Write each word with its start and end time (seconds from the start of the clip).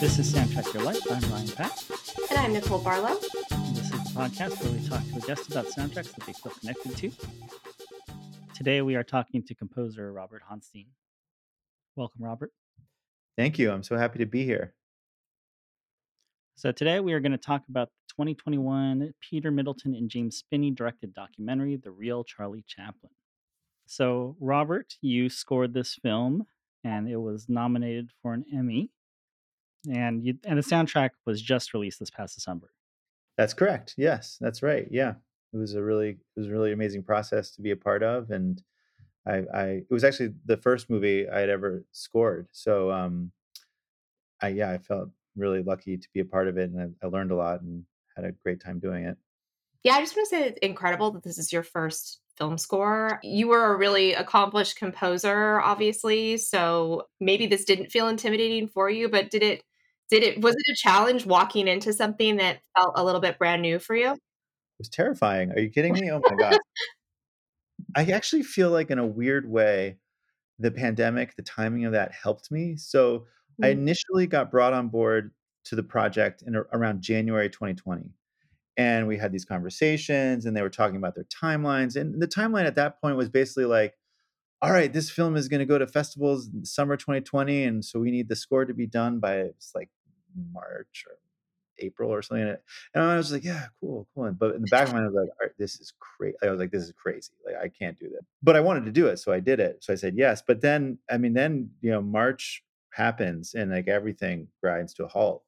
This 0.00 0.18
is 0.18 0.32
Soundtrack 0.32 0.72
Your 0.72 0.82
Life. 0.84 1.00
I'm 1.10 1.30
Ryan 1.30 1.48
Pack. 1.48 1.72
And 2.30 2.38
I'm 2.38 2.52
Nicole 2.54 2.78
Barlow. 2.78 3.18
And 3.50 3.76
this 3.76 3.84
is 3.84 3.90
the 3.90 4.10
podcast 4.14 4.62
where 4.62 4.72
we 4.72 4.88
talk 4.88 5.06
to 5.08 5.16
a 5.18 5.20
guest 5.26 5.50
about 5.50 5.66
soundtracks 5.66 6.14
that 6.14 6.26
they 6.26 6.32
feel 6.32 6.52
connected 6.58 6.96
to. 6.96 7.10
Today 8.54 8.80
we 8.80 8.96
are 8.96 9.02
talking 9.02 9.42
to 9.42 9.54
composer 9.54 10.10
Robert 10.12 10.42
Honstein. 10.50 10.86
Welcome, 11.96 12.24
Robert. 12.24 12.50
Thank 13.36 13.58
you. 13.58 13.70
I'm 13.70 13.82
so 13.82 13.96
happy 13.96 14.18
to 14.20 14.26
be 14.26 14.44
here. 14.44 14.74
So 16.60 16.70
today 16.72 17.00
we 17.00 17.14
are 17.14 17.20
going 17.20 17.32
to 17.32 17.38
talk 17.38 17.62
about 17.70 17.88
the 17.88 18.12
2021 18.12 19.14
Peter 19.18 19.50
Middleton 19.50 19.94
and 19.94 20.10
James 20.10 20.36
Spinney 20.36 20.70
directed 20.70 21.14
documentary, 21.14 21.76
The 21.76 21.90
Real 21.90 22.22
Charlie 22.22 22.66
Chaplin. 22.66 23.12
So, 23.86 24.36
Robert, 24.38 24.92
you 25.00 25.30
scored 25.30 25.72
this 25.72 25.94
film 25.94 26.44
and 26.84 27.08
it 27.08 27.16
was 27.16 27.48
nominated 27.48 28.10
for 28.20 28.34
an 28.34 28.44
Emmy. 28.54 28.90
And 29.90 30.22
you 30.22 30.34
and 30.44 30.58
the 30.58 30.62
soundtrack 30.62 31.12
was 31.24 31.40
just 31.40 31.72
released 31.72 31.98
this 31.98 32.10
past 32.10 32.34
December. 32.34 32.68
That's 33.38 33.54
correct. 33.54 33.94
Yes, 33.96 34.36
that's 34.38 34.62
right. 34.62 34.86
Yeah. 34.90 35.14
It 35.54 35.56
was 35.56 35.76
a 35.76 35.82
really 35.82 36.10
it 36.10 36.36
was 36.36 36.48
a 36.48 36.52
really 36.52 36.72
amazing 36.72 37.04
process 37.04 37.52
to 37.52 37.62
be 37.62 37.70
a 37.70 37.76
part 37.76 38.02
of 38.02 38.30
and 38.30 38.62
I, 39.26 39.44
I 39.54 39.64
it 39.64 39.90
was 39.90 40.04
actually 40.04 40.34
the 40.44 40.58
first 40.58 40.90
movie 40.90 41.26
I 41.26 41.40
had 41.40 41.48
ever 41.48 41.86
scored. 41.90 42.48
So 42.52 42.90
um 42.90 43.32
I 44.42 44.48
yeah, 44.48 44.72
I 44.72 44.76
felt 44.76 45.08
really 45.36 45.62
lucky 45.62 45.96
to 45.96 46.08
be 46.12 46.20
a 46.20 46.24
part 46.24 46.48
of 46.48 46.58
it 46.58 46.70
and 46.70 46.94
I, 47.02 47.06
I 47.06 47.08
learned 47.08 47.30
a 47.30 47.36
lot 47.36 47.62
and 47.62 47.84
had 48.16 48.24
a 48.24 48.32
great 48.32 48.60
time 48.60 48.78
doing 48.78 49.04
it. 49.04 49.16
Yeah, 49.82 49.94
I 49.94 50.00
just 50.00 50.14
want 50.14 50.28
to 50.28 50.36
say 50.36 50.42
it's 50.44 50.58
incredible 50.58 51.10
that 51.12 51.22
this 51.22 51.38
is 51.38 51.52
your 51.52 51.62
first 51.62 52.20
film 52.36 52.58
score. 52.58 53.18
You 53.22 53.48
were 53.48 53.72
a 53.72 53.76
really 53.76 54.12
accomplished 54.12 54.76
composer, 54.76 55.60
obviously. 55.60 56.36
So 56.36 57.06
maybe 57.18 57.46
this 57.46 57.64
didn't 57.64 57.90
feel 57.90 58.08
intimidating 58.08 58.68
for 58.68 58.90
you, 58.90 59.08
but 59.08 59.30
did 59.30 59.42
it 59.42 59.62
did 60.10 60.22
it 60.22 60.40
was 60.42 60.54
it 60.54 60.72
a 60.72 60.76
challenge 60.76 61.24
walking 61.24 61.68
into 61.68 61.92
something 61.92 62.36
that 62.36 62.60
felt 62.76 62.92
a 62.96 63.04
little 63.04 63.20
bit 63.20 63.38
brand 63.38 63.62
new 63.62 63.78
for 63.78 63.94
you? 63.94 64.12
It 64.12 64.18
was 64.78 64.88
terrifying. 64.88 65.52
Are 65.52 65.60
you 65.60 65.70
kidding 65.70 65.94
me? 65.94 66.10
Oh 66.10 66.20
my 66.22 66.36
god. 66.36 66.58
I 67.96 68.04
actually 68.12 68.42
feel 68.42 68.70
like 68.70 68.90
in 68.90 68.98
a 68.98 69.06
weird 69.06 69.48
way 69.50 69.96
the 70.58 70.70
pandemic, 70.70 71.34
the 71.36 71.42
timing 71.42 71.86
of 71.86 71.92
that 71.92 72.12
helped 72.12 72.50
me. 72.50 72.76
So 72.76 73.26
I 73.62 73.68
Mm. 73.68 73.72
initially 73.72 74.26
got 74.26 74.50
brought 74.50 74.72
on 74.72 74.88
board 74.88 75.32
to 75.64 75.76
the 75.76 75.82
project 75.82 76.42
in 76.42 76.56
around 76.56 77.02
January 77.02 77.50
2020. 77.50 78.10
And 78.76 79.06
we 79.06 79.18
had 79.18 79.32
these 79.32 79.44
conversations 79.44 80.46
and 80.46 80.56
they 80.56 80.62
were 80.62 80.70
talking 80.70 80.96
about 80.96 81.14
their 81.14 81.24
timelines. 81.24 81.96
And 82.00 82.20
the 82.22 82.28
timeline 82.28 82.64
at 82.66 82.76
that 82.76 83.00
point 83.00 83.16
was 83.16 83.28
basically 83.28 83.66
like, 83.66 83.98
all 84.62 84.72
right, 84.72 84.92
this 84.92 85.10
film 85.10 85.36
is 85.36 85.48
going 85.48 85.60
to 85.60 85.66
go 85.66 85.78
to 85.78 85.86
festivals 85.86 86.48
in 86.52 86.64
summer 86.64 86.96
2020. 86.96 87.64
And 87.64 87.84
so 87.84 87.98
we 88.00 88.10
need 88.10 88.28
the 88.28 88.36
score 88.36 88.64
to 88.64 88.74
be 88.74 88.86
done 88.86 89.18
by 89.20 89.50
like 89.74 89.90
March 90.52 91.04
or 91.08 91.16
April 91.78 92.10
or 92.10 92.22
something. 92.22 92.56
And 92.94 93.02
I 93.02 93.16
was 93.16 93.32
like, 93.32 93.44
yeah, 93.44 93.68
cool, 93.80 94.06
cool. 94.14 94.30
But 94.32 94.54
in 94.54 94.62
the 94.62 94.68
back 94.68 94.88
of 94.88 94.94
my 94.94 95.00
mind, 95.00 95.06
I 95.06 95.08
was 95.12 95.16
like, 95.28 95.30
all 95.40 95.46
right, 95.46 95.58
this 95.58 95.80
is 95.80 95.92
crazy. 95.98 96.36
I 96.42 96.50
was 96.50 96.60
like, 96.60 96.70
this 96.70 96.82
is 96.84 96.92
crazy. 96.92 97.32
Like, 97.44 97.56
I 97.56 97.68
can't 97.68 97.98
do 97.98 98.08
this. 98.08 98.20
But 98.42 98.56
I 98.56 98.60
wanted 98.60 98.84
to 98.86 98.92
do 98.92 99.06
it. 99.08 99.18
So 99.18 99.32
I 99.32 99.40
did 99.40 99.60
it. 99.60 99.82
So 99.82 99.92
I 99.92 99.96
said 99.96 100.14
yes. 100.16 100.42
But 100.46 100.60
then, 100.60 100.98
I 101.10 101.18
mean, 101.18 101.32
then, 101.34 101.70
you 101.80 101.90
know, 101.90 102.02
March 102.02 102.62
happens 102.92 103.54
and 103.54 103.70
like 103.70 103.88
everything 103.88 104.48
grinds 104.62 104.94
to 104.94 105.04
a 105.04 105.08
halt. 105.08 105.42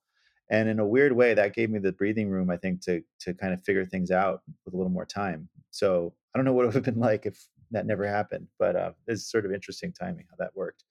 And 0.50 0.68
in 0.68 0.78
a 0.78 0.86
weird 0.86 1.12
way, 1.12 1.34
that 1.34 1.54
gave 1.54 1.70
me 1.70 1.78
the 1.78 1.92
breathing 1.92 2.28
room, 2.28 2.50
I 2.50 2.56
think, 2.56 2.82
to 2.82 3.02
to 3.20 3.34
kind 3.34 3.54
of 3.54 3.64
figure 3.64 3.86
things 3.86 4.10
out 4.10 4.42
with 4.64 4.74
a 4.74 4.76
little 4.76 4.92
more 4.92 5.06
time. 5.06 5.48
So 5.70 6.12
I 6.34 6.38
don't 6.38 6.44
know 6.44 6.52
what 6.52 6.64
it 6.64 6.66
would 6.74 6.74
have 6.74 6.84
been 6.84 7.00
like 7.00 7.26
if 7.26 7.46
that 7.70 7.86
never 7.86 8.06
happened, 8.06 8.48
but 8.58 8.76
uh, 8.76 8.92
it's 9.06 9.30
sort 9.30 9.46
of 9.46 9.52
interesting 9.52 9.92
timing 9.92 10.26
how 10.30 10.36
that 10.38 10.54
worked. 10.54 10.84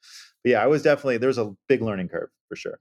But 0.44 0.52
yeah, 0.52 0.64
I 0.64 0.68
was 0.68 0.82
definitely 0.82 1.18
there's 1.18 1.38
a 1.38 1.56
big 1.68 1.82
learning 1.82 2.10
curve 2.10 2.30
for 2.50 2.56
sure. 2.56 2.80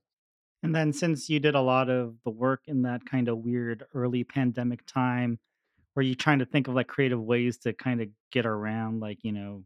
And 0.62 0.74
then 0.74 0.92
since 0.92 1.28
you 1.30 1.40
did 1.40 1.54
a 1.54 1.60
lot 1.60 1.88
of 1.88 2.16
the 2.24 2.30
work 2.30 2.62
in 2.66 2.82
that 2.82 3.06
kind 3.06 3.28
of 3.28 3.38
weird 3.38 3.84
early 3.94 4.24
pandemic 4.24 4.84
time, 4.86 5.38
were 5.94 6.02
you 6.02 6.14
trying 6.14 6.38
to 6.40 6.46
think 6.46 6.68
of 6.68 6.74
like 6.74 6.86
creative 6.86 7.20
ways 7.20 7.58
to 7.58 7.72
kind 7.72 8.00
of 8.00 8.08
get 8.30 8.46
around 8.46 9.00
like, 9.00 9.18
you 9.22 9.32
know, 9.32 9.64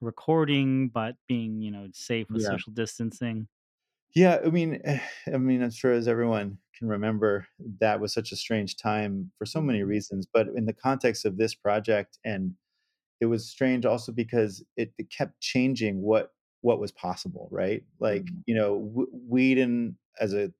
recording 0.00 0.88
but 0.88 1.16
being, 1.28 1.60
you 1.62 1.70
know, 1.70 1.88
safe 1.92 2.28
with 2.32 2.42
Yeah. 2.42 2.58
social 2.58 2.72
distancing? 2.72 3.48
Yeah, 4.14 4.40
I 4.44 4.48
mean, 4.50 4.80
I 5.26 5.36
mean, 5.38 5.62
I'm 5.62 5.70
sure 5.70 5.92
as 5.92 6.08
everyone 6.08 6.58
can 6.74 6.88
remember, 6.88 7.46
that 7.80 8.00
was 8.00 8.12
such 8.12 8.32
a 8.32 8.36
strange 8.36 8.76
time 8.76 9.32
for 9.38 9.46
so 9.46 9.60
many 9.60 9.82
reasons. 9.82 10.26
But 10.32 10.48
in 10.48 10.66
the 10.66 10.72
context 10.72 11.24
of 11.24 11.36
this 11.36 11.54
project, 11.54 12.18
and 12.24 12.54
it 13.20 13.26
was 13.26 13.48
strange 13.50 13.86
also 13.86 14.12
because 14.12 14.64
it, 14.76 14.94
it 14.98 15.10
kept 15.10 15.40
changing 15.40 16.02
what 16.02 16.34
what 16.62 16.80
was 16.80 16.92
possible, 16.92 17.48
right? 17.52 17.84
Like, 18.00 18.30
Mhm. 18.30 18.44
you 18.46 18.54
know, 18.54 18.80
w- 18.88 19.10
we 19.12 19.54
didn't, 19.54 19.98
as 20.20 20.34
a 20.34 20.52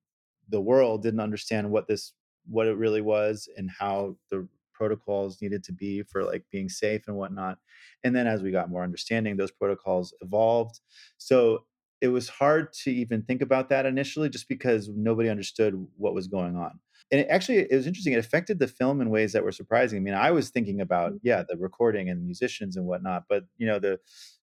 the 0.48 0.60
world, 0.60 1.02
didn't 1.02 1.20
understand 1.20 1.70
what 1.70 1.88
this 1.88 2.14
what 2.46 2.66
it 2.68 2.76
really 2.76 3.02
was 3.02 3.48
and 3.56 3.70
how 3.70 4.18
the 4.30 4.48
protocols 4.78 5.42
needed 5.42 5.64
to 5.64 5.72
be 5.72 6.02
for 6.02 6.22
like 6.24 6.44
being 6.52 6.68
safe 6.68 7.02
and 7.08 7.16
whatnot. 7.16 7.58
And 8.04 8.14
then 8.14 8.26
as 8.28 8.42
we 8.42 8.52
got 8.52 8.70
more 8.70 8.84
understanding, 8.84 9.36
those 9.36 9.50
protocols 9.50 10.14
evolved. 10.20 10.80
So 11.18 11.64
it 12.00 12.08
was 12.08 12.28
hard 12.28 12.72
to 12.84 12.92
even 12.92 13.22
think 13.22 13.42
about 13.42 13.68
that 13.70 13.84
initially 13.84 14.28
just 14.28 14.48
because 14.48 14.88
nobody 14.88 15.28
understood 15.28 15.74
what 15.96 16.14
was 16.14 16.28
going 16.28 16.56
on. 16.56 16.78
And 17.10 17.22
it 17.22 17.26
actually 17.28 17.58
it 17.58 17.74
was 17.74 17.86
interesting. 17.86 18.12
It 18.12 18.18
affected 18.18 18.58
the 18.58 18.68
film 18.68 19.00
in 19.00 19.10
ways 19.10 19.32
that 19.32 19.42
were 19.42 19.52
surprising. 19.52 19.98
I 19.98 20.02
mean, 20.02 20.14
I 20.14 20.30
was 20.30 20.50
thinking 20.50 20.80
about, 20.80 21.12
mm. 21.12 21.20
yeah, 21.22 21.42
the 21.48 21.56
recording 21.56 22.08
and 22.08 22.24
musicians 22.24 22.76
and 22.76 22.86
whatnot, 22.86 23.24
but 23.28 23.44
you 23.56 23.66
know, 23.66 23.78
the 23.78 23.98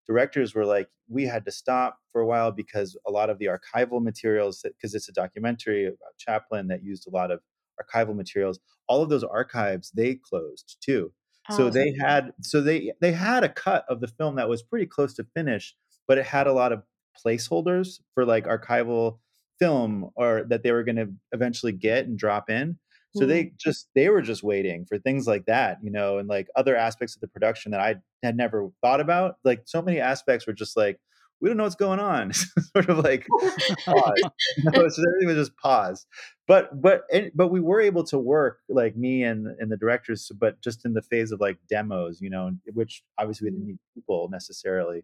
directors 0.07 0.53
were 0.53 0.65
like, 0.65 0.87
we 1.07 1.23
had 1.25 1.45
to 1.45 1.51
stop 1.51 1.97
for 2.11 2.21
a 2.21 2.27
while 2.27 2.51
because 2.51 2.97
a 3.07 3.11
lot 3.11 3.29
of 3.29 3.39
the 3.39 3.47
archival 3.47 4.01
materials, 4.01 4.63
because 4.63 4.93
it's 4.93 5.09
a 5.09 5.13
documentary 5.13 5.85
about 5.85 6.17
Chaplin 6.17 6.67
that 6.67 6.83
used 6.83 7.07
a 7.07 7.11
lot 7.11 7.31
of 7.31 7.39
archival 7.81 8.15
materials, 8.15 8.59
all 8.87 9.01
of 9.01 9.09
those 9.09 9.23
archives 9.23 9.91
they 9.91 10.15
closed 10.15 10.77
too. 10.81 11.13
So 11.47 11.69
Oh, 11.69 11.69
they 11.69 11.93
had 11.99 12.33
so 12.41 12.61
they 12.61 12.93
they 13.01 13.11
had 13.11 13.43
a 13.43 13.49
cut 13.49 13.85
of 13.89 14.01
the 14.01 14.07
film 14.07 14.35
that 14.35 14.49
was 14.49 14.63
pretty 14.63 14.85
close 14.87 15.13
to 15.15 15.23
finish, 15.35 15.75
but 16.07 16.17
it 16.17 16.25
had 16.25 16.47
a 16.47 16.53
lot 16.53 16.71
of 16.71 16.83
placeholders 17.25 17.99
for 18.13 18.25
like 18.25 18.45
archival 18.45 19.19
film 19.59 20.09
or 20.15 20.43
that 20.49 20.63
they 20.63 20.71
were 20.71 20.83
going 20.83 20.97
to 20.97 21.13
eventually 21.31 21.71
get 21.71 22.05
and 22.05 22.17
drop 22.17 22.49
in. 22.49 22.77
So 23.11 23.25
Mm. 23.25 23.25
they 23.25 23.53
just 23.57 23.89
they 23.95 24.09
were 24.09 24.21
just 24.21 24.43
waiting 24.43 24.85
for 24.85 24.97
things 24.97 25.25
like 25.27 25.45
that, 25.45 25.77
you 25.81 25.89
know, 25.89 26.17
and 26.17 26.27
like 26.27 26.47
other 26.57 26.75
aspects 26.75 27.15
of 27.15 27.21
the 27.21 27.29
production 27.29 27.71
that 27.71 27.79
I 27.79 27.95
had 28.23 28.35
never 28.35 28.69
thought 28.81 28.99
about. 28.99 29.37
Like 29.45 29.63
so 29.65 29.81
many 29.81 29.99
aspects 29.99 30.45
were 30.45 30.53
just 30.53 30.75
like 30.75 30.99
we 31.41 31.49
don't 31.49 31.57
know 31.57 31.63
what's 31.63 31.75
going 31.75 31.99
on. 31.99 32.33
sort 32.75 32.89
of 32.89 32.99
like 32.99 33.27
pause. 33.85 34.21
Know, 34.57 34.87
so 34.89 35.03
everything 35.07 35.27
was 35.27 35.35
just 35.35 35.57
pause. 35.57 36.05
But 36.47 36.81
but 36.81 37.03
and, 37.11 37.31
but 37.33 37.47
we 37.49 37.59
were 37.59 37.81
able 37.81 38.03
to 38.05 38.17
work 38.17 38.59
like 38.69 38.95
me 38.95 39.23
and 39.23 39.47
and 39.59 39.71
the 39.71 39.77
directors, 39.77 40.31
but 40.37 40.61
just 40.61 40.85
in 40.85 40.93
the 40.93 41.01
phase 41.01 41.31
of 41.31 41.39
like 41.39 41.57
demos, 41.69 42.21
you 42.21 42.29
know, 42.29 42.51
which 42.73 43.03
obviously 43.17 43.45
we 43.45 43.51
didn't 43.51 43.67
need 43.67 43.79
people 43.93 44.29
necessarily. 44.31 45.03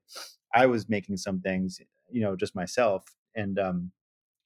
I 0.53 0.65
was 0.65 0.89
making 0.89 1.17
some 1.17 1.41
things, 1.41 1.79
you 2.09 2.21
know, 2.21 2.35
just 2.35 2.55
myself, 2.55 3.05
and 3.35 3.57
um, 3.59 3.91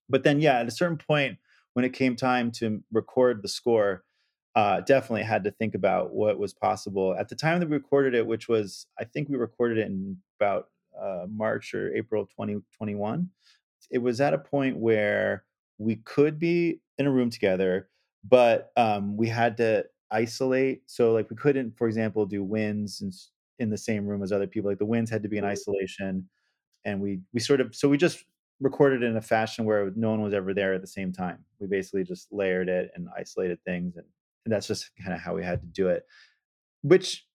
but 0.09 0.23
then 0.23 0.39
yeah, 0.39 0.59
at 0.59 0.67
a 0.67 0.71
certain 0.71 0.97
point 0.97 1.37
when 1.73 1.85
it 1.85 1.93
came 1.93 2.15
time 2.15 2.51
to 2.51 2.81
record 2.91 3.41
the 3.41 3.49
score, 3.49 4.03
uh, 4.55 4.79
definitely 4.81 5.23
had 5.23 5.43
to 5.43 5.51
think 5.51 5.75
about 5.75 6.13
what 6.13 6.39
was 6.39 6.53
possible 6.53 7.13
at 7.19 7.27
the 7.27 7.35
time 7.35 7.59
that 7.59 7.69
we 7.69 7.75
recorded 7.75 8.15
it, 8.15 8.25
which 8.25 8.47
was 8.47 8.87
I 8.97 9.03
think 9.03 9.27
we 9.27 9.35
recorded 9.35 9.77
it 9.77 9.87
in 9.87 10.17
about 10.39 10.69
uh, 11.01 11.25
March 11.29 11.73
or 11.73 11.93
April 11.95 12.25
2021 12.25 13.29
it 13.91 13.99
was 13.99 14.21
at 14.21 14.33
a 14.33 14.37
point 14.37 14.77
where 14.77 15.43
we 15.77 15.97
could 15.97 16.39
be 16.39 16.81
in 16.97 17.07
a 17.07 17.11
room 17.11 17.29
together, 17.29 17.89
but 18.23 18.71
um, 18.77 19.17
we 19.17 19.27
had 19.27 19.57
to 19.57 19.85
isolate. 20.11 20.83
So, 20.85 21.13
like, 21.13 21.29
we 21.29 21.35
couldn't, 21.35 21.77
for 21.77 21.87
example, 21.87 22.25
do 22.25 22.43
winds 22.43 23.01
in, 23.01 23.11
in 23.59 23.69
the 23.69 23.77
same 23.77 24.05
room 24.05 24.23
as 24.23 24.31
other 24.31 24.47
people. 24.47 24.69
Like, 24.69 24.79
the 24.79 24.85
winds 24.85 25.11
had 25.11 25.23
to 25.23 25.29
be 25.29 25.37
in 25.37 25.45
isolation, 25.45 26.27
and 26.85 27.01
we 27.01 27.19
we 27.33 27.39
sort 27.39 27.61
of 27.61 27.75
so 27.75 27.89
we 27.89 27.97
just 27.97 28.23
recorded 28.61 29.03
in 29.03 29.17
a 29.17 29.21
fashion 29.21 29.65
where 29.65 29.91
no 29.95 30.11
one 30.11 30.21
was 30.21 30.33
ever 30.33 30.53
there 30.53 30.73
at 30.73 30.81
the 30.81 30.87
same 30.87 31.11
time. 31.11 31.43
We 31.59 31.67
basically 31.67 32.03
just 32.03 32.31
layered 32.31 32.69
it 32.69 32.91
and 32.95 33.09
isolated 33.17 33.59
things, 33.65 33.97
and, 33.97 34.05
and 34.45 34.53
that's 34.53 34.67
just 34.67 34.91
kind 35.01 35.13
of 35.13 35.19
how 35.19 35.35
we 35.35 35.43
had 35.43 35.61
to 35.61 35.67
do 35.67 35.89
it. 35.89 36.05
Which 36.81 37.27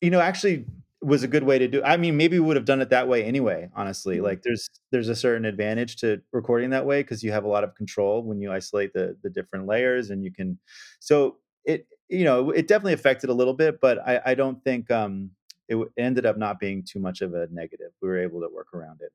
you 0.00 0.10
know, 0.10 0.20
actually 0.20 0.64
was 1.02 1.22
a 1.22 1.28
good 1.28 1.44
way 1.44 1.58
to 1.58 1.68
do 1.68 1.82
I 1.84 1.96
mean, 1.96 2.16
maybe 2.16 2.38
we 2.40 2.46
would 2.46 2.56
have 2.56 2.64
done 2.64 2.80
it 2.80 2.90
that 2.90 3.08
way 3.08 3.24
anyway, 3.24 3.70
honestly. 3.74 4.18
Mhm. 4.18 4.22
Like 4.24 4.42
there's 4.42 4.68
there's 4.90 5.08
a 5.08 5.14
certain 5.16 5.44
advantage 5.44 5.96
to 5.98 6.20
recording 6.32 6.70
that 6.70 6.86
way 6.86 7.02
because 7.02 7.22
you 7.22 7.30
have 7.32 7.44
a 7.44 7.48
lot 7.48 7.64
of 7.64 7.74
control 7.76 8.22
when 8.24 8.40
you 8.40 8.50
isolate 8.52 8.92
the 8.94 9.16
the 9.22 9.30
different 9.30 9.66
layers 9.66 10.10
and 10.10 10.24
you 10.24 10.32
can 10.32 10.58
so 11.00 11.38
it 11.64 11.86
you 12.08 12.24
know, 12.24 12.50
it 12.50 12.66
definitely 12.68 12.94
affected 12.94 13.28
a 13.30 13.34
little 13.34 13.54
bit, 13.54 13.80
but 13.80 13.98
I 14.00 14.20
I 14.26 14.34
don't 14.34 14.62
think 14.64 14.90
um 14.90 15.30
it 15.68 15.76
ended 15.98 16.26
up 16.26 16.38
not 16.38 16.58
being 16.60 16.82
too 16.84 16.98
much 17.00 17.20
of 17.22 17.34
a 17.34 17.46
negative. 17.52 17.92
We 18.02 18.08
were 18.08 18.18
able 18.18 18.40
to 18.40 18.48
work 18.52 18.68
around 18.74 19.00
it. 19.02 19.12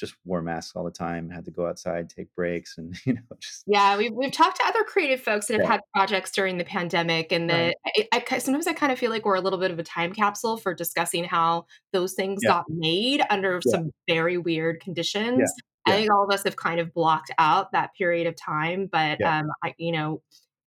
Just 0.00 0.16
wore 0.24 0.42
masks 0.42 0.74
all 0.76 0.84
the 0.84 0.90
time, 0.90 1.30
had 1.30 1.44
to 1.46 1.50
go 1.50 1.66
outside, 1.66 2.10
take 2.10 2.34
breaks, 2.34 2.78
and 2.78 2.96
you 3.06 3.14
know, 3.14 3.22
just 3.40 3.66
Yeah, 3.66 3.96
we've 3.98 4.12
we've 4.12 4.32
talked 4.32 4.56
to 4.56 4.64
other 4.66 4.82
creative 4.84 5.20
folks 5.20 5.46
that 5.46 5.54
have 5.54 5.62
Yeah. 5.62 5.70
had 5.70 5.80
projects 5.94 6.32
during 6.32 6.58
the 6.58 6.64
pandemic, 6.64 7.30
and 7.30 7.50
Right. 7.50 7.74
I 7.86 8.08
I 8.12 8.38
sometimes 8.38 8.66
I 8.66 8.72
kinda 8.72 8.96
feel 8.96 9.10
like 9.10 9.24
we're 9.24 9.34
a 9.36 9.40
little 9.40 9.58
bit 9.58 9.70
of 9.70 9.78
a 9.78 9.82
time 9.84 10.12
capsule 10.12 10.56
for 10.56 10.74
discussing 10.74 11.24
how 11.24 11.66
those 11.92 12.14
things 12.14 12.42
Yeah. 12.42 12.52
got 12.52 12.64
made 12.68 13.22
under 13.30 13.60
Yeah. 13.64 13.80
some 13.80 13.90
very 14.08 14.38
weird 14.38 14.80
conditions. 14.80 15.54
I 15.86 15.92
think 15.92 16.10
all 16.12 16.24
of 16.24 16.32
us 16.34 16.42
have 16.44 16.56
kind 16.56 16.80
of 16.80 16.92
blocked 16.94 17.30
out 17.38 17.72
that 17.72 17.94
period 17.94 18.26
of 18.26 18.36
time, 18.36 18.86
but, 18.90 19.24
um, 19.24 19.46
I 19.62 19.74
you 19.78 19.92
know, 19.92 20.22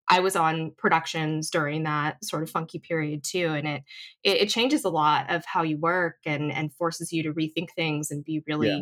I 0.10 0.20
was 0.22 0.36
on 0.36 0.72
productions 0.78 1.50
during 1.50 1.84
that 1.84 2.24
sort 2.26 2.44
of 2.44 2.50
funky 2.52 2.80
period 2.80 3.24
too, 3.24 3.48
and 3.54 3.68
it 3.68 3.84
it 4.24 4.38
it 4.44 4.50
changes 4.50 4.86
a 4.86 4.90
lot 4.90 5.30
of 5.32 5.46
how 5.46 5.64
you 5.64 5.78
work 5.80 6.18
and 6.26 6.52
and 6.52 6.74
forces 6.76 7.12
you 7.14 7.24
to 7.24 7.34
rethink 7.34 7.70
things 7.76 8.12
and 8.12 8.24
be 8.26 8.44
Yeah. 8.58 8.78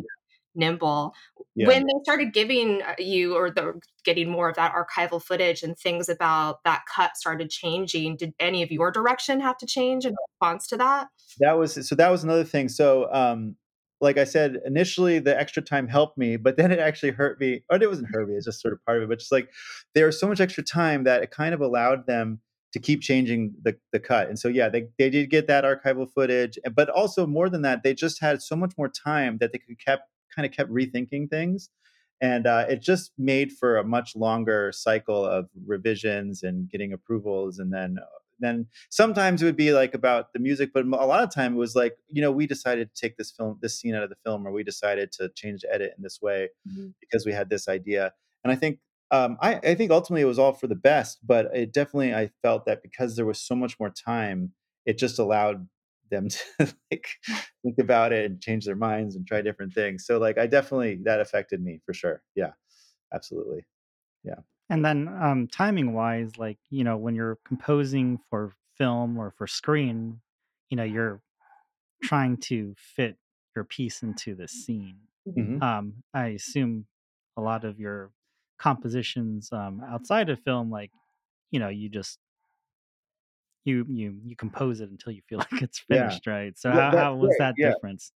Nimble. 0.54 1.14
Yeah. 1.54 1.66
When 1.66 1.86
they 1.86 1.92
started 2.02 2.32
giving, 2.32 2.82
uh, 2.82 2.94
you 2.98 3.36
or 3.36 3.50
the 3.50 3.80
getting 4.04 4.30
more 4.30 4.48
of 4.48 4.56
that 4.56 4.72
archival 4.72 5.22
footage 5.22 5.62
and 5.62 5.78
things 5.78 6.08
about 6.08 6.64
that 6.64 6.82
cut 6.94 7.16
started 7.16 7.50
changing, 7.50 8.16
did 8.16 8.32
any 8.40 8.62
of 8.62 8.70
your 8.70 8.90
direction 8.90 9.40
have 9.40 9.58
to 9.58 9.66
change 9.66 10.04
in 10.04 10.14
response 10.28 10.66
to 10.68 10.76
that? 10.78 11.08
That 11.40 11.58
was 11.58 11.86
so 11.86 11.94
that 11.94 12.10
was 12.10 12.24
another 12.24 12.44
thing. 12.44 12.68
So, 12.68 13.12
um, 13.12 13.56
like 14.00 14.18
I 14.18 14.24
said, 14.24 14.60
initially 14.66 15.20
the 15.20 15.38
extra 15.38 15.62
time 15.62 15.88
helped 15.88 16.18
me, 16.18 16.36
but 16.36 16.56
then 16.58 16.72
it 16.72 16.78
actually 16.78 17.12
hurt 17.12 17.40
me. 17.40 17.62
Or 17.70 17.76
it 17.80 17.88
wasn't 17.88 18.08
hurt 18.12 18.28
me, 18.28 18.34
it's 18.34 18.46
just 18.46 18.60
sort 18.60 18.74
of 18.74 18.84
part 18.84 18.98
of 18.98 19.04
it. 19.04 19.08
But 19.08 19.18
just 19.18 19.32
like 19.32 19.50
there 19.94 20.06
was 20.06 20.18
so 20.18 20.28
much 20.28 20.40
extra 20.40 20.62
time 20.62 21.04
that 21.04 21.22
it 21.22 21.30
kind 21.30 21.54
of 21.54 21.60
allowed 21.60 22.06
them 22.06 22.40
to 22.72 22.78
keep 22.78 23.02
changing 23.02 23.54
the 23.62 23.76
the 23.92 24.00
cut. 24.00 24.28
And 24.28 24.38
so 24.38 24.48
yeah, 24.48 24.68
they 24.68 24.88
they 24.98 25.10
did 25.10 25.30
get 25.30 25.46
that 25.46 25.64
archival 25.64 26.10
footage, 26.10 26.58
but 26.74 26.88
also 26.88 27.26
more 27.26 27.48
than 27.48 27.62
that, 27.62 27.82
they 27.82 27.94
just 27.94 28.20
had 28.20 28.42
so 28.42 28.56
much 28.56 28.72
more 28.76 28.88
time 28.88 29.38
that 29.38 29.52
they 29.52 29.58
could 29.58 29.78
kept 29.78 30.08
kind 30.34 30.46
of 30.46 30.52
kept 30.52 30.70
rethinking 30.70 31.28
things. 31.30 31.70
And 32.20 32.46
uh, 32.46 32.66
it 32.68 32.80
just 32.80 33.12
made 33.18 33.50
for 33.52 33.78
a 33.78 33.84
much 33.84 34.14
longer 34.14 34.70
cycle 34.72 35.24
of 35.26 35.48
revisions 35.66 36.44
and 36.44 36.70
getting 36.70 36.92
approvals, 36.92 37.58
and 37.58 37.72
then 37.72 37.98
uh, 38.00 38.04
then 38.38 38.66
sometimes 38.90 39.42
it 39.42 39.44
would 39.44 39.56
be 39.56 39.72
like 39.72 39.94
about 39.94 40.32
the 40.32 40.38
music, 40.38 40.70
but 40.72 40.84
a 40.84 40.88
lot 40.88 41.22
of 41.22 41.32
time 41.32 41.54
it 41.54 41.58
was 41.58 41.74
like, 41.76 41.96
you 42.08 42.20
know, 42.22 42.32
we 42.32 42.46
decided 42.46 42.92
to 42.94 43.00
take 43.00 43.16
this 43.16 43.30
film, 43.30 43.58
this 43.62 43.78
scene 43.78 43.94
out 43.94 44.02
of 44.02 44.08
the 44.10 44.16
film, 44.24 44.46
or 44.46 44.52
we 44.52 44.64
decided 44.64 45.12
to 45.12 45.28
change 45.34 45.62
the 45.62 45.72
edit 45.72 45.94
in 45.96 46.02
this 46.02 46.20
way 46.20 46.48
Mhm. 46.68 46.92
because 47.00 47.24
we 47.24 47.32
had 47.32 47.50
this 47.50 47.68
idea. 47.68 48.12
And 48.42 48.52
I 48.52 48.56
think, 48.56 48.80
um, 49.12 49.36
I, 49.40 49.56
I 49.56 49.74
think 49.76 49.92
ultimately 49.92 50.22
it 50.22 50.26
was 50.26 50.38
all 50.40 50.54
for 50.54 50.66
the 50.66 50.74
best, 50.74 51.24
but 51.24 51.54
it 51.54 51.72
definitely, 51.72 52.14
I 52.14 52.30
felt 52.42 52.64
that 52.66 52.82
because 52.82 53.14
there 53.14 53.26
was 53.26 53.40
so 53.40 53.54
much 53.54 53.78
more 53.78 53.90
time, 53.90 54.52
it 54.86 54.98
just 54.98 55.18
allowed 55.20 55.68
them 56.12 56.28
to 56.30 56.40
like 56.92 57.08
think 57.64 57.78
about 57.80 58.12
it 58.14 58.26
and 58.30 58.42
change 58.42 58.66
their 58.66 58.76
minds 58.76 59.16
and 59.16 59.26
try 59.26 59.42
different 59.42 59.74
things. 59.74 60.06
So 60.06 60.18
like, 60.20 60.38
I 60.38 60.46
definitely, 60.48 61.00
that 61.04 61.20
affected 61.20 61.62
me 61.62 61.80
for 61.86 61.94
sure. 61.94 62.24
Yeah, 62.36 62.52
absolutely. 63.14 63.66
Yeah. 64.24 64.40
And 64.68 64.84
then, 64.84 65.08
um, 65.08 65.48
timing 65.48 65.92
wise, 65.92 66.38
like, 66.38 66.58
you 66.70 66.84
know, 66.84 66.96
when 66.96 67.14
you're 67.14 67.36
composing 67.44 68.18
for 68.30 68.54
film 68.76 69.18
or 69.18 69.30
for 69.30 69.46
screen, 69.46 70.22
you 70.70 70.76
know, 70.76 70.84
you're 70.84 71.22
trying 72.02 72.36
to 72.38 72.74
fit 72.78 73.18
your 73.56 73.64
piece 73.64 74.02
into 74.02 74.34
the 74.36 74.48
scene. 74.48 75.00
Mhm. 75.26 75.62
hmm 75.62 75.62
Um, 75.62 76.04
I 76.14 76.28
assume 76.28 76.88
a 77.36 77.42
lot 77.42 77.64
of 77.64 77.80
your 77.80 78.12
compositions 78.58 79.52
um, 79.52 79.82
outside 79.82 80.30
of 80.30 80.40
film, 80.42 80.70
like, 80.70 80.92
you 81.50 81.60
know, 81.60 81.68
you 81.70 81.88
just 81.88 82.18
you 83.64 83.84
you 83.88 84.20
you 84.24 84.36
compose 84.36 84.80
it 84.80 84.90
until 84.90 85.12
you 85.12 85.22
feel 85.28 85.38
like 85.52 85.62
it's 85.62 85.78
Yeah. 85.88 86.18
finished, 86.18 86.26
right? 86.26 86.58
So 86.58 86.70
Well, 86.70 86.84
how 86.92 86.92
how 86.94 87.16
was 87.16 87.36
right. 87.36 87.38
that 87.38 87.56
Yeah. 87.56 87.72
difference? 87.72 88.12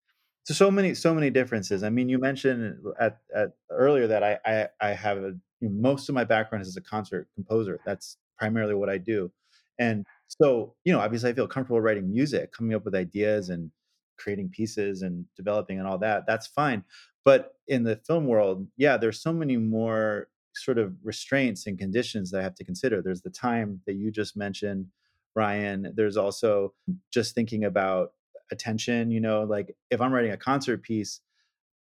So 0.46 0.54
so 0.54 0.72
many 0.72 0.96
so 0.96 1.14
many 1.16 1.30
differences. 1.30 1.84
I 1.84 1.90
mean, 1.90 2.10
you 2.10 2.20
mentioned 2.20 2.84
at, 3.00 3.22
at 3.36 3.58
earlier 3.72 4.08
that 4.08 4.24
I 4.24 4.40
I, 4.46 4.70
I 4.82 4.90
have 4.94 5.18
a, 5.20 5.38
you 5.62 5.70
know, 5.70 5.82
most 5.82 6.10
of 6.10 6.16
my 6.16 6.24
background 6.26 6.64
is 6.64 6.70
as 6.70 6.78
a 6.78 6.82
concert 6.82 7.30
composer. 7.36 7.82
That's 7.86 8.18
primarily 8.38 8.76
what 8.76 8.90
I 8.90 8.98
do, 9.00 9.32
and 9.80 10.06
so 10.28 10.76
you 10.86 10.94
know, 10.94 11.00
obviously, 11.02 11.32
I 11.32 11.34
feel 11.34 11.48
comfortable 11.48 11.82
writing 11.82 12.12
music, 12.12 12.52
coming 12.54 12.76
up 12.76 12.86
with 12.86 12.96
ideas, 12.96 13.50
and 13.50 13.72
creating 14.18 14.50
pieces, 14.50 15.02
and 15.02 15.26
developing, 15.36 15.80
and 15.80 15.88
all 15.88 15.98
that. 16.00 16.26
That's 16.28 16.48
fine. 16.48 16.84
But 17.26 17.56
in 17.68 17.84
the 17.84 17.98
film 17.98 18.28
world, 18.28 18.68
yeah, 18.78 18.98
there's 18.98 19.22
so 19.22 19.34
many 19.34 19.58
more 19.58 20.30
sort 20.56 20.78
of 20.78 20.96
restraints 21.04 21.68
and 21.68 21.78
conditions 21.78 22.32
that 22.32 22.40
I 22.42 22.44
have 22.44 22.56
to 22.56 22.64
consider. 22.64 23.02
There's 23.02 23.22
the 23.24 23.30
time 23.30 23.82
that 23.88 23.94
you 23.96 24.12
just 24.12 24.38
mentioned, 24.38 24.88
Ryan. 25.36 25.94
There's 25.96 26.18
also 26.18 26.74
just 27.12 27.36
thinking 27.36 27.66
about 27.66 28.12
attention 28.52 29.12
you 29.12 29.20
know 29.20 29.44
like 29.44 29.76
if 29.90 30.02
i'm 30.02 30.14
writing 30.14 30.32
a 30.32 30.38
concert 30.38 30.84
piece 30.84 31.22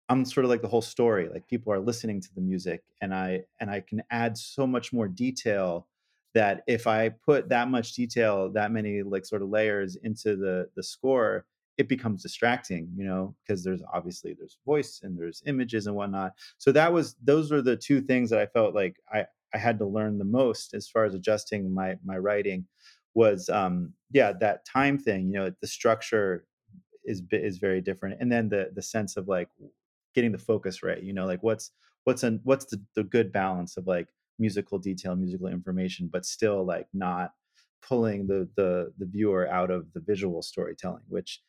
i'm 0.08 0.25
sort 0.25 0.44
of 0.44 0.50
like 0.50 0.62
the 0.62 0.69
whole 0.69 0.82
story 0.82 1.29
like 1.29 1.47
people 1.49 1.73
are 1.73 1.81
listening 1.81 2.20
to 2.20 2.29
the 2.35 2.41
music 2.41 2.82
and 3.00 3.14
i 3.14 3.41
and 3.61 3.70
i 3.70 3.81
can 3.81 4.02
add 4.11 4.37
so 4.37 4.67
much 4.67 4.93
more 4.93 5.08
detail 5.08 5.87
that 6.35 6.62
if 6.67 6.87
i 6.87 7.08
put 7.08 7.49
that 7.49 7.69
much 7.69 7.94
detail 7.94 8.50
that 8.50 8.73
many 8.73 9.02
like 9.02 9.25
sort 9.25 9.43
of 9.43 9.49
layers 9.49 9.97
into 9.97 10.37
the 10.37 10.69
the 10.76 10.82
score 10.82 11.47
it 11.79 11.88
becomes 11.88 12.23
distracting 12.23 12.91
you 12.94 13.05
know 13.05 13.35
because 13.43 13.64
there's 13.64 13.82
obviously 13.93 14.35
there's 14.35 14.58
voice 14.67 15.00
and 15.02 15.19
there's 15.19 15.43
images 15.47 15.87
and 15.87 15.97
whatnot 15.97 16.32
so 16.58 16.70
that 16.70 16.93
was 16.93 17.17
those 17.25 17.50
were 17.50 17.62
the 17.62 17.76
two 17.76 18.02
things 18.02 18.29
that 18.29 18.38
i 18.38 18.47
felt 18.47 18.75
like 18.75 18.97
i 19.11 19.25
i 19.55 19.58
had 19.58 19.79
to 19.79 19.87
learn 19.87 20.19
the 20.19 20.25
most 20.25 20.75
as 20.75 20.88
far 20.88 21.06
as 21.06 21.14
adjusting 21.14 21.73
my 21.73 21.97
my 22.05 22.19
writing 22.19 22.67
was 23.15 23.49
um 23.49 23.93
yeah 24.12 24.33
that 24.33 24.65
time 24.65 24.99
thing 24.99 25.27
you 25.27 25.33
know 25.33 25.51
the 25.61 25.67
structure 25.67 26.47
is 27.05 27.23
is 27.33 27.59
very 27.59 27.81
different 27.81 28.21
and 28.21 28.31
then 28.31 28.49
the 28.49 28.71
the 28.75 28.83
sense 28.83 29.17
of 29.17 29.29
like 29.29 29.49
getting 30.15 30.33
the 30.33 30.39
focus 30.39 30.83
right 30.83 31.03
you 31.03 31.12
know 31.12 31.27
like 31.27 31.43
what's 31.43 31.73
what's 32.05 32.23
an 32.23 32.41
what's 32.45 32.67
the, 32.67 32.83
the 32.95 33.05
good 33.05 33.33
balance 33.33 33.77
of 33.77 33.87
like 33.87 34.09
musical 34.39 34.79
detail 34.79 35.17
musical 35.17 35.49
information 35.49 36.09
but 36.12 36.25
still 36.25 36.65
like 36.65 36.87
not 36.93 37.33
pulling 37.83 38.27
the 38.27 38.49
the 38.57 38.93
the 38.99 39.07
viewer 39.07 39.49
out 39.49 39.71
of 39.71 39.93
the 39.93 40.01
visual 40.01 40.43
storytelling 40.43 41.03
which 41.09 41.43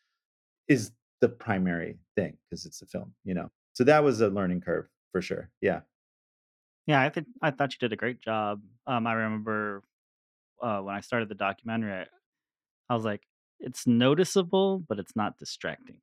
is 0.68 0.92
the 1.20 1.28
primary 1.28 1.98
thing 2.16 2.38
because 2.48 2.66
it's 2.66 2.82
a 2.82 2.86
film 2.86 3.14
you 3.24 3.34
know 3.34 3.50
so 3.74 3.84
that 3.84 4.04
was 4.04 4.20
a 4.20 4.28
learning 4.28 4.60
curve 4.60 4.88
for 5.12 5.22
sure 5.22 5.50
yeah 5.60 5.80
Yeah, 6.86 7.00
I 7.00 7.10
think 7.10 7.28
I 7.40 7.50
thought 7.50 7.72
you 7.72 7.78
did 7.78 7.92
a 7.92 7.96
great 7.96 8.20
job. 8.20 8.62
Um, 8.86 9.06
I 9.06 9.12
remember 9.12 9.84
uh, 10.62 10.80
when 10.80 10.94
I 10.94 11.00
started 11.00 11.28
the 11.28 11.34
documentary, 11.34 11.92
I, 11.92 12.06
I 12.88 12.94
was 12.94 13.04
like, 13.04 13.22
it's 13.60 13.86
noticeable, 13.86 14.84
but 14.88 14.98
it's 14.98 15.16
not 15.16 15.38
distracting. 15.38 15.98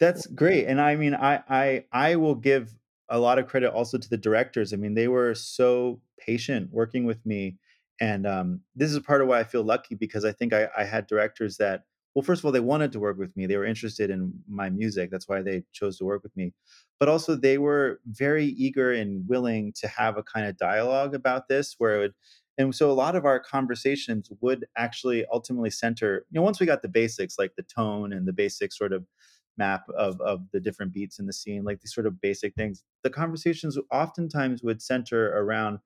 That's 0.00 0.26
great, 0.26 0.66
and 0.66 0.80
I 0.80 0.96
mean, 0.96 1.14
I 1.14 1.42
I 1.48 1.84
I 1.92 2.16
will 2.16 2.34
give 2.34 2.74
a 3.08 3.18
lot 3.18 3.38
of 3.38 3.46
credit 3.46 3.72
also 3.72 3.98
to 3.98 4.08
the 4.08 4.16
directors. 4.16 4.72
I 4.72 4.76
mean, 4.76 4.94
they 4.94 5.08
were 5.08 5.34
so 5.34 6.00
patient 6.18 6.70
working 6.72 7.04
with 7.04 7.24
me, 7.24 7.58
and 8.00 8.26
um, 8.26 8.60
this 8.74 8.92
is 8.92 8.98
part 9.00 9.22
of 9.22 9.28
why 9.28 9.40
I 9.40 9.44
feel 9.44 9.62
lucky 9.62 9.94
because 9.94 10.24
I 10.24 10.32
think 10.32 10.52
I, 10.52 10.68
I 10.76 10.84
had 10.84 11.06
directors 11.06 11.58
that, 11.58 11.84
well, 12.14 12.22
first 12.22 12.40
of 12.40 12.44
all, 12.46 12.52
they 12.52 12.60
wanted 12.60 12.90
to 12.92 13.00
work 13.00 13.18
with 13.18 13.36
me. 13.36 13.46
They 13.46 13.56
were 13.56 13.64
interested 13.64 14.10
in 14.10 14.32
my 14.48 14.68
music. 14.70 15.10
That's 15.10 15.28
why 15.28 15.42
they 15.42 15.64
chose 15.72 15.98
to 15.98 16.04
work 16.04 16.22
with 16.22 16.36
me. 16.36 16.54
But 16.98 17.08
also, 17.08 17.36
they 17.36 17.58
were 17.58 18.00
very 18.06 18.46
eager 18.46 18.92
and 18.92 19.28
willing 19.28 19.72
to 19.74 19.88
have 19.88 20.16
a 20.16 20.22
kind 20.22 20.46
of 20.46 20.56
dialogue 20.56 21.14
about 21.14 21.48
this, 21.48 21.74
where 21.78 21.96
it 21.96 21.98
would. 22.00 22.14
And 22.56 22.74
so, 22.74 22.90
a 22.90 22.92
lot 22.92 23.16
of 23.16 23.24
our 23.24 23.40
conversations 23.40 24.30
would 24.40 24.66
actually 24.76 25.24
ultimately 25.32 25.70
center, 25.70 26.24
you 26.30 26.38
know, 26.38 26.42
once 26.42 26.60
we 26.60 26.66
got 26.66 26.82
the 26.82 26.88
basics, 26.88 27.36
like 27.38 27.52
the 27.56 27.64
tone 27.64 28.12
and 28.12 28.26
the 28.26 28.32
basic 28.32 28.72
sort 28.72 28.92
of 28.92 29.04
map 29.56 29.84
of 29.96 30.20
of 30.20 30.42
the 30.52 30.60
different 30.60 30.92
beats 30.92 31.18
in 31.18 31.26
the 31.26 31.32
scene, 31.32 31.64
like 31.64 31.80
these 31.80 31.94
sort 31.94 32.06
of 32.06 32.20
basic 32.20 32.54
things. 32.54 32.82
The 33.02 33.10
conversations 33.10 33.78
oftentimes 33.92 34.62
would 34.62 34.82
center 34.82 35.36
around, 35.36 35.78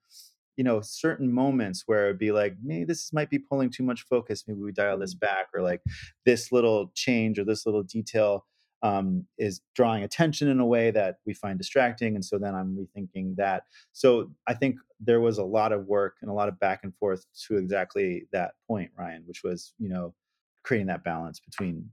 you 0.56 0.64
know, 0.64 0.80
certain 0.80 1.32
moments 1.32 1.84
where 1.86 2.06
it'd 2.06 2.18
be 2.18 2.32
like, 2.32 2.56
maybe 2.62 2.84
this 2.84 3.12
might 3.12 3.30
be 3.30 3.38
pulling 3.38 3.70
too 3.70 3.82
much 3.82 4.02
focus. 4.02 4.44
Maybe 4.46 4.60
we 4.60 4.72
dial 4.72 4.98
this 4.98 5.14
mm. 5.14 5.20
back, 5.20 5.48
or 5.54 5.62
like 5.62 5.82
this 6.26 6.52
little 6.52 6.90
change 6.94 7.38
or 7.38 7.44
this 7.44 7.66
little 7.66 7.82
detail 7.82 8.44
um, 8.82 9.26
is 9.38 9.60
drawing 9.74 10.04
attention 10.04 10.48
in 10.48 10.60
a 10.60 10.66
way 10.66 10.90
that 10.90 11.18
we 11.26 11.34
find 11.34 11.58
distracting. 11.58 12.14
And 12.14 12.24
so 12.24 12.38
then 12.38 12.54
I'm 12.54 12.76
rethinking 12.76 13.36
that. 13.36 13.64
So 13.92 14.30
I 14.46 14.54
think 14.54 14.76
there 15.00 15.20
was 15.20 15.38
a 15.38 15.44
lot 15.44 15.72
of 15.72 15.86
work 15.86 16.16
and 16.22 16.30
a 16.30 16.34
lot 16.34 16.48
of 16.48 16.58
back 16.60 16.80
and 16.84 16.94
forth 16.96 17.26
to 17.46 17.56
exactly 17.56 18.26
that 18.32 18.52
point, 18.66 18.90
Ryan, 18.96 19.24
which 19.26 19.42
was, 19.42 19.74
you 19.78 19.88
know, 19.88 20.14
creating 20.62 20.88
that 20.88 21.04
balance 21.04 21.40
between 21.40 21.90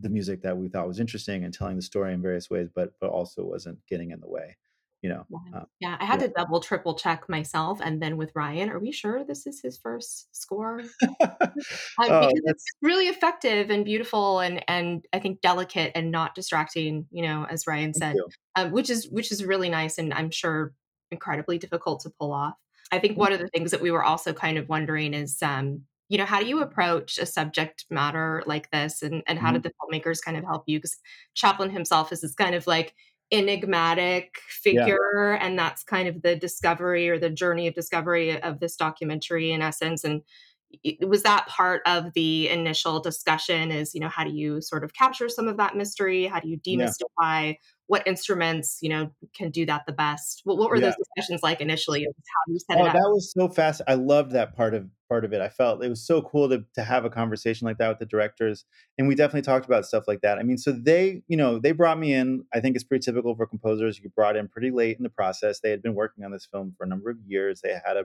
the 0.00 0.08
music 0.08 0.42
that 0.42 0.56
we 0.56 0.68
thought 0.68 0.88
was 0.88 1.00
interesting 1.00 1.44
and 1.44 1.54
telling 1.54 1.76
the 1.76 1.82
story 1.82 2.12
in 2.12 2.22
various 2.22 2.50
ways, 2.50 2.68
but 2.74 2.92
but 3.00 3.10
also 3.10 3.44
wasn't 3.44 3.78
getting 3.88 4.10
in 4.10 4.20
the 4.20 4.28
way, 4.28 4.56
you 5.04 5.10
know. 5.10 5.26
Yeah. 5.28 5.58
Um, 5.60 5.66
Yeah, 5.80 5.96
I 6.00 6.06
had 6.06 6.20
yeah. 6.22 6.28
to 6.28 6.32
double, 6.32 6.60
triple 6.60 6.94
check 6.94 7.28
myself, 7.28 7.80
and 7.82 8.00
then 8.02 8.16
with 8.16 8.32
Ryan, 8.34 8.70
are 8.70 8.78
we 8.78 8.90
sure 8.90 9.22
this 9.22 9.46
is 9.46 9.60
his 9.60 9.76
first 9.76 10.34
score? 10.34 10.80
Um, 10.80 10.88
oh, 12.08 12.28
because 12.30 12.32
it's 12.32 12.40
that's 12.46 12.64
it's 12.64 12.64
really 12.82 13.08
effective 13.08 13.70
and 13.70 13.84
beautiful 13.84 14.40
and 14.40 14.64
and 14.66 15.04
I 15.12 15.18
think 15.18 15.42
delicate 15.42 15.92
and 15.94 16.10
not 16.10 16.34
distracting, 16.34 17.06
you 17.10 17.22
know, 17.22 17.46
as 17.50 17.66
Ryan 17.66 17.92
said, 17.94 18.16
um, 18.56 18.70
which 18.72 18.88
is 18.90 19.08
which 19.10 19.30
is 19.30 19.44
really 19.44 19.68
nice 19.68 19.98
and 19.98 20.12
I'm 20.14 20.30
sure 20.30 20.72
incredibly 21.10 21.58
difficult 21.58 22.00
to 22.00 22.10
pull 22.18 22.32
off. 22.32 22.54
I 22.92 22.98
think 22.98 23.12
Thank 23.12 23.18
one 23.18 23.32
of 23.32 23.40
the 23.40 23.48
things 23.48 23.70
that 23.72 23.80
we 23.82 23.90
were 23.90 24.04
also 24.04 24.32
kind 24.32 24.58
of 24.58 24.68
wondering 24.68 25.14
is, 25.14 25.42
um, 25.42 25.82
you 26.08 26.18
know, 26.18 26.24
how 26.26 26.40
do 26.40 26.46
you 26.46 26.62
approach 26.62 27.18
a 27.18 27.26
subject 27.26 27.86
matter 27.90 28.42
like 28.46 28.70
this, 28.70 29.02
and 29.02 29.22
and 29.26 29.38
how 29.38 29.50
you. 29.50 29.52
did 29.52 29.62
the 29.64 29.72
filmmakers 29.80 30.22
kind 30.24 30.36
of 30.36 30.44
help 30.44 30.64
you? 30.66 30.78
Because 30.78 30.96
Chaplin 31.34 31.70
himself 31.70 32.12
is 32.12 32.20
this 32.22 32.34
kind 32.34 32.54
of 32.54 32.66
like 32.66 32.94
enigmatic 33.30 34.38
figure 34.48 35.36
yeah. 35.38 35.46
and 35.46 35.58
that's 35.58 35.82
kind 35.82 36.08
of 36.08 36.22
the 36.22 36.36
discovery 36.36 37.08
or 37.08 37.18
the 37.18 37.30
journey 37.30 37.66
of 37.66 37.74
discovery 37.74 38.40
of 38.42 38.60
this 38.60 38.76
documentary 38.76 39.50
in 39.50 39.62
essence 39.62 40.04
and 40.04 40.22
was 41.00 41.22
that 41.22 41.46
part 41.46 41.82
of 41.86 42.12
the 42.14 42.48
initial 42.48 43.00
discussion 43.00 43.70
is 43.70 43.94
you 43.94 44.00
know 44.00 44.08
how 44.08 44.24
do 44.24 44.30
you 44.30 44.60
sort 44.60 44.84
of 44.84 44.92
capture 44.92 45.28
some 45.28 45.48
of 45.48 45.56
that 45.56 45.76
mystery 45.76 46.26
how 46.26 46.40
do 46.40 46.48
you 46.48 46.58
demystify 46.58 46.98
yeah. 47.18 47.52
What 47.86 48.06
instruments 48.06 48.78
you 48.80 48.88
know 48.88 49.10
can 49.36 49.50
do 49.50 49.66
that 49.66 49.82
the 49.86 49.92
best 49.92 50.40
what, 50.44 50.56
what 50.56 50.70
were 50.70 50.76
yeah. 50.76 50.86
those 50.86 50.96
discussions 50.96 51.42
like 51.42 51.60
initially 51.60 52.04
how 52.04 52.52
you 52.52 52.58
set 52.58 52.78
oh, 52.78 52.84
it 52.84 52.88
up? 52.88 52.92
that 52.94 53.10
was 53.10 53.32
so 53.32 53.48
fast 53.48 53.82
i 53.86 53.94
loved 53.94 54.32
that 54.32 54.54
part 54.56 54.74
of 54.74 54.88
part 55.08 55.24
of 55.24 55.32
it 55.32 55.40
i 55.40 55.48
felt 55.48 55.84
it 55.84 55.88
was 55.88 56.04
so 56.04 56.22
cool 56.22 56.48
to, 56.48 56.64
to 56.74 56.82
have 56.82 57.04
a 57.04 57.10
conversation 57.10 57.66
like 57.66 57.76
that 57.78 57.88
with 57.88 57.98
the 57.98 58.06
directors 58.06 58.64
and 58.98 59.06
we 59.06 59.14
definitely 59.14 59.42
talked 59.42 59.66
about 59.66 59.84
stuff 59.84 60.04
like 60.08 60.20
that 60.22 60.38
i 60.38 60.42
mean 60.42 60.56
so 60.56 60.72
they 60.72 61.22
you 61.28 61.36
know 61.36 61.58
they 61.58 61.72
brought 61.72 61.98
me 61.98 62.14
in 62.14 62.44
i 62.54 62.60
think 62.60 62.74
it's 62.74 62.84
pretty 62.84 63.04
typical 63.04 63.34
for 63.34 63.46
composers 63.46 63.98
you 63.98 64.08
brought 64.10 64.36
in 64.36 64.48
pretty 64.48 64.70
late 64.70 64.96
in 64.96 65.02
the 65.02 65.10
process 65.10 65.60
they 65.60 65.70
had 65.70 65.82
been 65.82 65.94
working 65.94 66.24
on 66.24 66.32
this 66.32 66.46
film 66.50 66.74
for 66.76 66.84
a 66.84 66.88
number 66.88 67.10
of 67.10 67.18
years 67.26 67.60
they 67.60 67.78
had 67.84 67.96
a 67.96 68.04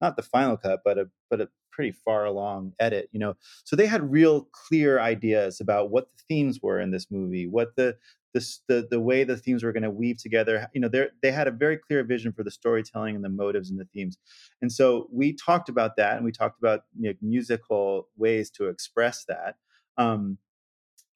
not 0.00 0.16
the 0.16 0.22
final 0.22 0.56
cut, 0.56 0.80
but 0.84 0.98
a 0.98 1.10
but 1.30 1.40
a 1.40 1.48
pretty 1.72 1.92
far 1.92 2.24
along 2.24 2.72
edit, 2.78 3.08
you 3.12 3.18
know. 3.18 3.34
So 3.64 3.76
they 3.76 3.86
had 3.86 4.10
real 4.10 4.48
clear 4.52 5.00
ideas 5.00 5.60
about 5.60 5.90
what 5.90 6.08
the 6.16 6.22
themes 6.28 6.60
were 6.62 6.80
in 6.80 6.90
this 6.90 7.10
movie, 7.10 7.46
what 7.46 7.76
the 7.76 7.96
the 8.32 8.58
the, 8.68 8.86
the 8.90 9.00
way 9.00 9.24
the 9.24 9.36
themes 9.36 9.62
were 9.62 9.72
going 9.72 9.82
to 9.82 9.90
weave 9.90 10.18
together. 10.18 10.68
You 10.74 10.80
know, 10.80 10.88
they 10.88 11.08
they 11.22 11.32
had 11.32 11.48
a 11.48 11.52
very 11.52 11.76
clear 11.76 12.04
vision 12.04 12.32
for 12.32 12.42
the 12.42 12.50
storytelling 12.50 13.14
and 13.16 13.24
the 13.24 13.28
motives 13.28 13.70
and 13.70 13.78
the 13.80 13.86
themes. 13.86 14.18
And 14.62 14.70
so 14.72 15.08
we 15.12 15.34
talked 15.34 15.68
about 15.68 15.96
that, 15.96 16.16
and 16.16 16.24
we 16.24 16.32
talked 16.32 16.58
about 16.58 16.82
you 16.98 17.10
know, 17.10 17.14
musical 17.20 18.08
ways 18.16 18.50
to 18.52 18.68
express 18.68 19.24
that. 19.26 19.56
Um, 19.96 20.38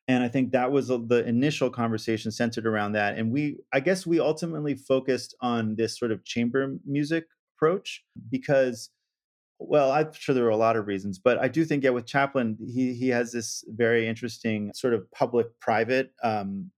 and 0.06 0.22
i 0.22 0.28
think 0.28 0.52
that 0.52 0.72
was 0.72 0.88
the 0.88 1.24
initial 1.26 1.70
conversation 1.70 2.30
centered 2.30 2.66
around 2.66 2.92
that 2.92 3.16
and 3.18 3.30
we 3.32 3.58
i 3.72 3.80
guess 3.80 4.06
we 4.06 4.20
ultimately 4.20 4.74
focused 4.74 5.34
on 5.40 5.76
this 5.76 5.98
sort 5.98 6.10
of 6.12 6.24
chamber 6.24 6.76
music 6.84 7.26
approach 7.58 8.04
because 8.30 8.90
well 9.58 9.90
i'm 9.90 10.12
sure 10.12 10.34
there 10.34 10.44
are 10.44 10.50
a 10.50 10.56
lot 10.56 10.76
of 10.76 10.86
reasons 10.86 11.18
but 11.18 11.38
i 11.38 11.48
do 11.48 11.64
think 11.64 11.82
yeah 11.82 11.90
with 11.90 12.06
chaplin 12.06 12.56
he 12.60 12.94
he 12.94 13.08
has 13.08 13.32
this 13.32 13.64
very 13.70 14.06
interesting 14.06 14.70
sort 14.74 14.94
of 14.94 15.10
public 15.10 15.46
private 15.60 16.12
um 16.22 16.70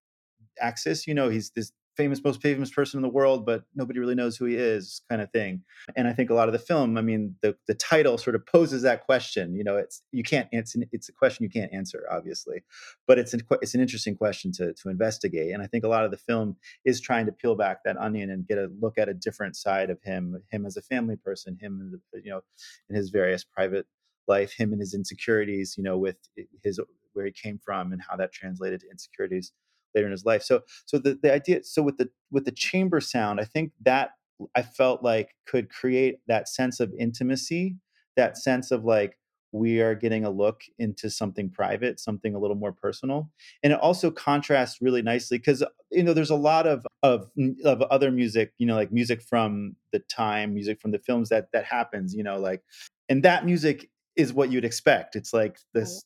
axis 0.61 1.07
you 1.07 1.15
know 1.15 1.29
he's 1.29 1.51
this 1.51 1.73
famous, 2.01 2.25
most 2.25 2.41
famous 2.41 2.71
person 2.71 2.97
in 2.97 3.03
the 3.03 3.11
world, 3.11 3.45
but 3.45 3.65
nobody 3.75 4.01
really 4.01 4.15
knows 4.15 4.35
who 4.35 4.47
he 4.47 4.55
is, 4.55 5.03
kind 5.11 5.21
of 5.21 5.31
thing. 5.33 5.63
And 5.97 6.09
I 6.09 6.15
think 6.15 6.31
a 6.31 6.35
lot 6.35 6.49
of 6.49 6.53
the 6.55 6.59
film, 6.59 6.97
I 6.97 7.03
mean, 7.03 7.37
the 7.43 7.55
the 7.67 7.75
title 7.75 8.17
sort 8.17 8.35
of 8.35 8.47
poses 8.47 8.81
that 8.83 9.05
question. 9.05 9.55
You 9.55 9.65
know, 9.65 9.77
it's 9.77 10.03
you 10.11 10.23
can't 10.23 10.49
it's 10.51 10.75
it's 10.93 11.11
a 11.11 11.13
question 11.13 11.43
you 11.43 11.51
can't 11.51 11.71
answer, 11.75 12.07
obviously, 12.11 12.63
but 13.07 13.19
it's 13.19 13.35
an, 13.35 13.43
it's 13.61 13.75
an 13.75 13.83
interesting 13.83 14.17
question 14.17 14.51
to 14.53 14.73
to 14.73 14.89
investigate. 14.89 15.53
And 15.53 15.63
I 15.63 15.67
think 15.67 15.85
a 15.85 15.89
lot 15.89 16.07
of 16.07 16.11
the 16.11 16.17
film 16.17 16.57
is 16.87 17.03
trying 17.03 17.27
to 17.27 17.33
peel 17.33 17.55
back 17.55 17.85
that 17.85 17.99
onion 17.99 18.31
and 18.31 18.49
get 18.49 18.57
a 18.57 18.71
look 18.81 18.97
at 18.97 19.11
a 19.11 19.15
different 19.15 19.57
side 19.57 19.91
of 19.91 19.99
him, 20.03 20.43
him 20.51 20.65
as 20.65 20.79
a 20.79 20.83
family 20.83 21.17
person, 21.17 21.59
him, 21.61 22.01
you 22.15 22.31
know, 22.31 22.41
in 22.89 22.97
his 22.97 23.11
various 23.11 23.45
private 23.45 23.87
life, 24.27 24.55
him 24.57 24.73
and 24.73 24.81
his 24.81 24.95
insecurities, 24.95 25.75
you 25.77 25.83
know, 25.83 25.99
with 25.99 26.17
eh, 26.39 26.45
his 26.65 26.81
where 27.13 27.27
he 27.27 27.33
came 27.33 27.59
from 27.63 27.93
and 27.93 28.01
how 28.09 28.17
that 28.17 28.33
translated 28.33 28.81
to 28.81 28.91
insecurities 28.91 29.53
later 29.95 30.07
in 30.07 30.13
his 30.13 30.25
life. 30.25 30.43
So 30.43 30.63
so 30.87 30.99
the, 30.99 31.19
the 31.23 31.33
idea 31.33 31.65
so 31.65 31.83
with 31.83 31.99
the 31.99 32.11
with 32.31 32.45
the 32.45 32.53
chamber 32.53 33.01
sound, 33.01 33.41
I 33.41 33.45
think 33.45 33.73
that 33.83 34.13
I 34.55 34.63
felt 34.63 35.03
like 35.03 35.35
could 35.47 35.71
create 35.71 36.21
that 36.27 36.49
sense 36.49 36.81
of 36.81 36.93
intimacy, 36.99 37.77
that 38.17 38.39
sense 38.39 38.71
of 38.71 38.85
like 38.85 39.17
we 39.53 39.81
are 39.81 39.95
getting 39.95 40.25
a 40.25 40.31
look 40.31 40.63
into 40.79 41.11
something 41.11 41.51
private, 41.51 41.99
something 41.99 42.35
a 42.35 42.39
little 42.39 42.57
more 42.57 42.73
personal. 42.73 43.31
And 43.63 43.73
it 43.73 43.81
also 43.81 44.11
contrasts 44.11 44.81
really 44.81 45.03
nicely 45.03 45.39
because 45.39 45.65
you 45.91 46.03
know 46.03 46.13
there's 46.13 46.31
a 46.31 46.37
lot 46.37 46.67
of 46.67 46.87
of 47.03 47.31
mm, 47.39 47.61
of 47.65 47.83
other 47.83 48.11
music, 48.11 48.53
you 48.59 48.67
know, 48.67 48.77
like 48.77 48.93
music 48.93 49.23
from 49.23 49.77
the 49.93 49.99
time, 50.01 50.55
music 50.55 50.81
from 50.81 50.93
the 50.93 50.99
films 50.99 51.29
that 51.31 51.49
that 51.53 51.65
happens, 51.65 52.15
you 52.15 52.23
know, 52.23 52.39
like 52.39 52.63
and 53.09 53.23
that 53.25 53.45
music 53.45 53.91
is 54.17 54.33
what 54.33 54.51
you'd 54.53 54.65
expect. 54.65 55.17
It's 55.17 55.33
like 55.33 55.59
this 55.73 56.05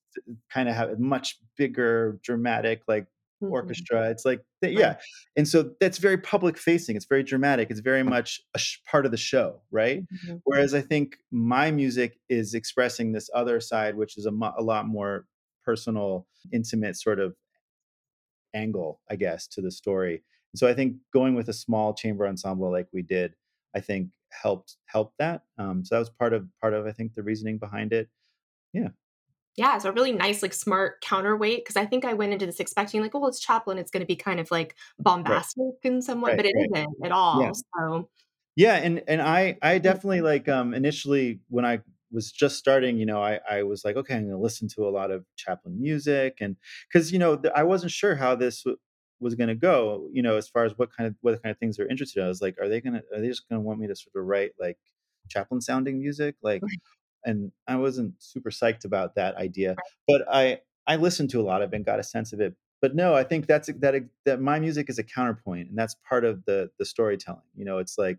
kind 0.50 0.68
of 0.68 0.74
have 0.74 0.98
much 0.98 1.38
bigger, 1.56 2.18
dramatic, 2.22 2.82
like 2.86 3.06
mm-hmm. 3.44 3.54
orchestra. 3.54 4.10
It's 4.10 4.24
like, 4.24 4.40
yeah. 4.62 4.96
And 5.36 5.46
so 5.46 5.70
that's 5.80 5.98
very 5.98 6.18
public 6.18 6.58
facing. 6.58 6.96
It's 6.96 7.06
very 7.06 7.22
dramatic. 7.22 7.70
It's 7.70 7.80
very 7.80 8.02
much 8.02 8.40
a 8.54 8.58
sh- 8.58 8.78
part 8.86 9.04
of 9.06 9.10
the 9.10 9.16
show, 9.16 9.60
right? 9.70 10.02
Mm-hmm. 10.02 10.36
Whereas 10.44 10.74
I 10.74 10.80
think 10.80 11.16
my 11.30 11.70
music 11.70 12.18
is 12.28 12.54
expressing 12.54 13.12
this 13.12 13.30
other 13.34 13.60
side, 13.60 13.96
which 13.96 14.16
is 14.16 14.26
a, 14.26 14.30
mo- 14.30 14.54
a 14.56 14.62
lot 14.62 14.86
more 14.86 15.26
personal, 15.64 16.26
intimate 16.52 16.96
sort 16.96 17.20
of 17.20 17.34
angle, 18.54 19.00
I 19.10 19.16
guess, 19.16 19.46
to 19.48 19.60
the 19.60 19.70
story. 19.70 20.22
And 20.52 20.58
so 20.58 20.68
I 20.68 20.74
think 20.74 20.96
going 21.12 21.34
with 21.34 21.48
a 21.48 21.54
small 21.54 21.94
chamber 21.94 22.26
ensemble 22.26 22.70
like 22.70 22.88
we 22.92 23.02
did, 23.02 23.34
I 23.74 23.80
think 23.80 24.10
helped 24.30 24.76
helped 24.86 25.18
that. 25.18 25.42
Um, 25.58 25.84
so 25.84 25.94
that 25.94 25.98
was 25.98 26.10
part 26.10 26.32
of 26.32 26.46
part 26.60 26.74
of 26.74 26.86
I 26.86 26.92
think 26.92 27.14
the 27.14 27.22
reasoning 27.22 27.58
behind 27.58 27.92
it. 27.92 28.08
Yeah 28.72 28.88
yeah, 29.56 29.76
it's 29.76 29.84
a 29.84 29.92
really 29.92 30.12
nice, 30.12 30.42
like 30.42 30.52
smart 30.52 31.00
counterweight 31.00 31.64
because 31.64 31.76
I 31.76 31.86
think 31.86 32.04
I 32.04 32.14
went 32.14 32.32
into 32.32 32.46
this 32.46 32.60
expecting 32.60 33.00
like, 33.00 33.14
oh, 33.14 33.26
it's 33.26 33.40
Chaplin, 33.40 33.78
it's 33.78 33.90
going 33.90 34.00
to 34.00 34.06
be 34.06 34.16
kind 34.16 34.40
of 34.40 34.50
like 34.50 34.74
bombastic 34.98 35.62
right. 35.84 35.92
in 35.92 36.02
some 36.02 36.20
way, 36.20 36.32
right, 36.32 36.36
but 36.36 36.46
it 36.46 36.54
right. 36.56 36.86
not 37.00 37.06
at 37.06 37.12
all. 37.12 37.42
Yeah. 37.42 37.52
So 37.52 38.08
yeah, 38.56 38.74
and 38.76 39.02
and 39.08 39.20
I 39.22 39.56
I 39.62 39.78
definitely 39.78 40.20
like 40.20 40.48
um 40.48 40.74
initially 40.74 41.40
when 41.48 41.64
I 41.64 41.80
was 42.10 42.30
just 42.30 42.56
starting, 42.56 42.98
you 42.98 43.06
know, 43.06 43.22
I 43.22 43.40
I 43.48 43.62
was 43.62 43.84
like, 43.84 43.96
okay, 43.96 44.14
I'm 44.14 44.22
going 44.22 44.32
to 44.32 44.38
listen 44.38 44.68
to 44.76 44.88
a 44.88 44.90
lot 44.90 45.10
of 45.10 45.24
Chaplin 45.36 45.80
music, 45.80 46.38
and 46.40 46.56
because 46.88 47.12
you 47.12 47.18
know 47.18 47.40
I 47.54 47.64
wasn't 47.64 47.92
sure 47.92 48.14
how 48.14 48.34
this 48.34 48.62
w- 48.62 48.78
was 49.20 49.34
going 49.34 49.48
to 49.48 49.54
go, 49.54 50.08
you 50.12 50.22
know, 50.22 50.36
as 50.36 50.48
far 50.48 50.64
as 50.64 50.72
what 50.76 50.90
kind 50.96 51.08
of 51.08 51.14
what 51.20 51.42
kind 51.42 51.52
of 51.52 51.58
things 51.58 51.76
they're 51.76 51.88
interested 51.88 52.20
in. 52.20 52.26
I 52.26 52.28
was 52.28 52.42
like, 52.42 52.56
are 52.60 52.68
they 52.68 52.80
gonna 52.80 53.02
are 53.14 53.20
they 53.20 53.28
just 53.28 53.48
going 53.48 53.60
to 53.60 53.66
want 53.66 53.80
me 53.80 53.86
to 53.88 53.96
sort 53.96 54.14
of 54.16 54.26
write 54.26 54.52
like 54.58 54.78
Chaplin 55.28 55.60
sounding 55.60 55.98
music, 55.98 56.36
like 56.42 56.62
and 57.24 57.52
I 57.66 57.76
wasn't 57.76 58.14
super 58.18 58.50
psyched 58.50 58.84
about 58.84 59.14
that 59.16 59.36
idea. 59.36 59.76
But 60.06 60.22
I 60.30 60.60
I 60.86 60.96
listened 60.96 61.30
to 61.30 61.40
a 61.40 61.44
lot 61.44 61.62
of 61.62 61.72
it 61.72 61.76
and 61.76 61.84
got 61.84 62.00
a 62.00 62.04
sense 62.04 62.32
of 62.32 62.40
it. 62.40 62.54
But 62.80 62.94
no, 62.94 63.14
I 63.14 63.24
think 63.24 63.46
that's 63.46 63.70
that 63.80 63.94
that 64.26 64.40
my 64.40 64.60
music 64.60 64.90
is 64.90 64.98
a 64.98 65.04
counterpoint, 65.04 65.70
and 65.70 65.78
that's 65.78 65.96
part 66.08 66.24
of 66.24 66.44
the 66.44 66.70
the 66.78 66.84
storytelling. 66.84 67.40
You 67.56 67.64
know, 67.64 67.78
it's 67.78 67.96
like 67.96 68.18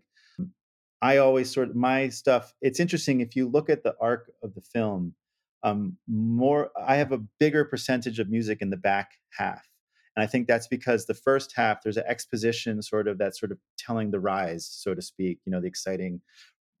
I 1.02 1.18
always 1.18 1.52
sort 1.52 1.70
of 1.70 1.76
my 1.76 2.08
stuff. 2.08 2.54
It's 2.60 2.80
interesting 2.80 3.20
if 3.20 3.36
you 3.36 3.48
look 3.48 3.70
at 3.70 3.84
the 3.84 3.94
arc 4.00 4.30
of 4.42 4.54
the 4.54 4.62
film. 4.62 5.14
Um, 5.62 5.96
more, 6.06 6.70
I 6.80 6.96
have 6.96 7.12
a 7.12 7.18
bigger 7.40 7.64
percentage 7.64 8.18
of 8.18 8.28
music 8.28 8.58
in 8.60 8.70
the 8.70 8.76
back 8.76 9.12
half, 9.30 9.68
and 10.14 10.22
I 10.22 10.26
think 10.26 10.46
that's 10.46 10.68
because 10.68 11.06
the 11.06 11.14
first 11.14 11.52
half 11.56 11.82
there's 11.82 11.96
an 11.96 12.04
exposition, 12.06 12.80
sort 12.82 13.08
of 13.08 13.18
that 13.18 13.36
sort 13.36 13.52
of 13.52 13.58
telling 13.78 14.10
the 14.10 14.20
rise, 14.20 14.66
so 14.66 14.94
to 14.94 15.02
speak. 15.02 15.40
You 15.44 15.52
know, 15.52 15.60
the 15.60 15.66
exciting 15.66 16.20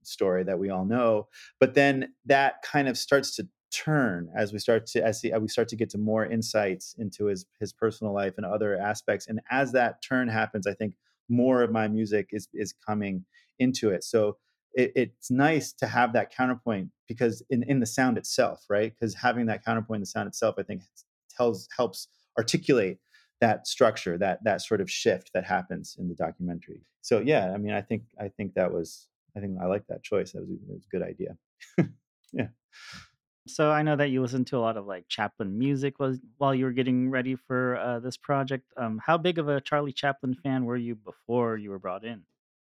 story 0.06 0.44
that 0.44 0.58
we 0.58 0.70
all 0.70 0.84
know. 0.84 1.28
But 1.60 1.74
then 1.74 2.14
that 2.26 2.62
kind 2.62 2.88
of 2.88 2.96
starts 2.96 3.34
to 3.36 3.48
turn 3.72 4.30
as 4.36 4.52
we 4.52 4.58
start 4.58 4.86
to 4.86 5.04
as 5.04 5.22
we 5.22 5.48
start 5.48 5.68
to 5.68 5.76
get 5.76 5.90
to 5.90 5.98
more 5.98 6.24
insights 6.24 6.94
into 6.98 7.26
his 7.26 7.46
his 7.60 7.72
personal 7.72 8.14
life 8.14 8.34
and 8.36 8.46
other 8.46 8.78
aspects. 8.78 9.26
And 9.26 9.40
as 9.50 9.72
that 9.72 10.02
turn 10.02 10.28
happens, 10.28 10.66
I 10.66 10.74
think 10.74 10.94
more 11.28 11.62
of 11.62 11.70
my 11.70 11.88
music 11.88 12.30
is 12.32 12.48
is 12.54 12.72
coming 12.72 13.24
into 13.58 13.90
it. 13.90 14.04
So 14.04 14.36
it, 14.74 14.92
it's 14.94 15.30
nice 15.30 15.72
to 15.74 15.86
have 15.86 16.12
that 16.12 16.34
counterpoint 16.34 16.90
because 17.08 17.42
in, 17.50 17.62
in 17.64 17.80
the 17.80 17.86
sound 17.86 18.18
itself, 18.18 18.64
right? 18.68 18.92
Because 18.92 19.14
having 19.14 19.46
that 19.46 19.64
counterpoint 19.64 19.96
in 19.96 20.02
the 20.02 20.06
sound 20.06 20.28
itself, 20.28 20.56
I 20.58 20.62
think 20.62 20.82
tells 21.36 21.68
helps 21.76 22.08
articulate 22.38 22.98
that 23.40 23.66
structure, 23.66 24.16
that 24.18 24.44
that 24.44 24.62
sort 24.62 24.80
of 24.80 24.90
shift 24.90 25.30
that 25.34 25.44
happens 25.44 25.96
in 25.98 26.08
the 26.08 26.14
documentary. 26.14 26.82
So 27.02 27.20
yeah, 27.20 27.52
I 27.52 27.58
mean, 27.58 27.72
I 27.72 27.82
think 27.82 28.04
I 28.20 28.28
think 28.28 28.54
that 28.54 28.72
was 28.72 29.08
I 29.36 29.40
think 29.40 29.58
I 29.60 29.66
like 29.66 29.86
that 29.88 30.02
choice. 30.02 30.32
That 30.32 30.40
was, 30.40 30.58
that 30.66 30.74
was 30.74 30.86
a 30.86 30.96
good 30.96 31.02
idea. 31.02 31.36
yeah. 32.32 32.48
So 33.48 33.70
I 33.70 33.82
know 33.82 33.94
that 33.96 34.08
you 34.08 34.22
listened 34.22 34.48
to 34.48 34.56
a 34.56 34.58
lot 34.58 34.76
of 34.76 34.86
like 34.86 35.04
Chaplin 35.08 35.56
music 35.56 36.00
was 36.00 36.18
while 36.38 36.54
you 36.54 36.64
were 36.64 36.72
getting 36.72 37.10
ready 37.10 37.36
for 37.36 37.76
uh, 37.76 38.00
this 38.00 38.16
project. 38.16 38.64
Um, 38.76 39.00
how 39.04 39.18
big 39.18 39.38
of 39.38 39.48
a 39.48 39.60
Charlie 39.60 39.92
Chaplin 39.92 40.34
fan 40.34 40.64
were 40.64 40.76
you 40.76 40.96
before 40.96 41.56
you 41.56 41.70
were 41.70 41.78
brought 41.78 42.04
in? 42.04 42.22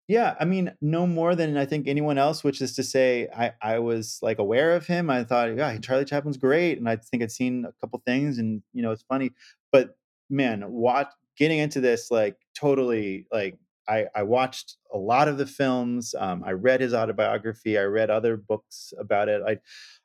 Yeah, 0.06 0.36
I 0.40 0.46
mean, 0.46 0.72
no 0.80 1.06
more 1.06 1.34
than 1.34 1.58
I 1.58 1.66
think 1.66 1.86
anyone 1.86 2.16
else, 2.16 2.42
which 2.42 2.62
is 2.62 2.74
to 2.76 2.82
say, 2.82 3.28
I, 3.36 3.52
I 3.60 3.78
was 3.80 4.18
like 4.22 4.38
aware 4.38 4.74
of 4.74 4.86
him. 4.86 5.10
I 5.10 5.22
thought, 5.24 5.54
yeah, 5.54 5.76
Charlie 5.78 6.06
Chaplin's 6.06 6.38
great, 6.38 6.78
and 6.78 6.88
I 6.88 6.96
think 6.96 7.22
I'd 7.22 7.30
seen 7.30 7.66
a 7.66 7.72
couple 7.80 8.00
things, 8.06 8.38
and 8.38 8.62
you 8.72 8.82
know, 8.82 8.90
it's 8.90 9.02
funny. 9.02 9.32
But 9.70 9.98
man, 10.30 10.62
what 10.62 11.12
getting 11.36 11.58
into 11.58 11.80
this 11.80 12.10
like 12.10 12.36
totally 12.54 13.26
like 13.30 13.58
I, 13.88 14.06
I 14.14 14.22
watched 14.22 14.76
a 14.92 14.98
lot 14.98 15.28
of 15.28 15.38
the 15.38 15.46
films. 15.46 16.14
Um, 16.18 16.44
I 16.44 16.52
read 16.52 16.80
his 16.80 16.94
autobiography. 16.94 17.78
I 17.78 17.84
read 17.84 18.10
other 18.10 18.36
books 18.36 18.92
about 18.98 19.28
it. 19.28 19.42
I, 19.46 19.58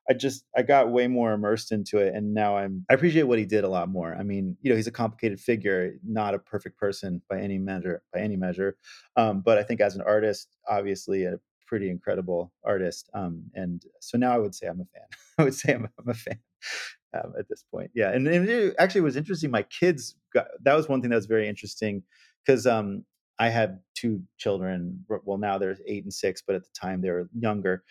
I 0.10 0.14
just 0.14 0.46
I 0.56 0.64
got 0.64 0.92
way 0.92 1.08
more 1.08 1.34
immersed 1.34 1.72
into 1.72 1.98
it, 2.00 2.14
and 2.14 2.34
now 2.34 2.58
I'm 2.58 2.86
I 2.90 2.94
appreciate 2.94 3.24
what 3.24 3.40
he 3.40 3.46
did 3.46 3.64
a 3.64 3.70
lot 3.70 3.90
more. 3.90 4.16
I 4.16 4.24
mean, 4.24 4.58
you 4.62 4.70
know, 4.70 4.76
he's 4.76 4.88
a 4.88 4.92
complicated 4.92 5.40
figure, 5.40 5.96
not 6.06 6.34
a 6.34 6.40
perfect 6.40 6.78
person 6.78 7.22
by 7.30 7.40
any 7.40 7.58
measure. 7.58 8.02
By 8.14 8.20
any 8.20 8.36
measure, 8.36 8.78
um, 9.16 9.42
but 9.42 9.58
I 9.58 9.64
think 9.64 9.80
as 9.82 9.96
an 9.96 10.02
artist, 10.02 10.50
obviously 10.68 11.24
a 11.26 11.40
pretty 11.68 11.90
incredible 11.90 12.52
artist. 12.64 13.10
Um, 13.14 13.44
and 13.56 13.82
so 14.00 14.18
now 14.18 14.34
I 14.34 14.38
would 14.38 14.54
say 14.54 14.68
I'm 14.68 14.82
a 14.82 14.86
fan. 14.86 15.08
I 15.38 15.44
would 15.44 15.56
say 15.56 15.74
I'm, 15.74 15.88
I'm 16.00 16.10
a 16.10 16.14
fan. 16.14 16.40
Um, 17.14 17.34
at 17.38 17.48
this 17.48 17.64
point. 17.72 17.92
Yeah, 17.94 18.10
and, 18.10 18.28
and, 18.28 18.50
it 18.50 18.76
actually 18.80 19.02
was 19.02 19.16
interesting. 19.16 19.52
My 19.52 19.62
kids 19.64 20.16
got 20.34 20.48
that 20.64 20.74
was 20.74 20.90
one 20.90 21.00
thing 21.02 21.12
that 21.12 21.16
was 21.16 21.28
very 21.28 21.48
interesting 21.48 22.02
'cause, 22.46 22.66
um, 22.66 23.06
I 23.40 23.50
had 23.50 23.80
2 23.96 24.22
children, 24.38 25.06
well, 25.26 25.38
now 25.38 25.58
they're 25.58 25.78
8 25.88 26.04
and 26.04 26.14
6, 26.14 26.44
but 26.46 26.56
at 26.56 26.64
the 26.64 26.70
time 26.80 27.02
they 27.02 27.10
were 27.12 27.30
younger, 27.38 27.84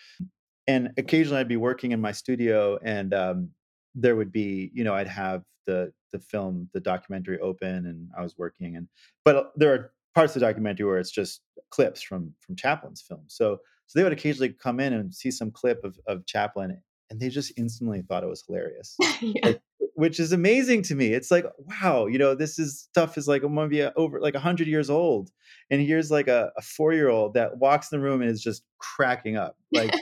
and 0.68 0.90
occasionally 0.98 1.40
I'd 1.40 1.48
be 1.48 1.56
working 1.56 1.92
in 1.92 2.00
my 2.00 2.12
studio 2.12 2.78
and, 2.84 3.14
um, 3.14 3.50
there 3.94 4.16
would 4.16 4.32
be 4.32 4.70
you 4.74 4.84
know, 4.84 4.94
I'd 4.94 5.08
have 5.08 5.42
the 5.66 5.92
the 6.12 6.18
film, 6.20 6.68
the 6.74 6.80
documentary 6.80 7.38
open 7.40 7.86
and 7.86 8.08
I 8.18 8.22
was 8.22 8.36
working 8.38 8.76
and 8.76 8.88
but, 9.24 9.36
uh, 9.36 9.44
there 9.56 9.72
are 9.74 9.92
parts 10.14 10.36
of 10.36 10.40
the 10.40 10.46
documentary 10.46 10.86
where 10.86 10.98
it's 10.98 11.10
just 11.10 11.42
clips 11.70 12.02
from 12.02 12.34
from 12.40 12.56
Chaplin's 12.56 13.02
film, 13.02 13.24
so 13.28 13.58
so 13.88 13.98
they 13.98 14.04
would 14.04 14.12
occasionally 14.12 14.50
come 14.54 14.80
in 14.80 14.92
and 14.94 15.14
see 15.14 15.30
some 15.30 15.50
clip 15.50 15.84
of 15.84 15.98
of 16.06 16.24
Chaplin, 16.26 16.80
and 17.10 17.20
they 17.20 17.28
just 17.30 17.52
instantly 17.58 18.02
thought 18.02 18.24
it 18.24 18.28
was 18.28 18.44
hilarious, 18.46 18.96
Yeah. 19.22 19.40
like, 19.44 19.62
which 20.02 20.20
is 20.20 20.32
amazing 20.32 20.82
to 20.84 20.94
me, 20.96 21.12
it's 21.14 21.30
like, 21.30 21.46
"Wow," 21.58 22.06
you 22.06 22.18
know, 22.18 22.34
"this 22.34 22.58
is 22.58 22.80
stuff 22.80 23.18
is, 23.18 23.28
like, 23.28 23.42
be 23.70 23.82
uh, 23.82 23.92
over, 23.96 24.20
like, 24.20 24.34
100 24.36 24.68
years 24.68 24.90
old," 24.90 25.30
and 25.70 25.80
here's, 25.82 26.10
like, 26.10 26.28
a 26.28 26.52
a 26.58 26.62
four-year-old 26.62 27.34
that 27.34 27.58
walks 27.58 27.92
in 27.92 27.98
the 28.00 28.04
room 28.04 28.22
and 28.22 28.30
is 28.30 28.42
just 28.42 28.64
cracking 28.78 29.36
up, 29.36 29.56
like, 29.72 29.96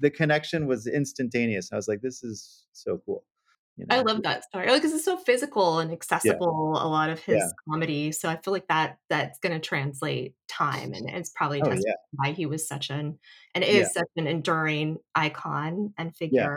the 0.00 0.10
connection 0.10 0.66
was 0.68 0.86
instantaneous, 0.86 1.72
I 1.72 1.76
was 1.76 1.88
like, 1.88 2.02
"This 2.02 2.22
is 2.24 2.66
so 2.72 2.98
cool," 3.06 3.24
you 3.78 3.86
I 3.88 4.00
love 4.02 4.22
that 4.22 4.44
story, 4.44 4.68
like, 4.70 4.82
'cause 4.82 4.92
it's 4.92 5.04
so 5.04 5.16
physical 5.16 5.78
and 5.80 5.90
Yeah. 6.22 6.32
accessible, 6.32 6.76
a 6.80 6.86
lot 6.86 7.10
of 7.10 7.18
Yeah. 7.30 7.38
his 7.40 7.52
comedy, 7.68 8.12
so 8.12 8.28
I 8.28 8.36
feel 8.36 8.52
like 8.52 8.68
that 8.68 8.98
that's 9.08 9.38
gonna 9.40 9.58
translate 9.60 10.34
time, 10.48 10.92
and 10.94 11.08
it's 11.10 11.30
probably 11.30 11.62
Oh, 11.62 11.72
yeah. 11.84 11.94
why 12.12 12.32
he 12.32 12.46
was 12.46 12.66
such 12.68 12.90
an 12.90 13.18
and 13.54 13.64
Yeah. 13.68 13.88
is 13.88 13.92
such 13.92 14.08
an 14.16 14.26
enduring 14.28 14.98
icon 15.16 15.92
and 15.98 16.14
Yeah. 16.30 16.50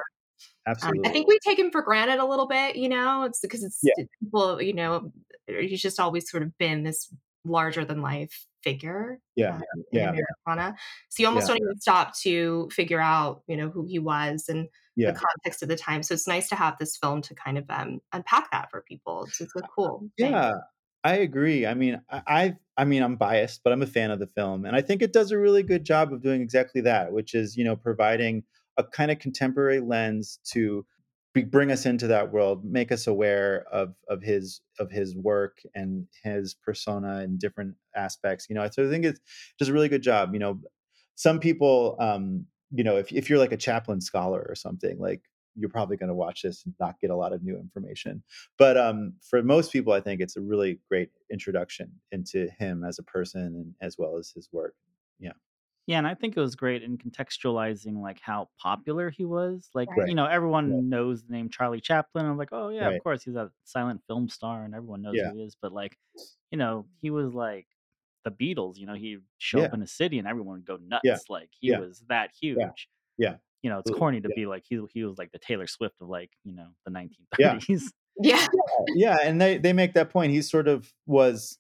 Figure. 0.66 0.82
Um, 0.82 0.94
I 1.06 1.10
think 1.12 1.28
we 1.28 1.38
take 1.46 1.60
him 1.60 1.72
for 1.72 1.82
granted 1.82 2.20
a 2.20 2.26
little 2.26 2.48
bit, 2.48 2.76
you 2.76 2.90
know, 2.90 3.24
it's 3.24 3.40
because 3.40 3.64
it's 3.64 3.84
Yeah. 3.84 3.94
people, 4.22 4.62
you 4.62 4.74
know, 4.74 5.12
he's 5.48 5.82
just 5.82 6.00
always 6.00 6.30
sort 6.30 6.44
of 6.44 6.58
been 6.58 6.84
this 6.84 7.14
larger 7.46 7.86
than 7.86 8.02
life 8.02 8.46
figure, 8.64 9.20
Yeah. 9.36 9.54
um, 9.54 9.62
Yeah. 9.92 10.18
Americana, 10.48 10.76
so 11.10 11.22
you 11.22 11.28
almost 11.28 11.48
Yeah. 11.48 11.48
don't 11.48 11.58
even 11.58 11.80
stop 11.80 12.16
to 12.22 12.70
figure 12.72 13.00
out, 13.02 13.44
you 13.48 13.58
know, 13.58 13.70
who 13.70 13.86
he 13.86 14.00
was 14.00 14.48
and 14.50 14.68
the 15.06 15.14
context 15.14 15.62
of 15.62 15.68
the 15.70 15.76
time, 15.76 16.02
so 16.04 16.14
it's 16.14 16.28
nice 16.28 16.48
to 16.50 16.56
have 16.56 16.78
this 16.80 16.98
film 16.98 17.22
to 17.24 17.36
kind 17.36 17.58
of, 17.58 17.66
um, 17.70 18.00
unpack 18.14 18.50
that 18.52 18.70
for 18.72 18.82
people, 18.88 19.28
so 19.34 19.44
it's 19.44 19.56
a 19.56 19.64
cool 19.76 20.06
thing. 20.22 20.34
Yeah, 20.34 20.54
I 21.04 21.16
agree, 21.18 21.66
I 21.66 21.74
mean, 21.74 22.02
I 22.10 22.22
I've 22.28 22.56
I 22.78 22.86
mean, 22.86 23.04
I'm 23.04 23.16
biased, 23.18 23.62
but 23.64 23.72
I'm 23.74 23.82
a 23.84 23.88
fan 23.88 24.12
of 24.12 24.20
the 24.20 24.28
film, 24.28 24.66
and 24.66 24.76
I 24.76 24.82
think 24.82 25.02
it 25.02 25.14
does 25.14 25.32
a 25.32 25.38
really 25.38 25.64
good 25.64 25.84
job 25.86 26.12
of 26.14 26.22
doing 26.22 26.42
exactly 26.42 26.82
that, 26.82 27.12
which 27.14 27.34
is, 27.36 27.56
you 27.58 27.64
know, 27.64 27.76
providing 27.76 28.44
a 28.78 28.84
kinda 28.86 29.16
contemporary 29.16 29.80
lens 29.80 30.40
to 30.54 30.86
b 31.34 31.44
bring 31.44 31.72
us 31.72 31.86
into 31.86 32.08
that 32.08 32.32
world, 32.32 32.64
make 32.66 32.92
us 32.92 33.08
aware 33.08 33.66
of 33.72 33.96
of 34.10 34.22
his 34.24 34.62
of 34.80 34.92
his 34.92 35.16
work 35.18 35.60
and 35.76 36.08
his 36.24 36.54
persona 36.56 37.22
in 37.24 37.38
different 37.38 37.76
aspects, 37.96 38.48
you 38.50 38.56
know, 38.56 38.68
so 38.72 38.86
I 38.88 38.90
think 38.90 39.06
it 39.06 39.20
does 39.60 39.70
a 39.70 39.74
really 39.74 39.90
good 39.90 40.04
job, 40.04 40.34
you 40.34 40.40
know, 40.40 40.62
some 41.16 41.40
people, 41.40 41.96
um, 42.00 42.46
you 42.72 42.84
know, 42.84 42.98
if 42.98 43.12
if 43.14 43.30
you're 43.30 43.40
like 43.40 43.52
a 43.54 43.58
Chaplin 43.58 44.02
scholar 44.02 44.46
or 44.50 44.56
something, 44.56 44.98
like, 45.00 45.22
you're 45.56 45.70
probably 45.70 45.98
gonna 45.98 46.16
watch 46.16 46.42
this 46.44 46.66
and 46.66 46.74
not 46.80 47.00
get 47.02 47.12
a 47.12 47.16
lot 47.16 47.34
of 47.34 47.44
new 47.44 47.58
information, 47.58 48.24
but, 48.58 48.78
um, 48.78 49.14
for 49.30 49.44
most 49.44 49.72
people, 49.72 49.94
I 49.94 50.02
think 50.02 50.22
it's 50.22 50.36
a 50.38 50.42
really 50.42 50.80
great 50.90 51.10
introduction 51.32 51.92
into 52.12 52.50
him 52.60 52.84
as 52.84 53.00
a 53.00 53.04
person 53.04 53.42
and 53.44 53.76
as 53.82 53.98
well 54.00 54.18
as 54.18 54.32
his 54.32 54.50
work. 54.52 54.76
Yeah. 55.20 55.34
Yeah, 55.88 55.98
and 55.98 56.08
I 56.08 56.16
think 56.16 56.38
it 56.38 56.40
was 56.40 56.56
great 56.56 56.82
in 56.82 56.98
contextualizing, 56.98 57.98
like, 58.02 58.20
how 58.22 58.50
popular 58.58 59.10
he 59.10 59.26
was, 59.26 59.70
like, 59.74 59.90
Right. 59.96 59.98
you 59.98 60.16
Right. 60.16 60.16
know, 60.16 60.26
Right. 60.66 60.84
everyone 60.86 60.88
knows 60.90 61.24
the 61.26 61.34
name 61.34 61.50
Charlie 61.50 61.82
Chaplin, 61.82 62.26
I'm 62.26 62.38
like, 62.38 62.54
"Oh, 62.54 62.70
yeah, 62.70 62.88
of 62.88 62.98
Right. 62.98 63.04
course, 63.04 63.24
he's 63.24 63.36
a 63.36 63.52
silent 63.66 64.02
film 64.08 64.30
star 64.30 64.64
and 64.64 64.74
everyone 64.74 65.02
knows 65.02 65.22
who 65.22 65.30
he 65.32 65.42
is," 65.42 65.56
but, 65.62 65.74
like, 65.74 65.98
you 66.52 66.58
know, 66.58 66.88
he 67.02 67.10
was 67.12 67.34
like 67.34 67.68
the 68.24 68.32
Beatles, 68.32 68.78
you 68.78 68.86
know, 68.86 68.94
he'd 68.96 69.24
show 69.40 69.62
up 69.64 69.74
in 69.74 69.82
a 69.82 69.88
city 69.88 70.20
and 70.20 70.28
everyone 70.28 70.58
would 70.58 70.66
go 70.66 70.78
Yeah. 71.04 71.18
nuts, 71.18 71.26
like, 71.30 71.52
he 71.60 71.72
Yeah. 71.72 71.82
was 71.82 72.02
that 72.10 72.32
Yeah. 72.56 72.72
huge. 72.72 72.90
Yeah. 73.18 73.38
You 73.64 73.70
know, 73.72 73.80
it's 73.80 73.90
Absolutely, 73.90 73.92
corny 73.92 74.22
to 74.22 74.30
yeah. 74.30 74.36
be 74.36 74.46
like, 74.48 74.66
he 74.68 74.82
he 74.94 75.06
was 75.06 75.18
like 75.20 75.32
the 75.34 75.40
Taylor 75.40 75.68
Swift 75.68 75.96
of, 76.02 76.10
like, 76.10 76.32
you 76.46 76.54
know, 76.54 76.76
the 76.86 76.92
Yeah. 77.38 77.60
1930s. 77.62 77.94
Yeah. 78.22 78.48
Yeah, 78.96 79.18
and 79.24 79.42
they 79.42 79.58
they 79.58 79.74
make 79.74 79.94
that 79.94 80.10
point, 80.12 80.32
he 80.34 80.42
sort 80.42 80.68
of 80.68 80.94
was 81.06 81.60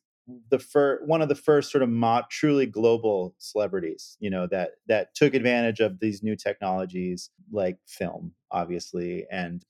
the 0.49 0.59
fir 0.59 1.03
one 1.05 1.21
of 1.21 1.29
the 1.29 1.35
first 1.35 1.71
sort 1.71 1.83
of 1.83 1.89
mo 1.89 2.23
truly 2.31 2.65
global 2.65 3.35
celebrities, 3.39 4.17
you 4.21 4.29
know, 4.29 4.47
that 4.47 4.73
that 4.87 5.15
took 5.15 5.33
advantage 5.33 5.79
of 5.81 5.99
these 5.99 6.23
new 6.23 6.35
technologies, 6.35 7.29
like 7.51 7.79
film, 7.87 8.35
obviously, 8.51 9.27
and 9.31 9.65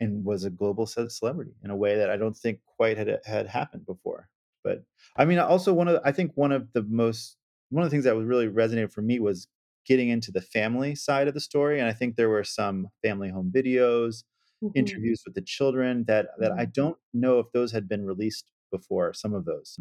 and 0.00 0.24
was 0.24 0.44
a 0.44 0.50
global 0.50 0.86
celebrity 0.86 1.54
in 1.64 1.70
a 1.70 1.76
way 1.76 1.96
that 1.96 2.10
I 2.10 2.16
don't 2.18 2.36
think 2.36 2.60
quite 2.66 2.98
had 2.98 3.20
had 3.26 3.46
happened 3.48 3.86
before, 3.86 4.30
but, 4.64 4.84
I 5.16 5.24
mean, 5.26 5.38
also 5.40 5.72
one 5.74 5.88
of 5.88 5.94
the 5.96 6.02
I 6.08 6.12
think 6.12 6.32
one 6.36 6.52
of 6.52 6.72
the 6.74 6.84
most 6.84 7.38
one 7.70 7.84
of 7.84 7.90
the 7.90 7.94
things 7.94 8.04
that 8.04 8.16
would 8.16 8.26
really 8.28 8.48
resonated 8.48 8.92
for 8.92 9.02
me 9.02 9.20
was 9.20 9.48
getting 9.86 10.10
into 10.10 10.32
the 10.32 10.42
family 10.42 10.94
side 10.96 11.28
of 11.28 11.34
the 11.34 11.40
story, 11.40 11.80
and 11.80 11.88
I 11.88 11.94
think 11.94 12.16
there 12.16 12.30
were 12.30 12.44
some 12.44 12.88
family 13.02 13.30
home 13.30 13.52
videos, 13.54 14.24
Mhm. 14.62 15.12
interviews 15.14 15.22
with 15.26 15.34
the 15.36 15.42
children 15.42 16.04
that 16.06 16.28
that 16.40 16.54
I 16.58 16.66
Mhm. 16.66 16.66
don't 16.66 16.98
know 17.14 17.40
if 17.40 17.48
those 17.54 17.72
had 17.72 17.88
been 17.88 18.06
released 18.06 18.51
before, 18.72 19.14
some 19.14 19.34
of 19.34 19.46
those, 19.46 19.78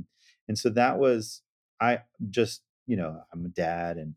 and 0.49 0.59
so 0.59 0.69
that 0.71 0.99
was 0.99 1.43
I 1.81 2.01
just 2.29 2.63
you 2.87 2.97
know, 2.97 3.23
I'm 3.33 3.45
a 3.45 3.49
dad, 3.49 3.97
and 3.97 4.15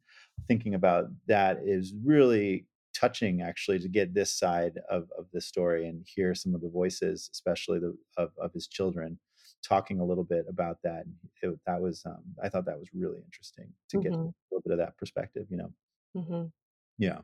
thinking 0.48 0.74
about 0.74 1.06
that 1.28 1.58
is 1.64 1.94
really 2.04 2.68
touching 2.94 3.42
actually 3.42 3.78
to 3.80 3.88
get 3.88 4.14
this 4.14 4.32
side 4.32 4.80
of 4.90 5.10
of 5.18 5.26
the 5.32 5.40
story 5.42 5.88
and 5.88 6.04
hear 6.06 6.34
some 6.34 6.54
of 6.56 6.62
the 6.62 6.70
voices, 6.70 7.30
especially 7.32 7.80
the 7.80 7.96
of 8.18 8.32
of 8.38 8.52
his 8.54 8.68
children 8.68 9.20
talking 9.64 10.00
a 10.00 10.06
little 10.06 10.24
bit 10.24 10.46
about 10.48 10.78
that, 10.84 11.06
it 11.42 11.60
that 11.66 11.80
was, 11.82 12.04
um 12.06 12.24
I 12.42 12.48
thought 12.50 12.66
that 12.66 12.78
was 12.80 12.90
really 12.94 13.20
interesting 13.24 13.74
to 13.90 13.98
get 13.98 14.14
a 14.14 14.54
little 14.54 14.62
bit 14.66 14.72
of 14.74 14.78
that 14.80 14.98
perspective, 14.98 15.46
you 15.50 15.56
know? 15.58 15.74
Mhm. 16.14 16.52
Yeah. 16.98 17.22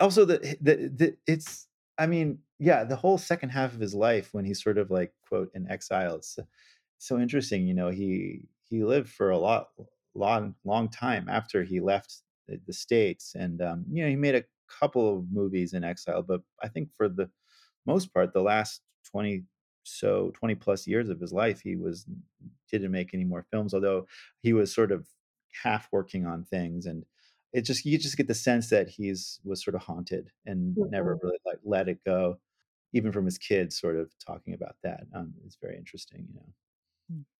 Also, 0.00 0.24
the 0.24 0.38
the 0.60 0.76
the 0.88 1.18
it's 1.26 1.68
I 2.00 2.06
mean, 2.08 2.40
yeah, 2.60 2.84
the 2.84 2.96
whole 2.96 3.18
second 3.18 3.50
half 3.50 3.74
of 3.74 3.80
his 3.80 3.94
life 3.94 4.34
when 4.34 4.46
he's 4.46 4.62
sort 4.62 4.78
of, 4.78 4.90
like, 4.90 5.14
quote, 5.28 5.50
"in 5.54 5.70
exile," 5.70 6.16
it's 6.16 6.38
so 6.98 7.18
interesting, 7.20 7.66
you 7.68 7.74
know, 7.74 7.90
he 7.90 8.42
he 8.70 8.84
lived 8.84 9.10
for 9.10 9.30
a 9.30 9.38
lot 9.38 9.70
long 10.14 10.56
long 10.64 10.88
time 10.90 11.28
after 11.30 11.64
he 11.64 11.80
left 11.80 12.22
the 12.48 12.60
the 12.66 12.74
States, 12.74 13.34
and, 13.36 13.62
um, 13.62 13.86
you 13.90 14.02
know, 14.04 14.10
he 14.10 14.16
made 14.16 14.36
a 14.36 14.44
couple 14.80 15.18
of 15.18 15.32
movies 15.32 15.74
in 15.74 15.84
exile, 15.84 16.22
but 16.22 16.42
I 16.62 16.68
think 16.68 16.90
for 16.96 17.08
the 17.10 17.30
most 17.86 18.14
part, 18.14 18.32
the 18.34 18.42
last 18.42 18.82
20 19.04 19.44
so 19.84 20.30
20 20.32 20.54
plus 20.56 20.86
years 20.88 21.10
of 21.10 21.20
his 21.20 21.32
life, 21.34 21.60
he 21.62 21.76
was 21.76 22.06
didn't 22.70 22.92
make 22.92 23.14
any 23.14 23.24
more 23.24 23.44
films, 23.50 23.74
although 23.74 24.06
he 24.42 24.52
was 24.54 24.74
sort 24.74 24.92
of 24.92 25.08
half 25.62 25.88
working 25.92 26.26
on 26.26 26.44
things, 26.44 26.86
and 26.86 27.04
it 27.52 27.62
just 27.62 27.84
you 27.84 27.98
just 27.98 28.16
get 28.16 28.28
the 28.28 28.34
sense 28.34 28.70
that 28.70 28.88
he's 28.88 29.40
was 29.44 29.62
sorta 29.64 29.78
haunted 29.78 30.32
and 30.46 30.78
never 30.88 31.16
Mhm. 31.16 31.20
really, 31.22 31.38
like, 31.46 31.58
let 31.64 31.88
it 31.88 32.04
go, 32.04 32.40
even 32.94 33.12
from 33.12 33.24
his 33.26 33.38
kids 33.38 33.78
sort 33.78 33.96
of 33.96 34.12
talking 34.18 34.54
about 34.54 34.76
that, 34.84 35.04
um, 35.14 35.34
it's 35.44 35.56
very 35.62 35.76
interesting, 35.78 36.26
you 36.28 36.34
know? 36.40 36.54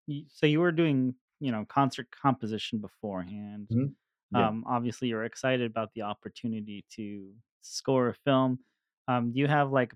Mm, 0.09 0.25
so 0.29 0.45
you 0.45 0.59
were 0.59 0.71
doing, 0.71 1.15
you 1.39 1.51
know, 1.51 1.65
concert 1.65 2.09
composition 2.11 2.79
beforehand. 2.79 3.69
Mhm. 3.69 3.95
Yeah. 4.31 4.49
Um, 4.49 4.65
obviously, 4.67 5.09
you're 5.09 5.25
excited 5.25 5.69
about 5.69 5.93
the 5.93 6.03
opportunity 6.03 6.85
to 6.91 7.35
score 7.61 8.09
a 8.09 8.15
film. 8.15 8.59
Um, 9.07 9.33
do 9.33 9.39
you 9.39 9.47
have, 9.47 9.71
like, 9.71 9.95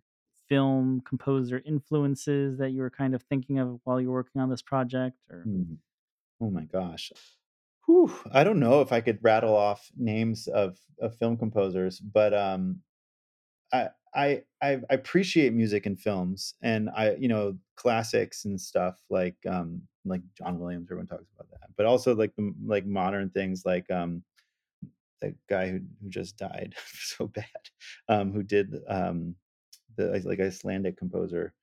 film 0.50 1.02
composer 1.02 1.62
influences 1.66 2.58
that 2.60 2.72
you 2.72 2.82
were 2.82 2.90
kind 2.92 3.16
of 3.16 3.24
thinking 3.24 3.60
of 3.60 3.82
while 3.86 4.02
you're 4.02 4.12
working 4.12 4.42
on 4.42 4.50
this 4.50 4.62
project, 4.64 5.18
or 5.30 5.48
Mm. 5.48 5.80
Oh 6.42 6.52
my 6.52 6.66
gosh. 6.66 7.12
Whew, 7.86 8.12
I 8.32 8.44
don't 8.44 8.60
know 8.60 8.82
if 8.82 8.92
I 8.92 9.02
could 9.02 9.20
rattle 9.24 9.56
off 9.56 9.92
names 9.98 10.48
of 10.48 10.80
of 11.00 11.16
film 11.18 11.38
composers, 11.38 12.00
but, 12.00 12.34
um, 12.34 12.82
I 13.74 13.90
I 14.16 14.44
I 14.64 14.82
appreciate 14.90 15.54
music 15.54 15.86
in 15.88 15.96
films, 15.98 16.56
and 16.64 16.90
I 16.92 17.16
you 17.16 17.28
know, 17.30 17.58
classics 17.78 18.46
and 18.46 18.60
stuff 18.62 19.00
like, 19.10 19.38
um, 19.48 19.84
like 20.06 20.22
John 20.38 20.60
Williams, 20.60 20.88
everyone 20.90 21.08
talks 21.08 21.26
about 21.36 21.50
that, 21.52 21.70
but 21.78 21.86
also, 21.88 22.16
like, 22.16 22.34
m 22.40 22.56
like, 22.66 22.86
modern 22.88 23.30
things 23.32 23.66
like, 23.66 23.90
um, 23.92 24.24
the 25.22 25.36
guy 25.50 25.70
who 25.72 25.82
who 26.02 26.10
just 26.10 26.38
died 26.38 26.76
so 26.96 27.28
bad, 27.28 27.46
um, 28.10 28.32
who 28.34 28.44
did, 28.44 28.76
um, 28.90 29.36
the, 29.98 30.22
like, 30.26 30.40
Icelandic 30.42 30.98
composer. 30.98 31.54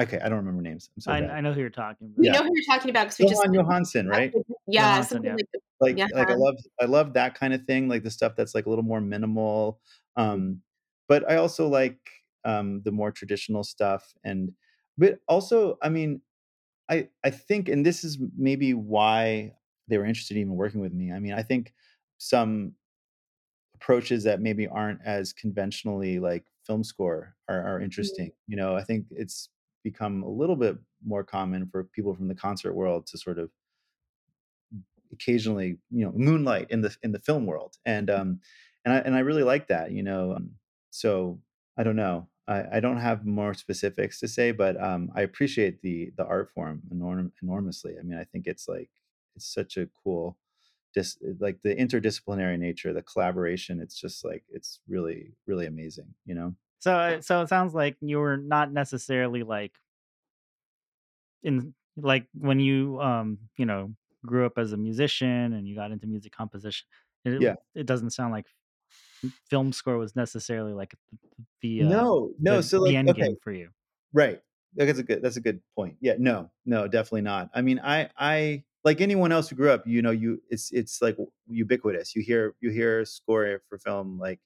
Okay, 0.00 0.18
I 0.18 0.28
don't 0.28 0.38
remember 0.38 0.62
names, 0.62 0.90
I'm 0.96 1.00
so 1.00 1.12
I. 1.12 1.18
I 1.18 1.40
know 1.40 1.52
who 1.52 1.60
you're 1.60 1.70
talking 1.70 2.08
about. 2.08 2.18
We 2.22 2.30
Yeah. 2.30 2.30
know 2.30 2.42
who 2.42 2.50
you're 2.54 2.64
talking 2.76 2.90
about 2.90 3.08
'cause 3.08 3.18
we 3.18 3.24
just 3.26 3.44
Jóhann 3.44 3.54
Jóhannsson, 3.54 4.08
right? 4.08 4.34
Yeah, 4.66 5.06
Jóhannsson, 5.08 5.24
yeah. 5.24 5.36
like 5.36 5.46
the 5.52 5.60
Like 5.80 6.04
yeah. 6.04 6.06
like, 6.10 6.30
I 6.30 6.34
love 6.36 6.56
I 6.80 6.86
love 6.86 7.14
that 7.14 7.38
kinda 7.38 7.58
thing, 7.58 7.88
like, 7.88 8.02
the 8.04 8.10
stuff 8.10 8.36
that's, 8.36 8.54
like, 8.54 8.66
a 8.66 8.70
little 8.70 8.84
more 8.84 9.00
minimal, 9.00 9.80
um, 10.16 10.62
but 11.08 11.30
I 11.30 11.36
also 11.36 11.68
like, 11.68 12.10
um, 12.44 12.82
the 12.84 12.92
more 12.92 13.12
traditional 13.12 13.64
stuff, 13.64 14.14
and 14.24 14.54
but 14.98 15.20
also, 15.28 15.78
I 15.82 15.88
mean, 15.90 16.22
I 16.90 17.10
I 17.24 17.30
think 17.30 17.68
and 17.70 17.86
this 17.86 18.04
is 18.04 18.18
maybe 18.36 18.74
why 18.74 19.56
they 19.88 19.98
were 19.98 20.06
interested 20.06 20.36
in 20.36 20.42
even 20.42 20.56
working 20.56 20.80
with 20.82 20.92
me, 20.94 21.12
I 21.12 21.20
mean, 21.20 21.34
I 21.34 21.42
think 21.44 21.74
some 22.18 22.76
approaches 23.76 24.24
that 24.24 24.40
maybe 24.40 24.66
aren't 24.68 25.02
as 25.04 25.32
conventionally, 25.32 26.18
like, 26.20 26.46
film 26.66 26.84
score 26.84 27.36
are 27.48 27.62
are 27.62 27.80
Mhm. 27.98 28.14
interesting, 28.20 28.32
you 28.48 28.56
know, 28.56 28.76
I 28.76 28.84
think 28.84 29.06
it's 29.10 29.50
become 29.84 30.24
a 30.24 30.30
little 30.30 30.56
bit 30.56 30.78
more 31.06 31.24
common 31.24 31.68
for 31.68 31.84
people 31.84 32.14
from 32.16 32.28
the 32.28 32.34
concert 32.34 32.74
world 32.74 33.06
to 33.08 33.18
sort 33.18 33.38
of 33.38 33.50
occasionally, 35.12 35.78
you 35.90 36.04
know, 36.04 36.12
moonlight 36.12 36.68
in 36.70 36.80
the 36.80 36.96
in 37.02 37.12
the 37.12 37.18
film 37.18 37.46
world, 37.46 37.76
and 37.84 38.10
um, 38.10 38.40
and 38.84 38.94
I 38.94 38.98
and 38.98 39.14
I 39.14 39.20
really 39.20 39.42
like 39.42 39.68
that, 39.68 39.92
you 39.92 40.02
know. 40.02 40.34
Um, 40.34 40.56
so 40.90 41.40
I 41.76 41.82
don't 41.82 41.96
know. 41.96 42.28
I, 42.46 42.76
I 42.76 42.80
don't 42.80 42.98
have 42.98 43.24
more 43.24 43.54
specifics 43.54 44.20
to 44.20 44.28
say, 44.28 44.52
but 44.52 44.80
um, 44.82 45.10
I 45.14 45.22
appreciate 45.22 45.82
the 45.82 46.12
the 46.16 46.24
art 46.26 46.50
form 46.50 46.82
enorm- 46.92 47.32
enormously. 47.42 47.96
I 47.98 48.02
mean, 48.02 48.18
I 48.18 48.24
think 48.24 48.46
it's 48.46 48.68
like 48.68 48.90
it's 49.36 49.46
such 49.52 49.76
a 49.76 49.88
cool, 50.02 50.38
dis- 50.94 51.18
like 51.40 51.62
the 51.62 51.74
interdisciplinary 51.74 52.58
nature, 52.58 52.92
the 52.92 53.02
collaboration. 53.02 53.80
It's 53.80 54.00
just 54.00 54.24
like 54.24 54.44
it's 54.50 54.80
really 54.88 55.34
really 55.46 55.66
amazing, 55.66 56.14
you 56.26 56.34
know. 56.34 56.54
So, 56.80 56.94
uh, 56.96 57.20
so 57.22 57.42
it 57.42 57.48
sounds 57.48 57.74
like 57.74 57.96
you 58.00 58.18
were 58.18 58.36
not 58.36 58.72
necessarily 58.72 59.42
like 59.42 59.78
in 61.42 61.74
like 61.96 62.26
when 62.34 62.60
you 62.60 63.00
um 63.00 63.38
you 63.56 63.66
know 63.66 63.94
grew 64.26 64.46
up 64.46 64.58
as 64.58 64.72
a 64.72 64.76
musician 64.76 65.52
and 65.52 65.68
you 65.68 65.74
got 65.74 65.92
into 65.92 66.06
music 66.06 66.32
composition. 66.32 66.86
It 67.24 67.42
Yeah. 67.42 67.56
it 67.74 67.86
doesn't 67.86 68.10
sound 68.10 68.32
like 68.32 68.46
film 69.50 69.72
score 69.72 69.98
was 69.98 70.16
necessarily 70.16 70.72
like 70.72 70.94
the 71.10 71.18
the 71.62 71.82
uh, 71.84 72.04
No, 72.04 72.34
no. 72.38 72.60
the 72.60 72.60
So 72.60 72.84
the 72.84 72.96
end 72.96 73.14
okay, 73.14 73.14
game 73.14 73.36
for 73.42 73.52
you. 73.52 73.70
right. 74.12 74.42
That's 74.74 74.98
a 74.98 75.04
good. 75.04 75.22
That's 75.22 75.36
a 75.36 75.40
good 75.42 75.62
point. 75.76 75.98
Yeah. 76.00 76.16
No. 76.18 76.50
No. 76.66 76.88
Definitely 76.88 77.22
not. 77.22 77.50
I 77.54 77.62
mean, 77.62 77.80
I 77.82 78.10
I 78.18 78.64
like 78.84 79.00
anyone 79.00 79.32
else 79.32 79.48
who 79.50 79.56
grew 79.56 79.70
up. 79.70 79.86
You 79.86 80.02
know, 80.02 80.12
you 80.12 80.42
it's 80.50 80.72
it's 80.72 81.02
like 81.02 81.16
ubiquitous. 81.48 82.16
You 82.16 82.22
hear 82.22 82.56
you 82.60 82.70
hear 82.70 83.04
score 83.06 83.62
for 83.68 83.78
film 83.78 84.18
like 84.18 84.40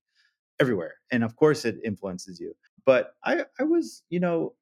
everywhere, 0.61 0.97
and 1.11 1.25
of 1.25 1.37
course 1.37 1.65
it 1.65 1.79
influences 1.85 2.41
you. 2.41 2.55
But 2.87 3.15
I 3.25 3.47
I 3.59 3.65
was 3.65 4.05
you 4.11 4.21
know 4.21 4.55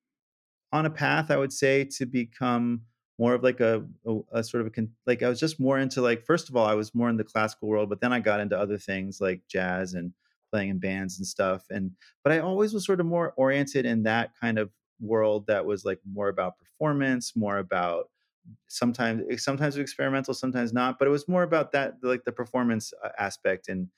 on 0.72 0.86
a 0.86 0.90
path, 0.90 1.30
I 1.30 1.36
would 1.36 1.52
say, 1.52 1.84
to 1.84 2.06
become 2.06 2.82
more 3.18 3.34
of 3.34 3.42
like 3.42 3.60
a, 3.60 3.86
a, 4.06 4.18
a 4.32 4.44
sort 4.44 4.60
of 4.60 4.66
a 4.66 4.70
con- 4.70 4.94
like 5.06 5.22
I 5.22 5.28
was 5.28 5.40
just 5.40 5.60
more 5.60 5.78
into 5.78 6.02
like 6.02 6.24
first 6.24 6.48
of 6.48 6.56
all, 6.56 6.66
I 6.66 6.74
was 6.74 6.94
more 6.94 7.08
in 7.08 7.16
the 7.16 7.24
classical 7.24 7.68
world, 7.68 7.88
but 7.88 8.00
then 8.00 8.12
I 8.12 8.20
got 8.20 8.40
into 8.40 8.58
other 8.58 8.78
things 8.78 9.20
like 9.20 9.42
jazz 9.48 9.94
and 9.94 10.12
playing 10.52 10.70
in 10.70 10.78
bands 10.78 11.18
and 11.18 11.26
stuff. 11.26 11.66
And 11.70 11.92
but 12.22 12.32
I 12.32 12.40
always 12.40 12.74
was 12.74 12.84
sort 12.84 13.00
of 13.00 13.06
more 13.06 13.32
oriented 13.36 13.86
in 13.86 14.02
that 14.04 14.32
kind 14.38 14.58
of 14.58 14.70
world 15.00 15.46
that 15.46 15.64
was 15.66 15.84
like 15.84 16.00
more 16.10 16.28
about 16.28 16.58
performance, 16.58 17.34
more 17.36 17.58
about 17.58 18.10
sometimes 18.68 19.22
eh, 19.30 19.36
sometimes 19.36 19.76
experimental 19.76 20.34
sometimes 20.34 20.72
not 20.72 20.98
but 20.98 21.08
it 21.08 21.10
was 21.10 21.28
more 21.28 21.42
about 21.42 21.72
that 21.72 21.94
like 22.02 22.24
the 22.24 22.32
performance 22.32 22.92
uh, 23.04 23.08
aspect 23.18 23.68
and 23.68 23.88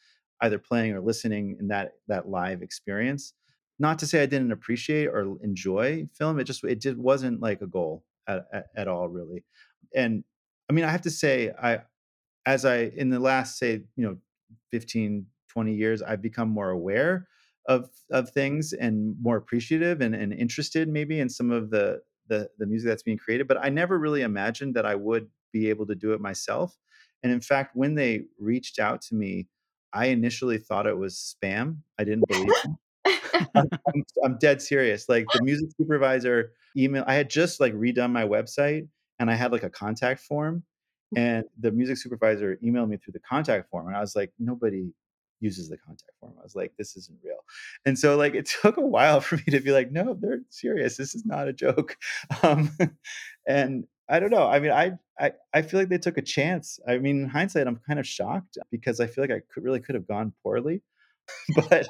either 0.42 0.58
playing 0.58 0.92
or 0.92 1.00
listening 1.00 1.56
in 1.60 1.68
that 1.68 1.92
that 2.06 2.28
live 2.28 2.62
experience 2.62 3.34
not 3.78 3.98
to 3.98 4.06
say 4.06 4.22
i 4.22 4.26
didn't 4.26 4.52
appreciate 4.52 5.06
or 5.06 5.36
enjoy 5.42 6.06
film 6.16 6.38
it 6.38 6.44
just 6.44 6.64
it 6.64 6.80
just 6.80 6.96
wasn't 6.96 7.40
like 7.40 7.60
a 7.62 7.66
goal 7.66 8.04
at, 8.26 8.46
at, 8.52 8.66
at 8.76 8.88
all 8.88 9.08
really 9.08 9.44
and 9.94 10.24
i 10.68 10.72
mean 10.72 10.84
i 10.84 10.90
have 10.90 11.02
to 11.02 11.10
say 11.10 11.50
i 11.62 11.80
as 12.48 12.64
I 12.64 12.90
in 12.96 13.10
the 13.10 13.20
last 13.20 13.58
say, 13.58 13.82
you 13.94 14.06
know, 14.06 14.16
15, 14.70 15.26
20 15.48 15.74
years, 15.74 16.00
I've 16.00 16.22
become 16.22 16.48
more 16.48 16.70
aware 16.70 17.28
of 17.66 17.90
of 18.10 18.30
things 18.30 18.72
and 18.72 19.14
more 19.20 19.36
appreciative 19.36 20.00
and, 20.00 20.14
and 20.14 20.32
interested 20.32 20.88
maybe 20.88 21.20
in 21.20 21.28
some 21.28 21.50
of 21.50 21.68
the, 21.68 22.00
the 22.28 22.48
the 22.58 22.66
music 22.66 22.88
that's 22.88 23.02
being 23.02 23.18
created. 23.18 23.46
But 23.46 23.58
I 23.62 23.68
never 23.68 23.98
really 23.98 24.22
imagined 24.22 24.74
that 24.76 24.86
I 24.86 24.94
would 24.94 25.28
be 25.52 25.68
able 25.68 25.86
to 25.86 25.94
do 25.94 26.14
it 26.14 26.22
myself. 26.22 26.74
And 27.22 27.30
in 27.30 27.42
fact, 27.42 27.76
when 27.76 27.94
they 27.94 28.24
reached 28.38 28.78
out 28.78 29.02
to 29.02 29.14
me, 29.14 29.48
I 29.92 30.06
initially 30.06 30.58
thought 30.58 30.86
it 30.86 30.96
was 30.96 31.36
spam. 31.42 31.78
I 31.98 32.04
didn't 32.04 32.28
believe. 32.28 32.52
I'm, 33.54 33.68
I'm, 33.86 34.04
I'm 34.24 34.38
dead 34.38 34.60
serious. 34.60 35.08
Like 35.08 35.26
the 35.32 35.42
music 35.42 35.70
supervisor 35.80 36.52
email, 36.76 37.04
I 37.06 37.14
had 37.14 37.30
just 37.30 37.60
like 37.60 37.72
redone 37.74 38.12
my 38.12 38.24
website 38.24 38.88
and 39.18 39.30
I 39.30 39.34
had 39.34 39.52
like 39.52 39.62
a 39.62 39.70
contact 39.70 40.20
form 40.20 40.62
and 41.16 41.44
the 41.58 41.70
music 41.70 41.96
supervisor 41.96 42.58
emailed 42.62 42.88
me 42.88 42.96
through 42.96 43.12
the 43.12 43.20
contact 43.20 43.70
form. 43.70 43.86
And 43.86 43.96
I 43.96 44.00
was 44.00 44.14
like, 44.14 44.32
nobody 44.38 44.92
uses 45.40 45.68
the 45.68 45.78
contact 45.78 46.12
form. 46.20 46.34
I 46.38 46.42
was 46.42 46.54
like, 46.54 46.72
this 46.76 46.96
isn't 46.96 47.18
real. 47.24 47.38
And 47.86 47.98
so 47.98 48.16
like 48.16 48.34
it 48.34 48.50
took 48.62 48.76
a 48.76 48.86
while 48.86 49.20
for 49.20 49.36
me 49.36 49.44
to 49.48 49.60
be 49.60 49.72
like, 49.72 49.90
no, 49.90 50.16
they're 50.18 50.40
serious. 50.50 50.96
This 50.96 51.14
is 51.14 51.24
not 51.24 51.48
a 51.48 51.52
joke. 51.52 51.96
Um, 52.42 52.70
and 53.48 53.84
I 54.08 54.20
don't 54.20 54.30
know. 54.30 54.46
I 54.46 54.58
mean, 54.60 54.70
I, 54.70 54.92
I 55.18 55.32
I 55.52 55.62
feel 55.62 55.80
like 55.80 55.88
they 55.90 55.98
took 55.98 56.18
a 56.18 56.22
chance. 56.22 56.78
I 56.88 56.98
mean, 56.98 57.22
in 57.24 57.28
hindsight, 57.28 57.66
I'm 57.66 57.80
kind 57.86 57.98
of 57.98 58.06
shocked 58.06 58.58
because 58.70 59.00
I 59.00 59.06
feel 59.06 59.22
like 59.24 59.30
I 59.30 59.42
could 59.52 59.64
really 59.64 59.80
could 59.80 59.94
have 59.94 60.06
gone 60.08 60.32
poorly. 60.42 60.82
but 61.56 61.88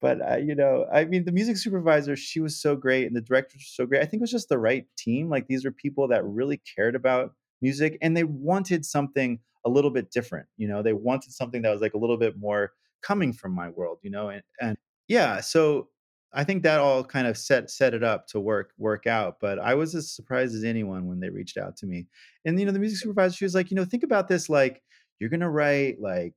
but 0.00 0.20
uh, 0.32 0.36
you 0.36 0.54
know, 0.54 0.86
I 0.92 1.04
mean, 1.04 1.24
the 1.24 1.32
music 1.32 1.56
supervisor, 1.58 2.16
she 2.16 2.40
was 2.40 2.60
so 2.60 2.74
great, 2.76 3.06
and 3.06 3.14
the 3.16 3.20
director 3.20 3.56
was 3.56 3.68
so 3.74 3.86
great. 3.86 4.00
I 4.02 4.06
think 4.06 4.20
it 4.20 4.22
was 4.22 4.30
just 4.30 4.48
the 4.48 4.58
right 4.58 4.86
team. 4.96 5.28
Like 5.28 5.46
these 5.46 5.64
are 5.66 5.72
people 5.72 6.08
that 6.08 6.24
really 6.24 6.60
cared 6.76 6.94
about 6.94 7.32
music, 7.60 7.98
and 8.02 8.16
they 8.16 8.24
wanted 8.24 8.86
something 8.86 9.40
a 9.66 9.70
little 9.70 9.90
bit 9.90 10.10
different. 10.10 10.46
You 10.56 10.68
know, 10.68 10.82
they 10.82 10.94
wanted 10.94 11.32
something 11.32 11.62
that 11.62 11.70
was 11.70 11.82
like 11.82 11.94
a 11.94 11.98
little 11.98 12.16
bit 12.16 12.38
more 12.38 12.72
coming 13.02 13.32
from 13.32 13.52
my 13.52 13.68
world. 13.70 13.98
You 14.02 14.10
know, 14.10 14.30
and 14.30 14.42
and 14.60 14.78
yeah, 15.08 15.40
so 15.40 15.88
I 16.32 16.44
think 16.44 16.62
that 16.62 16.80
all 16.80 17.02
kind 17.02 17.26
of 17.26 17.36
set 17.36 17.70
set 17.70 17.94
it 17.94 18.04
up 18.04 18.26
to 18.28 18.40
work 18.40 18.72
work 18.78 19.06
out. 19.06 19.38
But 19.40 19.58
I 19.58 19.74
was 19.74 19.94
as 19.94 20.12
surprised 20.12 20.54
as 20.54 20.64
anyone 20.64 21.06
when 21.06 21.20
they 21.20 21.30
reached 21.30 21.58
out 21.58 21.76
to 21.78 21.86
me. 21.86 22.06
And 22.44 22.58
you 22.58 22.66
know, 22.66 22.72
the 22.72 22.78
music 22.78 22.98
supervisor, 22.98 23.36
she 23.36 23.44
was 23.44 23.54
like, 23.54 23.70
you 23.70 23.76
know, 23.76 23.84
think 23.84 24.04
about 24.04 24.28
this 24.28 24.48
like 24.48 24.82
you're 25.18 25.30
gonna 25.30 25.50
write 25.50 26.00
like 26.00 26.34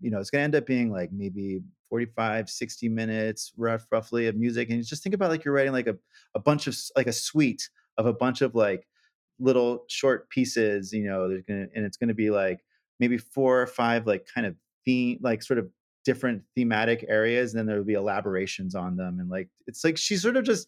you 0.00 0.10
know, 0.10 0.18
it's 0.18 0.30
going 0.30 0.40
to 0.40 0.44
end 0.44 0.54
up 0.54 0.66
being 0.66 0.90
like 0.90 1.12
maybe 1.12 1.60
45, 1.90 2.48
60 2.48 2.88
minutes 2.88 3.52
rough, 3.56 3.86
roughly 3.90 4.26
of 4.26 4.36
music. 4.36 4.70
And 4.70 4.84
just 4.84 5.02
think 5.02 5.14
about 5.14 5.30
like 5.30 5.44
you're 5.44 5.54
writing 5.54 5.72
like 5.72 5.86
a, 5.86 5.96
a 6.34 6.40
bunch 6.40 6.66
of 6.66 6.76
like 6.96 7.06
a 7.06 7.12
suite 7.12 7.68
of 7.98 8.06
a 8.06 8.12
bunch 8.12 8.40
of 8.40 8.54
like 8.54 8.86
little 9.38 9.84
short 9.88 10.28
pieces, 10.30 10.92
you 10.92 11.04
know, 11.04 11.28
there's 11.28 11.44
to, 11.44 11.68
and 11.74 11.84
it's 11.84 11.96
going 11.96 12.08
to 12.08 12.14
be 12.14 12.30
like 12.30 12.60
maybe 12.98 13.18
four 13.18 13.60
or 13.60 13.66
five 13.66 14.06
like 14.06 14.26
kind 14.32 14.46
of 14.46 14.56
theme, 14.84 15.18
like 15.22 15.42
sort 15.42 15.58
of 15.58 15.68
different 16.04 16.42
thematic 16.54 17.04
areas. 17.08 17.52
And 17.52 17.58
then 17.58 17.66
there 17.66 17.76
will 17.76 17.84
be 17.84 17.94
elaborations 17.94 18.74
on 18.74 18.96
them. 18.96 19.20
And 19.20 19.28
like, 19.28 19.48
it's 19.66 19.84
like 19.84 19.98
she 19.98 20.16
sort 20.16 20.36
of 20.36 20.44
just 20.44 20.66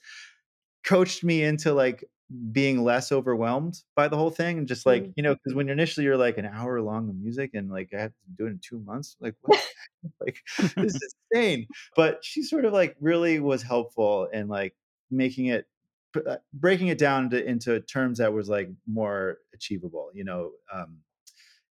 coached 0.84 1.22
me 1.24 1.42
into 1.42 1.72
like 1.72 2.04
being 2.50 2.82
less 2.82 3.12
overwhelmed 3.12 3.82
by 3.94 4.08
the 4.08 4.16
whole 4.16 4.30
thing 4.30 4.56
and 4.56 4.66
just 4.66 4.86
like 4.86 5.02
Mm. 5.04 5.12
you 5.16 5.22
know 5.22 5.34
because 5.34 5.54
when 5.54 5.68
initially 5.68 6.04
you're 6.06 6.16
like 6.16 6.38
an 6.38 6.46
hour 6.46 6.80
long 6.80 7.08
of 7.10 7.16
music 7.16 7.50
and 7.52 7.70
like 7.70 7.90
i 7.94 8.00
have 8.00 8.10
to 8.10 8.30
do 8.38 8.46
it 8.46 8.50
in 8.50 8.60
two 8.66 8.80
months 8.80 9.16
like 9.20 9.34
what 9.42 9.60
like 10.20 10.38
this 10.76 10.94
is 10.94 11.14
insane 11.30 11.66
but 11.94 12.24
she 12.24 12.42
sort 12.42 12.64
of 12.64 12.72
like 12.72 12.96
really 13.00 13.38
was 13.38 13.62
helpful 13.62 14.28
in 14.32 14.48
like 14.48 14.74
making 15.10 15.46
it 15.46 15.66
uh, 16.26 16.36
breaking 16.54 16.88
it 16.88 16.98
down 16.98 17.28
to, 17.30 17.44
into 17.44 17.80
terms 17.80 18.18
that 18.18 18.32
was 18.32 18.48
like 18.48 18.70
more 18.86 19.38
achievable 19.54 20.10
you 20.14 20.24
know 20.24 20.52
um 20.72 20.98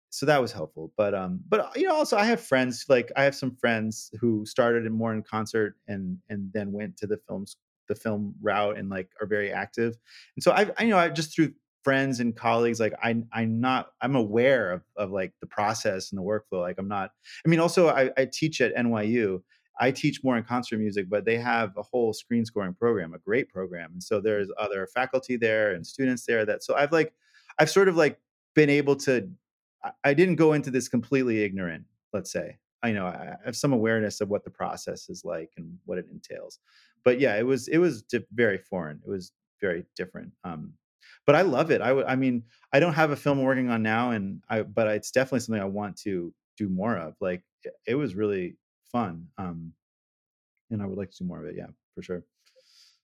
so 0.09 0.25
that 0.25 0.41
was 0.41 0.51
helpful 0.51 0.91
but 0.97 1.13
um 1.13 1.39
but 1.47 1.75
you 1.75 1.87
know 1.87 1.95
also 1.95 2.17
i 2.17 2.23
have 2.23 2.39
friends 2.39 2.85
like 2.89 3.11
i 3.15 3.23
have 3.23 3.35
some 3.35 3.55
friends 3.55 4.11
who 4.19 4.45
started 4.45 4.85
in 4.85 4.91
more 4.91 5.13
in 5.13 5.21
concert 5.21 5.75
and 5.87 6.17
and 6.29 6.51
then 6.53 6.71
went 6.71 6.97
to 6.97 7.07
the 7.07 7.17
films 7.27 7.57
the 7.87 7.95
film 7.95 8.33
route 8.41 8.77
and 8.77 8.89
like 8.89 9.09
are 9.21 9.27
very 9.27 9.51
active 9.51 9.97
and 10.35 10.43
so 10.43 10.51
i 10.51 10.69
i 10.77 10.83
you 10.83 10.89
know 10.89 10.97
i 10.97 11.09
just 11.09 11.35
through 11.35 11.51
friends 11.83 12.19
and 12.19 12.35
colleagues 12.35 12.79
like 12.79 12.93
i 13.01 13.15
i'm 13.33 13.59
not 13.59 13.91
i'm 14.01 14.15
aware 14.15 14.71
of 14.71 14.83
of 14.97 15.11
like 15.11 15.33
the 15.41 15.47
process 15.47 16.11
and 16.11 16.19
the 16.19 16.23
workflow 16.23 16.61
like 16.61 16.75
i'm 16.77 16.87
not 16.87 17.11
i 17.45 17.49
mean 17.49 17.59
also 17.59 17.89
i, 17.89 18.09
I 18.17 18.25
teach 18.25 18.61
at 18.61 18.75
nyu 18.75 19.41
i 19.79 19.91
teach 19.91 20.23
more 20.23 20.37
in 20.37 20.43
concert 20.43 20.77
music 20.79 21.09
but 21.09 21.25
they 21.25 21.37
have 21.37 21.75
a 21.77 21.83
whole 21.83 22.13
screen 22.13 22.45
scoring 22.45 22.73
program 22.73 23.13
a 23.13 23.19
great 23.19 23.49
program 23.49 23.91
and 23.93 24.03
so 24.03 24.19
there's 24.19 24.49
other 24.59 24.87
faculty 24.87 25.37
there 25.37 25.71
and 25.71 25.87
students 25.87 26.25
there 26.25 26.45
that 26.45 26.63
so 26.63 26.75
i've 26.75 26.91
like 26.91 27.13
i've 27.59 27.69
sort 27.69 27.87
of 27.87 27.95
like 27.95 28.19
been 28.55 28.69
able 28.69 28.95
to 28.97 29.29
I, 29.83 29.91
I 30.03 30.13
didn't 30.13 30.35
go 30.35 30.53
into 30.53 30.71
this 30.71 30.87
completely 30.87 31.43
ignorant, 31.43 31.85
let's 32.13 32.31
say. 32.31 32.57
I 32.81 32.91
know 32.91 33.05
I 33.07 33.35
have 33.43 33.57
some 33.57 33.73
awareness 33.73 34.21
of 34.21 34.29
what 34.29 34.43
the 34.43 34.49
process 34.49 35.09
is 35.09 35.25
like 35.25 35.51
and 35.57 35.77
what 35.85 35.97
it 35.97 36.05
entails. 36.11 36.59
But 37.03 37.19
yeah, 37.19 37.35
it 37.37 37.45
was 37.45 37.67
it 37.67 37.77
was 37.77 38.03
di- 38.03 38.25
very 38.33 38.57
foreign. 38.57 39.01
It 39.05 39.09
was 39.09 39.31
very 39.59 39.85
different. 39.95 40.31
Um, 40.43 40.73
but 41.25 41.35
I 41.35 41.41
love 41.41 41.71
it. 41.71 41.81
I 41.81 41.91
would. 41.91 42.05
I 42.05 42.15
mean, 42.15 42.43
I 42.73 42.79
don't 42.79 42.93
have 42.93 43.11
a 43.11 43.15
film 43.15 43.39
I'm 43.39 43.45
working 43.45 43.69
on 43.69 43.83
now, 43.83 44.11
and 44.11 44.41
I. 44.49 44.61
But 44.61 44.87
it's 44.87 45.11
definitely 45.11 45.41
something 45.41 45.61
I 45.61 45.65
want 45.65 45.97
to 45.97 46.33
do 46.57 46.69
more 46.69 46.95
of. 46.97 47.15
Like 47.19 47.43
it, 47.63 47.73
it 47.85 47.95
was 47.95 48.15
really 48.15 48.55
fun. 48.91 49.27
Um, 49.37 49.73
and 50.71 50.81
I 50.81 50.85
would 50.85 50.97
like 50.97 51.11
to 51.11 51.17
do 51.17 51.25
more 51.25 51.39
of 51.39 51.45
it. 51.45 51.55
Yeah, 51.57 51.67
for 51.95 52.01
sure. 52.01 52.23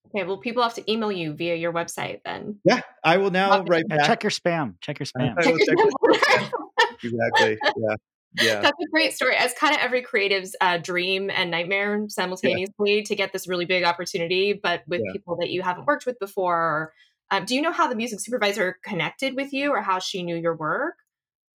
Okay, 0.07 0.23
well, 0.23 0.37
people 0.37 0.63
have 0.63 0.75
to 0.75 0.91
email 0.91 1.11
you 1.11 1.33
via 1.33 1.55
your 1.55 1.73
website 1.73 2.21
then. 2.23 2.59
Yeah, 2.63 2.81
I 3.03 3.17
will 3.17 3.31
now 3.31 3.59
Okay. 3.59 3.69
write 3.69 3.87
back. 3.87 4.05
check 4.07 4.23
your 4.23 4.29
spam. 4.29 4.75
Check 4.81 4.99
your 4.99 5.07
spam. 5.17 6.51
I 7.05 7.13
will 7.13 7.31
check 7.37 7.49
it. 7.51 7.55
exactly. 7.55 7.57
Yeah. 7.75 7.95
Yeah. 8.37 8.61
That's 8.61 8.77
a 8.81 8.89
great 8.91 9.13
story. 9.13 9.35
It's 9.37 9.57
kind 9.57 9.73
of 9.75 9.81
every 9.81 10.01
creative's 10.01 10.55
uh, 10.59 10.77
dream 10.77 11.29
and 11.29 11.51
nightmare 11.51 12.05
simultaneously 12.09 13.03
to 13.03 13.15
get 13.15 13.31
this 13.31 13.47
really 13.47 13.65
big 13.65 13.83
opportunity, 13.83 14.53
but 14.53 14.83
with 14.87 15.01
Yeah. 15.05 15.11
people 15.13 15.37
that 15.37 15.49
you 15.51 15.61
haven't 15.61 15.85
worked 15.85 16.05
with 16.05 16.19
before. 16.19 16.93
Um, 17.31 17.45
do 17.45 17.55
you 17.55 17.61
know 17.61 17.71
how 17.71 17.87
the 17.87 17.95
music 17.95 18.19
supervisor 18.19 18.77
connected 18.83 19.35
with 19.35 19.53
you 19.53 19.71
or 19.71 19.81
how 19.81 19.99
she 19.99 20.23
knew 20.23 20.35
your 20.35 20.55
work? 20.55 20.95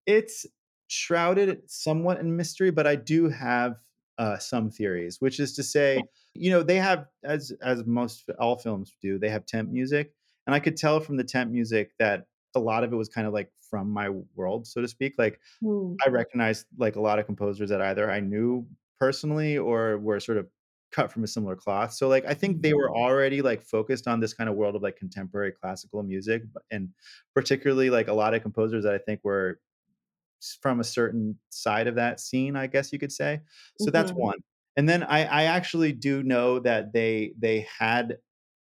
it's 0.07 0.47
shrouded 0.89 1.71
somewhat 1.71 2.19
in 2.19 2.37
mystery, 2.37 2.71
but 2.71 2.87
I 2.87 2.97
do 2.97 3.29
have 3.29 3.77
uh, 4.19 4.39
some 4.39 4.71
theories, 4.71 5.21
which 5.21 5.41
is 5.41 5.55
to 5.55 5.63
say, 5.63 6.03
you 6.35 6.51
know, 6.51 6.63
they 6.63 6.77
have 6.77 7.07
as 7.25 7.53
as 7.63 7.85
most 7.87 8.29
all 8.39 8.59
films 8.59 8.97
do, 9.01 9.19
they 9.19 9.31
have 9.31 9.47
temp 9.47 9.71
music, 9.71 10.13
and 10.47 10.55
I 10.55 10.61
could 10.61 10.77
tell 10.77 11.01
from 11.01 11.17
the 11.17 11.25
temp 11.25 11.51
music 11.51 11.93
that 11.99 12.27
a 12.55 12.61
lot 12.61 12.85
of 12.85 12.93
it 12.93 12.97
was 12.97 13.09
kind 13.09 13.27
of 13.27 13.33
like 13.33 13.53
from 13.61 13.91
my 13.91 14.11
world, 14.35 14.67
so 14.67 14.81
to 14.81 14.89
speak. 14.89 15.15
Like 15.19 15.41
Mm. 15.63 16.03
I 16.07 16.11
recognized 16.11 16.67
like 16.79 16.97
a 16.97 17.01
lot 17.01 17.19
of 17.19 17.27
composers 17.27 17.71
that 17.71 17.83
either 17.83 18.11
I 18.11 18.21
knew 18.21 18.67
personally 18.99 19.59
or 19.59 19.99
were 19.99 20.21
sort 20.21 20.39
of 20.39 20.49
cut 20.93 21.13
from 21.13 21.25
a 21.25 21.27
similar 21.27 21.57
cloth. 21.57 21.93
So 21.93 22.09
like 22.09 22.25
I 22.25 22.35
think 22.35 22.63
they 22.63 22.75
were 22.75 22.91
already 22.95 23.43
like 23.43 23.63
focused 23.63 24.09
on 24.09 24.21
this 24.21 24.35
kind 24.35 24.51
of 24.51 24.57
world 24.57 24.77
of 24.77 24.83
like 24.83 24.97
contemporary 24.97 25.53
classical 25.53 26.03
music, 26.03 26.43
and 26.71 26.91
particularly 27.35 27.91
like 27.91 28.09
a 28.09 28.15
lot 28.15 28.35
of 28.35 28.43
composers 28.43 28.85
that 28.85 28.95
I 28.95 28.99
think 28.99 29.21
were 29.25 29.61
from 30.61 30.81
a 30.81 30.85
certain 30.85 31.39
side 31.51 31.87
of 31.87 31.95
that 31.97 32.21
scene, 32.21 32.57
I 32.57 32.67
guess 32.67 32.93
you 32.93 32.99
could 32.99 33.13
say. 33.13 33.41
So 33.77 33.91
that's 33.91 34.13
Mhm. 34.13 34.17
one. 34.17 34.39
And 34.77 34.89
then 34.89 35.03
I, 35.03 35.25
I 35.25 35.43
actually 35.45 35.93
do 35.93 36.23
know 36.23 36.59
that 36.61 36.93
they 36.93 37.35
they 37.39 37.61
had 37.79 38.19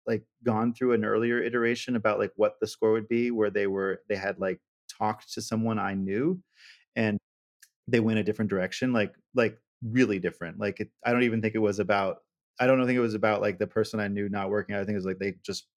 like 0.10 0.24
gone 0.44 0.74
through 0.74 0.94
an 0.94 1.06
earlier 1.06 1.42
iteration 1.42 1.96
about 1.96 2.20
like 2.20 2.34
what 2.36 2.60
the 2.60 2.68
score 2.68 2.92
would 2.92 3.08
be, 3.08 3.32
where 3.32 3.52
they 3.52 3.68
were 3.68 4.02
they 4.10 4.18
had 4.18 4.40
like 4.40 4.60
talked 4.90 5.34
to 5.36 5.42
someone 5.42 5.80
I 5.80 5.94
knew 5.94 6.42
and 6.96 7.18
they 7.88 8.00
went 8.02 8.20
a 8.20 8.24
different 8.24 8.50
direction, 8.52 8.94
like 8.94 9.14
like 9.36 9.58
really 9.84 10.20
different. 10.20 10.60
Like 10.60 10.80
it, 10.82 10.90
I 11.06 11.12
don't 11.14 11.24
even 11.24 11.42
think 11.42 11.56
it 11.56 11.60
was 11.60 11.80
about. 11.80 12.18
I 12.62 12.68
don't 12.68 12.78
know 12.78 12.86
think 12.86 12.98
it 12.98 13.02
was 13.02 13.14
about 13.16 13.42
like 13.42 13.58
the 13.60 13.68
person 13.68 14.02
I 14.02 14.10
knew 14.10 14.28
not 14.30 14.50
working. 14.50 14.76
I 14.76 14.80
think 14.80 14.92
it 14.92 14.96
was 14.96 15.06
like 15.06 15.20
they 15.20 15.36
just. 15.44 15.68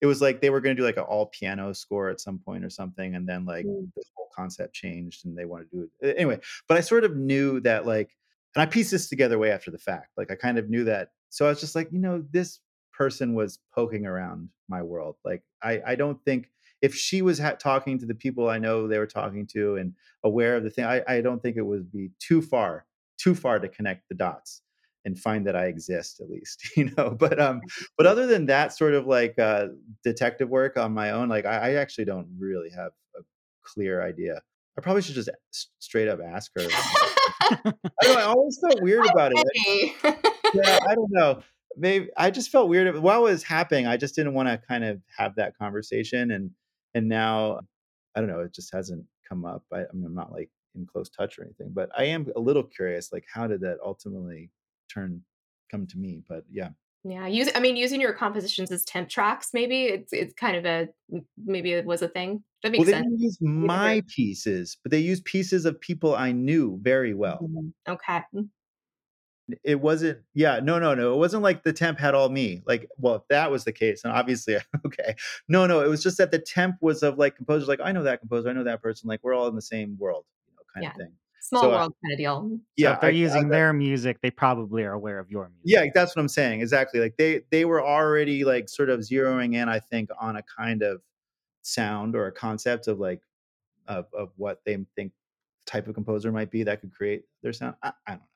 It 0.00 0.06
was 0.06 0.20
like 0.20 0.40
they 0.40 0.50
were 0.50 0.60
going 0.60 0.74
to 0.76 0.82
do 0.82 0.86
like 0.86 0.96
an 0.96 1.04
all 1.04 1.26
piano 1.26 1.72
score 1.72 2.08
at 2.10 2.20
some 2.20 2.40
point 2.40 2.64
or 2.64 2.70
something, 2.70 3.14
and 3.14 3.28
then 3.28 3.44
like 3.46 3.64
Mm. 3.66 3.88
the 3.94 4.02
whole 4.16 4.30
concept 4.34 4.74
changed, 4.74 5.24
and 5.26 5.38
they 5.38 5.44
wanted 5.44 5.70
to 5.70 5.76
do 5.76 5.90
it 6.00 6.16
anyway. 6.18 6.40
But 6.68 6.76
I 6.78 6.80
sort 6.80 7.04
of 7.04 7.16
knew 7.16 7.60
that 7.60 7.86
like, 7.86 8.10
and 8.56 8.62
I 8.62 8.66
pieced 8.66 8.90
this 8.90 9.08
together 9.08 9.38
way 9.38 9.52
after 9.52 9.70
the 9.70 9.78
fact. 9.78 10.08
Like 10.16 10.32
I 10.32 10.34
kind 10.34 10.58
of 10.58 10.68
knew 10.68 10.84
that, 10.84 11.10
so 11.30 11.46
I 11.46 11.50
was 11.50 11.60
just 11.60 11.76
like, 11.76 11.88
you 11.92 12.00
know, 12.00 12.24
this 12.32 12.58
person 12.92 13.34
was 13.34 13.58
poking 13.74 14.06
around 14.06 14.48
my 14.68 14.82
world. 14.82 15.16
Like 15.24 15.42
I, 15.62 15.80
I 15.86 15.94
don't 15.94 16.22
think 16.24 16.50
if 16.80 16.94
she 16.94 17.22
was 17.22 17.38
ha- 17.38 17.52
talking 17.52 17.98
to 17.98 18.06
the 18.06 18.14
people 18.14 18.48
I 18.48 18.58
know 18.58 18.86
they 18.86 18.98
were 18.98 19.06
talking 19.06 19.46
to 19.52 19.76
and 19.76 19.94
aware 20.24 20.56
of 20.56 20.64
the 20.64 20.70
thing. 20.70 20.84
I, 20.84 21.02
I 21.06 21.20
don't 21.20 21.40
think 21.40 21.56
it 21.56 21.62
would 21.62 21.92
be 21.92 22.10
too 22.18 22.42
far, 22.42 22.86
too 23.18 23.34
far 23.34 23.58
to 23.58 23.68
connect 23.68 24.08
the 24.08 24.16
dots 24.16 24.62
and 25.04 25.18
find 25.18 25.46
that 25.46 25.56
I 25.56 25.66
exist 25.66 26.20
at 26.20 26.30
least, 26.30 26.70
you 26.76 26.90
know. 26.96 27.10
But 27.10 27.40
um, 27.40 27.60
but 27.96 28.06
other 28.06 28.26
than 28.26 28.46
that 28.46 28.76
sort 28.76 28.94
of 28.94 29.06
like 29.06 29.38
uh 29.38 29.68
detective 30.04 30.48
work 30.48 30.76
on 30.76 30.92
my 30.92 31.12
own, 31.12 31.28
like 31.28 31.46
I, 31.46 31.70
I 31.70 31.74
actually 31.74 32.04
don't 32.04 32.28
really 32.38 32.70
have 32.70 32.92
a 33.16 33.20
clear 33.62 34.02
idea. 34.02 34.42
I 34.76 34.80
probably 34.80 35.02
should 35.02 35.14
just 35.14 35.30
straight 35.80 36.08
up 36.08 36.20
ask 36.24 36.50
her. 36.56 36.66
I 36.70 37.58
don't 38.02 38.14
know. 38.14 38.20
I 38.20 38.22
always 38.22 38.58
felt 38.58 38.80
weird 38.80 39.04
about 39.06 39.32
it. 39.34 40.24
Yeah, 40.54 40.78
I 40.88 40.94
don't 40.94 41.10
know. 41.10 41.42
Maybe 41.76 42.10
I 42.16 42.30
just 42.30 42.50
felt 42.50 42.68
weird 42.68 42.96
while 42.98 43.26
it 43.26 43.30
was 43.32 43.42
happening. 43.42 43.86
I 43.86 43.96
just 43.96 44.14
didn't 44.14 44.34
want 44.34 44.48
to 44.48 44.58
kind 44.58 44.84
of 44.84 45.02
have 45.16 45.34
that 45.36 45.56
conversation, 45.56 46.30
and 46.30 46.50
and 46.94 47.08
now 47.08 47.60
I 48.14 48.20
don't 48.20 48.28
know. 48.28 48.40
It 48.40 48.54
just 48.54 48.72
hasn't 48.72 49.06
come 49.28 49.44
up. 49.44 49.64
I, 49.72 49.80
I 49.82 49.92
mean, 49.94 50.04
I'm 50.06 50.14
not 50.14 50.32
like 50.32 50.50
in 50.74 50.86
close 50.86 51.08
touch 51.10 51.38
or 51.38 51.44
anything, 51.44 51.70
but 51.72 51.90
I 51.96 52.04
am 52.04 52.30
a 52.36 52.40
little 52.40 52.64
curious. 52.64 53.12
Like, 53.12 53.24
how 53.32 53.46
did 53.46 53.60
that 53.62 53.78
ultimately 53.84 54.50
turn 54.88 55.24
come 55.70 55.86
to 55.88 55.98
me? 55.98 56.22
But 56.28 56.44
yeah, 56.50 56.70
Yeah, 57.04 57.26
use 57.26 57.50
I 57.54 57.60
mean, 57.60 57.76
using 57.76 58.00
your 58.00 58.12
compositions 58.14 58.70
as 58.70 58.84
temp 58.84 59.08
tracks, 59.08 59.50
maybe 59.52 59.86
it's 59.86 60.12
it's 60.12 60.34
kind 60.34 60.56
of 60.56 60.64
a 60.64 60.88
maybe 61.36 61.72
it 61.72 61.84
was 61.84 62.00
a 62.02 62.08
thing. 62.08 62.44
That 62.62 62.70
well, 62.76 62.84
makes 62.84 62.86
they 62.86 62.94
sense. 62.94 63.06
didn't 63.06 63.18
use 63.20 63.38
my 63.40 64.02
pieces, 64.08 64.78
but 64.82 64.90
they 64.90 65.00
used 65.00 65.24
pieces 65.24 65.64
of 65.66 65.80
people 65.80 66.14
I 66.14 66.32
knew 66.32 66.78
very 66.80 67.14
well. 67.14 67.50
Mhm. 67.50 67.72
Okay. 67.88 68.22
It 69.64 69.80
wasn't. 69.80 70.20
Yeah, 70.34 70.60
no, 70.60 70.78
no, 70.78 70.94
no. 70.94 71.14
It 71.14 71.16
wasn't 71.18 71.42
like 71.42 71.64
the 71.64 71.72
temp 71.72 71.98
had 71.98 72.14
all 72.14 72.28
me. 72.28 72.62
Like, 72.66 72.88
well, 72.96 73.16
if 73.16 73.22
that 73.28 73.50
was 73.50 73.64
the 73.64 73.72
case, 73.72 74.04
and 74.04 74.12
obviously, 74.12 74.56
okay, 74.86 75.14
no, 75.48 75.66
no. 75.66 75.80
It 75.80 75.88
was 75.88 76.02
just 76.02 76.18
that 76.18 76.30
the 76.30 76.38
temp 76.38 76.76
was 76.80 77.02
of 77.02 77.18
like 77.18 77.36
composers. 77.36 77.68
Like, 77.68 77.80
I 77.82 77.92
know 77.92 78.04
that 78.04 78.20
composer. 78.20 78.48
I 78.50 78.52
know 78.52 78.64
that 78.64 78.82
person. 78.82 79.08
Like, 79.08 79.20
we're 79.22 79.34
all 79.34 79.48
in 79.48 79.56
the 79.56 79.62
same 79.62 79.96
world, 79.98 80.26
you 80.46 80.54
know, 80.54 80.62
kind 80.72 80.84
Yeah. 80.84 80.90
of 80.90 80.94
thing. 80.94 81.12
Small 81.40 81.62
So, 81.62 81.72
I, 81.74 81.78
world 81.78 81.92
kinda 82.04 82.16
deal. 82.16 82.60
So 82.60 82.60
yeah, 82.76 82.92
if 82.92 83.00
they're 83.00 83.10
I, 83.10 83.12
I 83.12 83.16
using 83.18 83.48
their 83.48 83.72
music, 83.72 84.20
they 84.22 84.30
probably 84.30 84.84
are 84.84 84.92
aware 84.92 85.18
of 85.18 85.30
your 85.30 85.50
music. 85.50 85.62
Yeah, 85.64 85.84
that's 85.94 86.16
what 86.16 86.22
I'm 86.22 86.28
saying. 86.28 86.60
Exactly. 86.60 87.00
Like 87.00 87.16
they 87.16 87.42
they 87.50 87.64
were 87.64 87.84
already 87.84 88.44
like 88.44 88.68
sort 88.68 88.88
of 88.90 89.00
zeroing 89.00 89.54
in, 89.54 89.68
I 89.68 89.78
think, 89.80 90.10
on 90.18 90.36
a 90.36 90.42
kind 90.42 90.82
of 90.82 91.02
sound 91.62 92.16
or 92.16 92.26
a 92.26 92.32
concept 92.32 92.88
of 92.88 92.98
like 93.00 93.22
of 93.88 94.06
of 94.14 94.32
what 94.36 94.62
they 94.66 94.78
think 94.96 95.12
type 95.66 95.88
of 95.88 95.94
composer 95.94 96.32
might 96.32 96.50
be 96.50 96.64
that 96.64 96.80
could 96.80 96.92
create 96.94 97.24
their 97.42 97.52
sound. 97.52 97.76
I, 97.82 97.92
I 98.06 98.12
don't 98.12 98.20
know. 98.20 98.26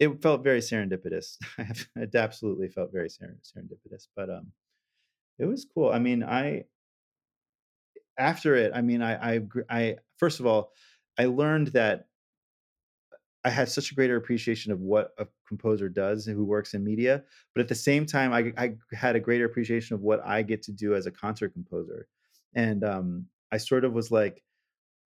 It 0.00 0.20
felt 0.22 0.42
very 0.42 0.60
serendipitous. 0.60 1.36
it 1.96 2.14
absolutely 2.14 2.68
felt 2.68 2.92
very 2.92 3.08
serendipitous, 3.08 4.08
but 4.16 4.30
um, 4.30 4.52
it 5.38 5.46
was 5.46 5.64
cool. 5.66 5.90
I 5.90 5.98
mean, 6.00 6.22
I 6.24 6.66
after 8.18 8.54
it, 8.54 8.72
I 8.74 8.82
mean, 8.82 9.02
I 9.02 9.36
I 9.36 9.40
I 9.68 9.96
first 10.16 10.40
of 10.40 10.46
all, 10.46 10.72
I 11.18 11.26
learned 11.26 11.68
that 11.68 12.08
I 13.44 13.50
had 13.50 13.68
such 13.70 13.90
a 13.90 13.94
greater 13.94 14.16
appreciation 14.16 14.70
of 14.70 14.80
what 14.80 15.12
a 15.18 15.26
composer 15.48 15.88
does 15.88 16.26
who 16.26 16.44
works 16.44 16.74
in 16.74 16.84
media, 16.84 17.24
but 17.54 17.62
at 17.62 17.68
the 17.68 17.74
same 17.74 18.04
time, 18.04 18.32
I, 18.34 18.52
I 18.58 18.76
had 18.94 19.16
a 19.16 19.20
greater 19.20 19.46
appreciation 19.46 19.94
of 19.94 20.02
what 20.02 20.20
I 20.24 20.42
get 20.42 20.62
to 20.64 20.72
do 20.72 20.94
as 20.94 21.06
a 21.06 21.10
concert 21.10 21.54
composer, 21.54 22.06
and 22.54 22.84
um, 22.84 23.26
I 23.50 23.56
sort 23.56 23.86
of 23.86 23.94
was 23.94 24.10
like, 24.10 24.42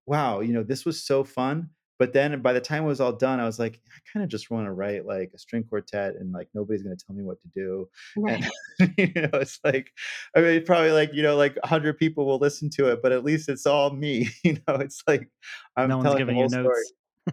wow, 0.05 0.41
you 0.41 0.53
know, 0.53 0.63
this 0.63 0.85
was 0.85 1.03
so 1.03 1.23
fun. 1.23 1.71
But 1.97 2.13
then 2.13 2.41
by 2.41 2.53
the 2.53 2.61
time 2.61 2.83
it 2.83 2.87
was 2.87 2.99
all 2.99 3.13
done, 3.13 3.39
I 3.39 3.45
was 3.45 3.59
like, 3.59 3.79
I 3.87 3.99
kind 4.11 4.23
of 4.23 4.29
just 4.29 4.51
want 4.51 4.65
to 4.65 4.71
write 4.71 5.05
like 5.05 5.31
a 5.33 5.37
string 5.37 5.63
quartet 5.63 6.15
and 6.15 6.31
like 6.31 6.49
nobody's 6.53 6.83
going 6.83 6.95
to 6.95 7.05
tell 7.05 7.15
me 7.15 7.23
what 7.23 7.41
to 7.41 7.47
do. 7.55 7.89
And, 8.27 8.45
Right. 8.45 8.51
you 8.97 9.21
know, 9.21 9.29
it's 9.33 9.59
like, 9.63 9.91
I 10.35 10.41
mean, 10.41 10.65
probably 10.65 10.91
like, 10.91 11.11
you 11.13 11.23
know, 11.23 11.35
like 11.35 11.57
a 11.63 11.67
hundred 11.67 11.97
people 11.97 12.25
will 12.25 12.39
listen 12.39 12.69
to 12.71 12.91
it, 12.91 13.01
but 13.01 13.11
at 13.11 13.23
least 13.23 13.49
it's 13.49 13.65
all 13.65 13.91
me. 13.91 14.29
You 14.43 14.59
know, 14.67 14.75
it's 14.75 15.01
like 15.07 15.29
I'm 15.75 15.89
No 15.89 15.97
one's 15.97 16.05
telling 16.05 16.25
the 16.25 16.33
giving 16.33 16.37
you 16.37 16.43
whole 16.43 16.49
story. 16.49 16.83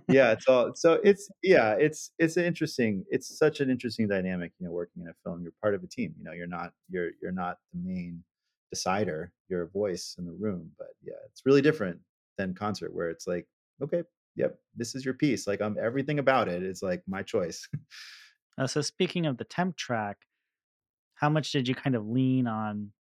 Yeah, 0.09 0.33
it's 0.33 0.49
all 0.49 0.73
so 0.75 0.95
it's 1.05 1.29
yeah, 1.43 1.73
it's 1.75 2.13
it's 2.19 2.37
an 2.37 2.45
interesting, 2.45 3.05
it's 3.11 3.37
such 3.39 3.61
an 3.61 3.71
interesting 3.71 4.09
dynamic, 4.09 4.53
you 4.59 4.67
know, 4.67 4.73
working 4.73 5.03
in 5.03 5.09
a 5.09 5.15
film. 5.25 5.43
You're 5.43 5.53
part 5.61 5.75
of 5.75 5.83
a 5.83 5.87
team, 5.87 6.15
you 6.17 6.25
know, 6.25 6.33
you're 6.33 6.47
not 6.47 6.73
you're 6.89 7.11
you're 7.21 7.33
not 7.33 7.59
the 7.75 7.81
main 7.85 8.25
decider, 8.71 9.33
you're 9.49 9.63
a 9.63 9.69
voice 9.69 10.17
in 10.19 10.25
the 10.25 10.33
room. 10.33 10.71
But 10.79 10.89
yeah, 11.03 11.21
it's 11.27 11.43
really 11.45 11.61
different 11.61 12.01
than 12.39 12.55
concert 12.55 12.95
where 12.95 13.11
it's 13.11 13.27
like, 13.27 13.47
okay, 13.83 14.05
yep, 14.37 14.59
this 14.77 14.95
is 14.95 15.05
your 15.05 15.15
piece. 15.15 15.47
Like 15.47 15.61
I'm 15.61 15.77
everything 15.83 16.19
about 16.19 16.49
it 16.49 16.63
is 16.63 16.83
like 16.83 17.03
my 17.07 17.23
choice. 17.23 17.69
Uh, 18.59 18.67
so 18.67 18.83
speaking 18.83 19.25
of 19.25 19.39
the 19.39 19.45
temp 19.45 19.75
track, 19.77 20.19
how 21.15 21.31
much 21.31 21.53
did 21.53 21.67
you 21.67 21.75
kind 21.75 21.97
of 21.97 22.07
lean 22.07 22.47
on 22.47 22.93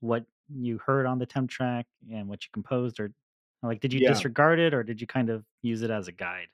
what 0.00 0.24
you 0.52 0.78
heard 0.84 1.06
on 1.06 1.18
the 1.18 1.24
temp 1.24 1.48
track 1.48 1.86
and 2.12 2.28
what 2.28 2.44
you 2.44 2.48
composed, 2.52 2.98
or 2.98 3.12
like 3.62 3.80
did 3.80 3.92
you 3.92 4.00
yeah. 4.00 4.08
disregard 4.08 4.58
it, 4.58 4.74
or 4.74 4.82
did 4.82 5.00
you 5.00 5.06
kind 5.06 5.30
of 5.30 5.44
use 5.62 5.82
it 5.82 5.90
as 5.90 6.08
a 6.08 6.12
guide? 6.12 6.48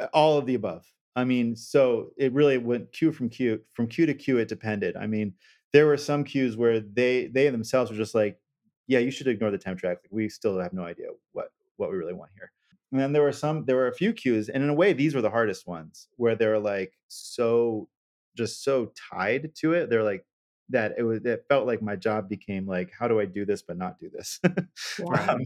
Uh, 0.00 0.06
all 0.14 0.38
of 0.38 0.46
the 0.46 0.54
above. 0.54 0.86
I 1.14 1.24
mean, 1.24 1.56
so 1.56 2.12
it 2.16 2.32
really 2.32 2.58
went 2.58 2.90
cue 2.92 3.12
from 3.12 3.28
cue 3.28 3.60
from 3.74 3.86
cue 3.86 4.06
to 4.06 4.14
cue. 4.14 4.38
It 4.38 4.48
depended. 4.48 4.96
I 4.96 5.06
mean, 5.06 5.34
there 5.72 5.86
were 5.86 5.96
some 5.96 6.24
cues 6.24 6.56
where 6.56 6.80
they 6.80 7.26
they 7.26 7.50
themselves 7.50 7.90
were 7.90 7.96
just 7.96 8.14
like, 8.14 8.40
"Yeah, 8.86 9.00
you 9.00 9.10
should 9.10 9.26
ignore 9.28 9.50
the 9.50 9.58
temp 9.58 9.78
track. 9.78 9.98
Like, 10.04 10.12
we 10.12 10.28
still 10.28 10.58
have 10.58 10.72
no 10.72 10.84
idea 10.84 11.08
what 11.32 11.52
what 11.76 11.90
we 11.90 11.96
really 11.96 12.14
want 12.14 12.30
here." 12.34 12.50
And 12.92 13.00
then 13.00 13.12
there 13.12 13.22
were 13.22 13.32
some, 13.32 13.64
there 13.66 13.76
were 13.76 13.88
a 13.88 13.94
few 13.94 14.12
cues, 14.12 14.48
and 14.48 14.62
in 14.62 14.70
a 14.70 14.74
way, 14.74 14.92
these 14.92 15.14
were 15.14 15.22
the 15.22 15.30
hardest 15.30 15.66
ones, 15.66 16.08
where 16.16 16.34
they're 16.36 16.58
like 16.58 16.94
so, 17.08 17.88
just 18.36 18.64
so 18.64 18.92
tied 19.10 19.54
to 19.56 19.74
it. 19.74 19.90
They're 19.90 20.04
like 20.04 20.24
that. 20.70 20.94
It 20.98 21.02
was. 21.02 21.24
It 21.24 21.44
felt 21.48 21.66
like 21.66 21.82
my 21.82 21.96
job 21.96 22.28
became 22.28 22.66
like, 22.66 22.90
how 22.98 23.08
do 23.08 23.20
I 23.20 23.26
do 23.26 23.44
this 23.44 23.62
but 23.62 23.76
not 23.78 23.98
do 23.98 24.10
this? 24.10 24.40
Yeah. 24.98 25.28
um, 25.28 25.40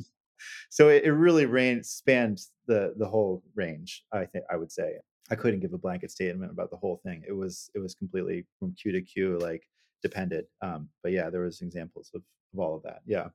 so 0.70 0.88
it, 0.88 1.04
it 1.04 1.12
really 1.12 1.46
ran 1.46 1.82
spanned 1.84 2.40
the 2.66 2.94
the 2.96 3.06
whole 3.06 3.42
range 3.54 4.04
i 4.12 4.24
think 4.24 4.44
i 4.50 4.56
would 4.56 4.72
say 4.72 4.94
i 5.30 5.34
couldn't 5.34 5.60
give 5.60 5.72
a 5.72 5.78
blanket 5.78 6.10
statement 6.10 6.50
about 6.50 6.70
the 6.70 6.76
whole 6.76 7.00
thing 7.04 7.22
it 7.26 7.32
was 7.32 7.70
it 7.74 7.78
was 7.78 7.94
completely 7.94 8.44
from 8.58 8.74
cue 8.74 8.92
to 8.92 9.00
cue 9.02 9.38
like 9.38 9.62
depended 10.02 10.46
um 10.62 10.88
but 11.02 11.12
yeah 11.12 11.30
there 11.30 11.42
was 11.42 11.60
examples 11.62 12.10
of, 12.14 12.22
of 12.52 12.58
all 12.58 12.76
of 12.76 12.82
that 12.82 13.00
yeah 13.06 13.28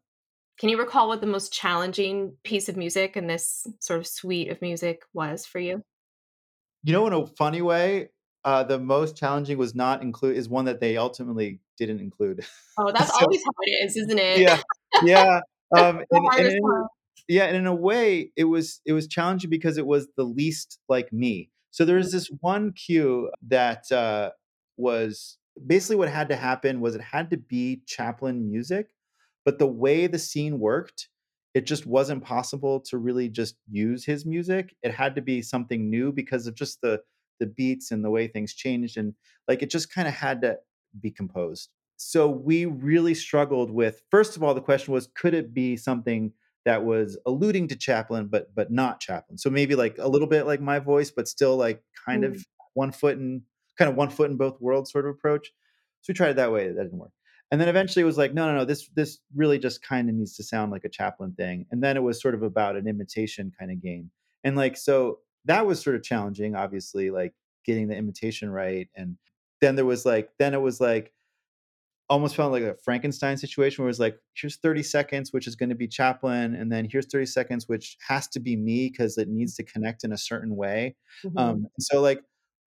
Can 0.60 0.70
you 0.70 0.78
recall 0.80 1.08
what 1.08 1.22
the 1.22 1.28
most 1.28 1.54
challenging 1.54 2.34
piece 2.43 2.67
of 2.67 2.76
music 2.78 3.15
in 3.15 3.28
this 3.28 3.67
sort 3.80 4.00
of 4.00 4.08
suite 4.08 4.50
of 4.50 4.62
music 4.62 5.04
was 5.13 5.46
for 5.46 5.60
you? 5.60 5.84
you 6.84 6.93
know 6.93 7.06
in 7.08 7.13
a 7.13 7.26
funny 7.26 7.62
way 7.62 8.08
uh 8.46 8.63
the 8.63 8.80
most 8.80 9.17
challenging 9.17 9.58
was 9.58 9.76
not 9.76 10.02
include 10.02 10.38
is 10.38 10.48
one 10.48 10.65
that 10.65 10.80
they 10.80 10.96
ultimately 10.96 11.60
didn't 11.78 12.00
include 12.00 12.46
Oh, 12.78 12.91
that's 12.96 13.10
so 13.10 13.26
always 13.26 13.41
how 13.43 13.52
it 13.63 13.86
is, 13.86 13.98
isn't 13.98 14.20
it? 14.20 14.39
yeah 14.39 14.62
yeah 15.04 15.39
um 15.78 16.04
and, 16.12 16.28
and 16.38 16.48
in, 16.48 16.62
yeah 17.28 17.46
and 17.46 17.58
in 17.58 17.67
a 17.67 17.76
way 17.76 18.32
it 18.36 18.46
was 18.46 18.80
it 18.86 18.93
was 18.93 19.08
challenging 19.08 19.50
because 19.50 19.78
it 19.78 19.86
was 19.86 20.08
the 20.15 20.24
least 20.24 20.80
like 20.88 21.12
me 21.12 21.50
so 21.72 21.84
there's 21.84 22.12
this 22.12 22.30
one 22.41 22.72
cue 22.74 23.30
that 23.48 23.91
uh 23.91 24.30
was 24.78 25.38
basically 25.65 25.96
what 25.96 26.08
had 26.08 26.30
to 26.30 26.36
happen 26.36 26.80
was 26.80 26.96
it 26.96 27.02
had 27.02 27.30
to 27.32 27.38
be 27.38 27.82
chaplin 27.88 28.48
music 28.50 28.89
but 29.48 29.60
the 29.60 29.68
way 29.68 30.08
the 30.08 30.20
scene 30.20 30.60
worked 30.60 31.10
it 31.56 31.66
just 31.66 31.88
wasn't 31.88 32.24
possible 32.24 32.80
to 32.82 33.00
really 33.00 33.30
just 33.30 33.58
use 33.68 34.06
his 34.06 34.28
music. 34.28 34.76
It 34.84 34.94
had 34.94 35.16
to 35.16 35.24
be 35.24 35.42
something 35.42 35.90
new 35.90 36.12
because 36.12 36.46
of 36.46 36.56
just 36.56 36.82
the 36.82 37.02
the 37.40 37.48
beats 37.48 37.92
and 37.92 38.06
the 38.06 38.12
way 38.12 38.28
things 38.28 38.54
changed 38.54 38.98
and 38.98 39.16
like 39.48 39.64
it 39.64 39.72
just 39.72 39.92
kind 39.92 40.08
of 40.08 40.14
had 40.14 40.42
to 40.42 40.60
be 41.00 41.12
composed. 41.12 41.70
So 41.98 42.30
we 42.30 42.66
really 42.66 43.16
struggled 43.16 43.72
with 43.72 44.04
first 44.12 44.38
of 44.38 44.44
all 44.44 44.54
the 44.54 44.62
question 44.62 44.94
was 44.94 45.08
could 45.16 45.34
it 45.34 45.54
be 45.54 45.78
something 45.78 46.34
that 46.66 46.84
was 46.86 47.18
alluding 47.26 47.68
to 47.70 47.76
chaplin 47.76 48.28
but 48.28 48.54
but 48.56 48.72
not 48.72 49.00
chaplin? 49.00 49.38
So 49.38 49.50
maybe 49.50 49.76
like 49.76 49.98
a 49.98 50.08
little 50.08 50.28
bit 50.28 50.46
like 50.46 50.62
my 50.62 50.80
voice 50.80 51.12
but 51.12 51.28
still 51.28 51.58
like 51.58 51.84
kind 52.06 52.24
Mm. 52.24 52.34
of 52.34 52.46
one 52.74 52.92
foot 52.92 53.18
in 53.18 53.44
kind 53.80 53.90
of 53.90 53.96
one 53.98 54.10
foot 54.12 54.30
in 54.32 54.38
both 54.38 54.62
worlds 54.62 54.92
sort 54.92 55.06
of 55.06 55.16
approach. 55.16 55.52
So 56.02 56.12
we 56.12 56.16
tried 56.16 56.32
it 56.32 56.36
that 56.38 56.52
way 56.52 56.68
that 56.68 56.84
didn't 56.84 57.00
work 57.00 57.12
and 57.52 57.62
then 57.62 57.70
eventually 57.70 58.02
it 58.04 58.06
was 58.06 58.18
like 58.18 58.34
no 58.34 58.48
no 58.48 58.56
no 58.60 58.66
this 58.66 58.90
this 58.90 59.20
really 59.36 59.60
just 59.60 59.82
kind 59.82 60.10
of 60.10 60.16
needs 60.16 60.36
to 60.36 60.44
sound 60.44 60.72
like 60.72 60.84
a 60.84 60.90
chaplin 60.90 61.34
thing 61.34 61.66
and 61.72 61.84
then 61.84 61.98
it 61.98 62.04
was 62.04 62.22
sort 62.22 62.36
of 62.36 62.44
about 62.44 62.76
an 62.76 62.88
imitation 62.88 63.52
kind 63.58 63.72
of 63.72 63.82
game 63.82 64.12
and 64.44 64.56
like 64.56 64.78
so 64.78 65.20
that 65.46 65.66
was 65.66 65.82
sort 65.82 65.96
of 65.96 66.04
challenging 66.04 66.56
obviously 66.56 67.10
like 67.12 67.34
getting 67.66 67.88
the 67.88 67.96
imitation 67.96 68.50
right 68.50 68.90
and 68.96 69.18
then 69.62 69.76
there 69.76 69.86
was 69.86 70.06
like 70.06 70.30
then 70.40 70.54
it 70.54 70.62
was 70.62 70.80
like 70.82 71.14
almost 72.10 72.36
felt 72.38 72.54
like 72.54 72.64
a 72.64 72.76
frankenstein 72.84 73.36
situation 73.36 73.84
where 73.84 73.90
it 73.90 73.92
was 73.92 74.00
like 74.00 74.18
here's 74.34 74.56
30 74.58 74.82
seconds 74.82 75.34
which 75.34 75.46
is 75.46 75.56
going 75.58 75.70
to 75.70 75.76
be 75.76 75.88
chaplin 75.88 76.56
and 76.56 76.72
then 76.72 76.88
here's 76.90 77.06
30 77.08 77.26
seconds 77.26 77.68
which 77.68 77.98
has 78.08 78.28
to 78.30 78.40
be 78.40 78.56
me 78.56 78.90
because 78.90 79.18
it 79.18 79.28
needs 79.28 79.56
to 79.56 79.64
connect 79.64 80.04
in 80.06 80.14
a 80.14 80.18
certain 80.18 80.56
way 80.56 80.96
Mhm. 81.24 81.62
um, 81.62 81.68
so 81.80 82.00
like 82.02 82.22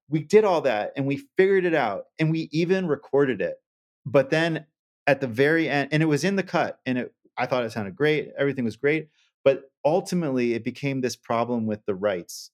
we 0.09 0.23
did 0.23 0.45
all 0.45 0.61
that 0.61 0.93
and 0.97 1.07
we 1.07 1.27
figured 1.39 1.65
it 1.65 1.75
out 1.75 2.07
and 2.19 2.31
we 2.33 2.49
even 2.53 2.87
recorded 2.89 3.41
it. 3.41 3.59
But 4.05 4.31
then 4.31 4.67
at 5.11 5.21
the 5.21 5.27
very 5.29 5.69
end, 5.69 5.91
and 5.93 6.03
it 6.03 6.07
was 6.07 6.25
in 6.25 6.37
the 6.37 6.43
cut, 6.45 6.81
and 6.87 6.99
it 6.99 7.15
I 7.39 7.47
thought 7.47 7.65
it 7.65 7.73
sounded 7.73 7.97
great, 7.97 8.31
everything 8.39 8.65
was 8.65 8.77
great. 8.77 9.09
But 9.45 9.71
ultimately 9.85 10.55
it 10.55 10.65
became 10.65 11.01
this 11.01 11.17
problem 11.17 11.67
with 11.67 11.85
the 11.87 11.95
rights. 11.95 12.51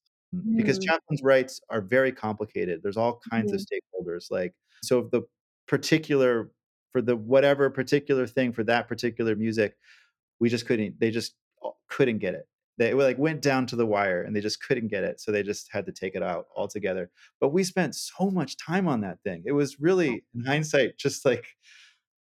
Because 0.56 0.78
Mm. 0.78 0.82
Chaplin's 0.88 1.22
rights 1.22 1.60
are 1.70 1.80
very 1.80 2.12
complicated. 2.12 2.82
There's 2.82 2.96
all 2.96 3.20
kinds 3.30 3.52
of 3.52 3.60
Mhm. 3.60 3.66
stakeholders. 3.66 4.30
Like 4.30 4.54
so 4.82 5.00
if 5.00 5.10
the 5.10 5.22
particular 5.68 6.50
for 6.92 7.02
the 7.02 7.16
whatever 7.16 7.70
particular 7.70 8.26
thing 8.26 8.52
for 8.52 8.64
that 8.64 8.88
particular 8.88 9.36
music, 9.36 9.76
we 10.40 10.48
just 10.48 10.66
couldn't 10.66 10.98
they 11.00 11.10
just 11.10 11.34
uh, 11.64 11.70
couldn't 11.88 12.18
get 12.18 12.34
it 12.34 12.48
they 12.78 12.92
like 12.94 13.18
went 13.18 13.40
down 13.42 13.66
to 13.66 13.76
the 13.76 13.86
wire 13.86 14.22
and 14.22 14.36
they 14.36 14.40
just 14.40 14.62
couldn't 14.62 14.88
get 14.88 15.04
it 15.04 15.20
so 15.20 15.32
they 15.32 15.42
just 15.42 15.68
had 15.72 15.86
to 15.86 15.92
take 15.92 16.14
it 16.14 16.22
out 16.22 16.46
altogether 16.56 17.10
but 17.40 17.50
we 17.50 17.64
spent 17.64 17.94
so 17.94 18.30
much 18.30 18.56
time 18.58 18.86
on 18.88 19.00
that 19.00 19.18
thing 19.24 19.42
it 19.46 19.52
was 19.52 19.80
really 19.80 20.24
in 20.34 20.44
hindsight 20.44 20.96
just 20.98 21.24
like 21.24 21.46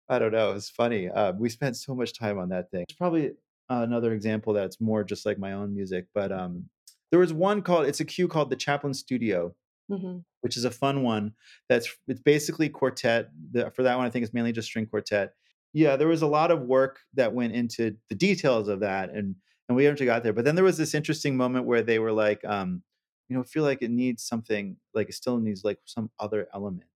i 0.10 0.20
don't 0.20 0.32
know 0.32 0.52
it's 0.54 0.70
funny 0.70 1.10
uh, 1.10 1.32
we 1.34 1.50
spent 1.50 1.76
so 1.78 1.96
much 1.96 2.18
time 2.18 2.38
on 2.38 2.50
that 2.50 2.70
thing 2.72 2.84
it's 2.88 2.98
probably 2.98 3.32
another 3.70 4.14
example 4.14 4.54
that's 4.54 4.80
more 4.82 5.04
just 5.04 5.26
like 5.26 5.38
my 5.40 5.54
own 5.54 5.74
music 5.74 6.08
but 6.14 6.32
um 6.32 6.70
there 7.12 7.20
was 7.20 7.34
one 7.34 7.62
called 7.62 7.86
it's 7.86 8.00
a 8.00 8.06
cue 8.06 8.28
called 8.28 8.50
the 8.50 8.56
chaplin 8.56 8.94
studio 8.94 9.54
Mhm. 9.92 10.24
which 10.42 10.58
is 10.58 10.66
a 10.66 10.72
fun 10.72 11.04
one. 11.04 11.34
That's 11.70 11.90
it's 12.08 12.22
basically 12.22 12.70
quartet. 12.70 13.30
The, 13.52 13.72
for 13.72 13.84
that 13.84 13.98
one, 13.98 14.06
I 14.06 14.10
think 14.10 14.24
it's 14.24 14.34
mainly 14.34 14.52
just 14.52 14.68
string 14.68 14.86
quartet. 14.88 15.34
Yeah, 15.74 15.96
there 15.96 16.08
was 16.08 16.22
a 16.22 16.28
lot 16.28 16.52
of 16.52 16.62
work 16.62 17.00
that 17.16 17.34
went 17.34 17.54
into 17.54 17.98
the 18.10 18.16
details 18.16 18.68
of 18.68 18.80
that, 18.82 19.10
and 19.10 19.36
and 19.68 19.76
we 19.76 19.86
eventually 19.86 20.06
got 20.08 20.24
there. 20.24 20.34
But 20.34 20.46
then 20.46 20.56
there 20.56 20.64
was 20.64 20.78
this 20.78 20.94
interesting 20.94 21.36
moment 21.38 21.66
where 21.66 21.82
they 21.82 22.00
were 22.00 22.12
like, 22.12 22.44
um, 22.46 22.84
you 23.30 23.36
know, 23.38 23.44
feel 23.44 23.64
like 23.64 23.82
it 23.82 23.92
needs 23.92 24.24
something, 24.24 24.78
like 24.94 25.10
it 25.10 25.14
still 25.14 25.38
needs 25.40 25.64
like 25.64 25.80
some 25.86 26.12
other 26.20 26.48
element. 26.54 26.90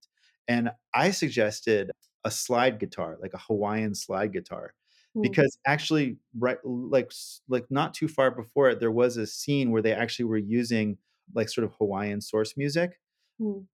And 0.46 0.70
I 0.94 1.10
suggested 1.10 1.92
a 2.24 2.30
slide 2.30 2.78
guitar, 2.78 3.18
like 3.20 3.34
a 3.34 3.38
Hawaiian 3.38 3.94
slide 3.94 4.32
guitar, 4.32 4.74
Mm. 5.14 5.22
because 5.22 5.58
actually, 5.66 6.18
right, 6.38 6.58
like 6.64 7.12
like 7.48 7.70
not 7.70 7.94
too 7.94 8.08
far 8.08 8.30
before 8.30 8.70
it, 8.70 8.80
there 8.80 8.90
was 8.92 9.16
a 9.16 9.26
scene 9.26 9.70
where 9.70 9.82
they 9.82 9.92
actually 9.94 10.26
were 10.26 10.38
using 10.38 10.98
like 11.34 11.48
sort 11.48 11.64
of 11.64 11.74
Hawaiian 11.76 12.20
source 12.20 12.56
music 12.56 13.00
Mm. 13.40 13.68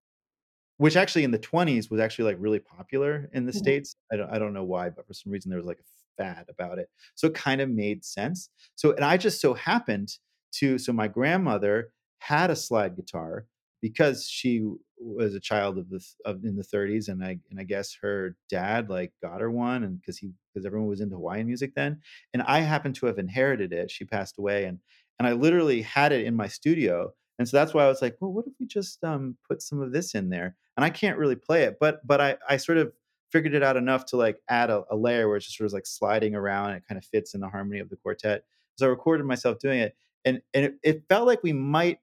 which 0.77 0.95
actually 0.97 1.23
in 1.23 1.31
the 1.31 1.39
20s 1.39 1.89
was 1.89 1.99
actually 2.01 2.25
like 2.25 2.37
really 2.39 2.59
popular 2.59 3.29
in 3.33 3.45
the 3.45 3.53
Mhm. 3.53 3.71
states. 3.73 3.95
I 4.11 4.17
don't 4.17 4.29
I 4.29 4.39
don't 4.39 4.53
know 4.53 4.63
why, 4.63 4.89
but 4.89 5.07
for 5.07 5.13
some 5.13 5.31
reason 5.31 5.49
there 5.49 5.57
was 5.59 5.65
like 5.67 5.79
a 5.79 5.83
fad 6.21 6.47
about 6.49 6.79
it. 6.79 6.89
So 7.15 7.27
it 7.27 7.33
kind 7.33 7.61
of 7.61 7.69
made 7.69 8.03
sense. 8.03 8.49
So 8.75 8.91
and 8.93 9.05
I 9.05 9.17
just 9.17 9.39
so 9.41 9.53
happened 9.53 10.17
to 10.53 10.77
so 10.77 10.91
my 10.93 11.07
grandmother 11.07 11.93
had 12.19 12.49
a 12.51 12.55
slide 12.55 12.95
guitar 12.95 13.47
because 13.85 14.27
she 14.27 14.65
was 14.97 15.35
a 15.35 15.39
child 15.39 15.77
of 15.77 15.89
the 15.89 16.03
of 16.25 16.43
in 16.43 16.55
the 16.55 16.63
30s 16.63 17.07
and 17.07 17.23
I 17.23 17.37
and 17.51 17.59
I 17.59 17.63
guess 17.63 17.95
her 18.01 18.35
dad 18.49 18.89
like 18.89 19.13
got 19.21 19.41
her 19.41 19.51
one 19.51 19.83
and 19.83 20.01
cuz 20.03 20.17
he 20.17 20.31
because 20.53 20.65
everyone 20.65 20.89
was 20.89 21.01
into 21.01 21.15
Hawaiian 21.15 21.45
music 21.47 21.75
then 21.75 22.01
and 22.33 22.41
I 22.43 22.61
happened 22.61 22.95
to 22.95 23.05
have 23.07 23.19
inherited 23.19 23.73
it. 23.73 23.91
She 23.91 24.05
passed 24.05 24.37
away 24.39 24.65
and 24.65 24.79
and 25.19 25.27
I 25.27 25.33
literally 25.33 25.81
had 25.81 26.11
it 26.11 26.25
in 26.25 26.35
my 26.35 26.47
studio. 26.47 27.13
And 27.37 27.47
so 27.47 27.57
that's 27.57 27.73
why 27.73 27.83
I 27.83 27.87
was 27.87 28.01
like, 28.01 28.17
well, 28.19 28.31
what 28.33 28.47
if 28.47 28.53
we 28.59 28.65
just 28.65 29.03
um, 29.03 29.37
put 29.47 29.61
some 29.61 29.81
of 29.81 29.91
this 29.91 30.15
in 30.15 30.29
there? 30.29 30.55
and 30.77 30.83
I 30.83 30.89
can't 30.89 31.17
really 31.17 31.35
play 31.35 31.63
it, 31.63 31.77
but 31.79 32.05
but 32.05 32.19
I 32.21 32.37
I 32.49 32.57
sort 32.57 32.77
of 32.77 32.91
figured 33.31 33.53
it 33.53 33.63
out 33.63 33.77
enough 33.77 34.05
to 34.07 34.17
like 34.17 34.37
add 34.49 34.69
a, 34.69 34.83
a 34.91 34.95
layer 34.95 35.27
where 35.27 35.37
it's 35.37 35.45
just 35.45 35.57
sort 35.57 35.67
of 35.67 35.73
like 35.73 35.85
sliding 35.85 36.35
around 36.35 36.71
and 36.71 36.77
it 36.77 36.87
kind 36.87 36.97
of 36.97 37.05
fits 37.05 37.33
in 37.33 37.41
the 37.41 37.49
harmony 37.49 37.79
of 37.79 37.89
the 37.89 37.95
quartet. 37.97 38.43
So 38.77 38.85
I 38.85 38.89
recorded 38.89 39.25
myself 39.25 39.59
doing 39.59 39.79
it, 39.79 39.95
and 40.25 40.41
and 40.53 40.65
it, 40.65 40.75
it 40.83 41.03
felt 41.09 41.27
like 41.27 41.43
we 41.43 41.53
might 41.53 41.99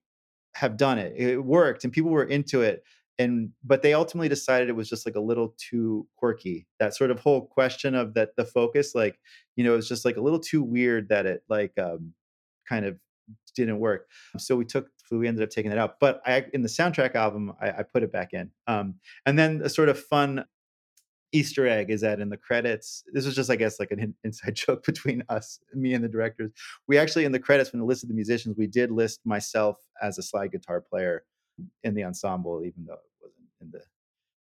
have 0.55 0.77
done 0.77 0.99
it. 0.99 1.15
It 1.17 1.39
worked, 1.39 1.85
and 1.85 1.93
people 1.93 2.11
were 2.11 2.25
into 2.25 2.63
it. 2.63 2.85
And 3.19 3.51
but 3.63 3.83
they 3.83 3.95
ultimately 3.95 4.29
decided 4.29 4.69
it 4.69 4.77
was 4.77 4.89
just 4.89 5.07
like 5.07 5.17
a 5.17 5.21
little 5.21 5.55
too 5.59 6.07
quirky. 6.17 6.67
That 6.79 6.95
sort 6.95 7.11
of 7.11 7.21
whole 7.21 7.47
question 7.47 7.95
of 7.95 8.15
that 8.15 8.37
the 8.37 8.45
focus, 8.45 8.95
like 8.95 9.19
you 9.57 9.65
know, 9.65 9.77
it's 9.77 9.89
just 9.89 10.05
like 10.05 10.17
a 10.17 10.23
little 10.23 10.41
too 10.41 10.63
weird 10.63 11.09
that 11.11 11.27
it 11.27 11.43
like 11.49 11.73
um, 11.79 12.15
kind 12.69 12.87
of 12.87 12.97
didn't 13.55 13.79
work. 13.79 14.09
So 14.39 14.57
we 14.57 14.65
took 14.65 14.89
we 15.11 15.29
ended 15.29 15.43
up 15.43 15.51
taking 15.51 15.73
it 15.73 15.79
out. 15.79 16.01
But 16.01 16.23
I 16.27 16.47
in 16.53 16.63
the 16.63 16.69
soundtrack 16.69 17.15
album, 17.15 17.53
I, 17.61 17.71
I 17.71 17.83
put 17.83 18.03
it 18.03 18.13
back 18.13 18.33
in. 18.33 18.51
Um, 18.67 18.95
and 19.27 19.39
then 19.39 19.61
a 19.63 19.69
sort 19.69 19.89
of 19.89 19.99
fun 19.99 20.45
Easter 21.33 21.67
egg 21.67 21.91
is 21.91 22.03
that 22.03 22.21
in 22.21 22.29
the 22.29 22.37
credits, 22.37 23.03
this 23.13 23.25
was 23.25 23.35
just, 23.35 23.51
I 23.51 23.57
guess, 23.57 23.81
like 23.81 23.91
an 23.91 24.01
in- 24.01 24.15
inside 24.25 24.55
joke 24.67 24.85
between 24.85 25.23
us, 25.29 25.59
me 25.75 25.95
and 25.95 26.05
the 26.05 26.09
directors. 26.09 26.53
We 26.87 26.99
actually, 26.99 27.25
in 27.25 27.33
the 27.33 27.39
credits, 27.39 27.73
when 27.73 27.83
we 27.83 27.89
listed 27.89 28.11
the 28.11 28.15
musicians, 28.15 28.57
we 28.57 28.67
did 28.67 28.91
list 28.91 29.21
myself 29.25 29.79
as 30.03 30.19
a 30.19 30.23
slide 30.23 30.53
guitar 30.53 30.81
player 30.81 31.25
in 31.83 31.95
the 31.95 32.05
ensemble, 32.05 32.63
even 32.65 32.85
though 32.87 32.95
it 32.95 33.01
wasn't 33.21 33.49
in 33.61 33.71
the 33.71 33.81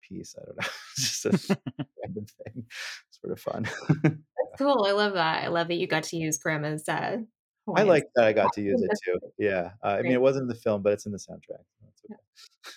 piece. 0.02 0.36
I 0.40 0.46
don't 0.46 0.58
know. 0.58 0.68
It's 0.98 1.24
just 1.24 1.50
a 1.50 1.58
random 2.04 2.26
thing. 2.26 2.66
Sort 3.12 3.34
of 3.34 3.40
fun. 3.40 3.68
That's 4.04 4.16
cool. 4.58 4.86
I 4.86 4.92
love 4.92 5.14
that. 5.14 5.44
I 5.44 5.48
love 5.48 5.68
that 5.68 5.76
you 5.76 5.88
got 5.88 6.04
to 6.04 6.18
use 6.18 6.38
grandma's 6.38 6.88
uh, 6.88 7.18
I 7.76 7.84
like 7.84 8.06
that 8.16 8.26
I 8.26 8.34
got 8.34 8.54
to 8.54 8.62
use 8.62 8.82
it 8.82 8.92
too. 9.04 9.20
Yeah. 9.38 9.72
Uh, 9.84 9.98
I 10.00 10.02
mean, 10.04 10.12
it 10.12 10.22
wasn't 10.22 10.44
in 10.44 10.48
the 10.48 10.56
film, 10.56 10.84
but 10.84 10.94
it's 10.94 11.06
in 11.06 11.12
the 11.12 11.18
soundtrack. 11.18 11.64
so 11.96 12.16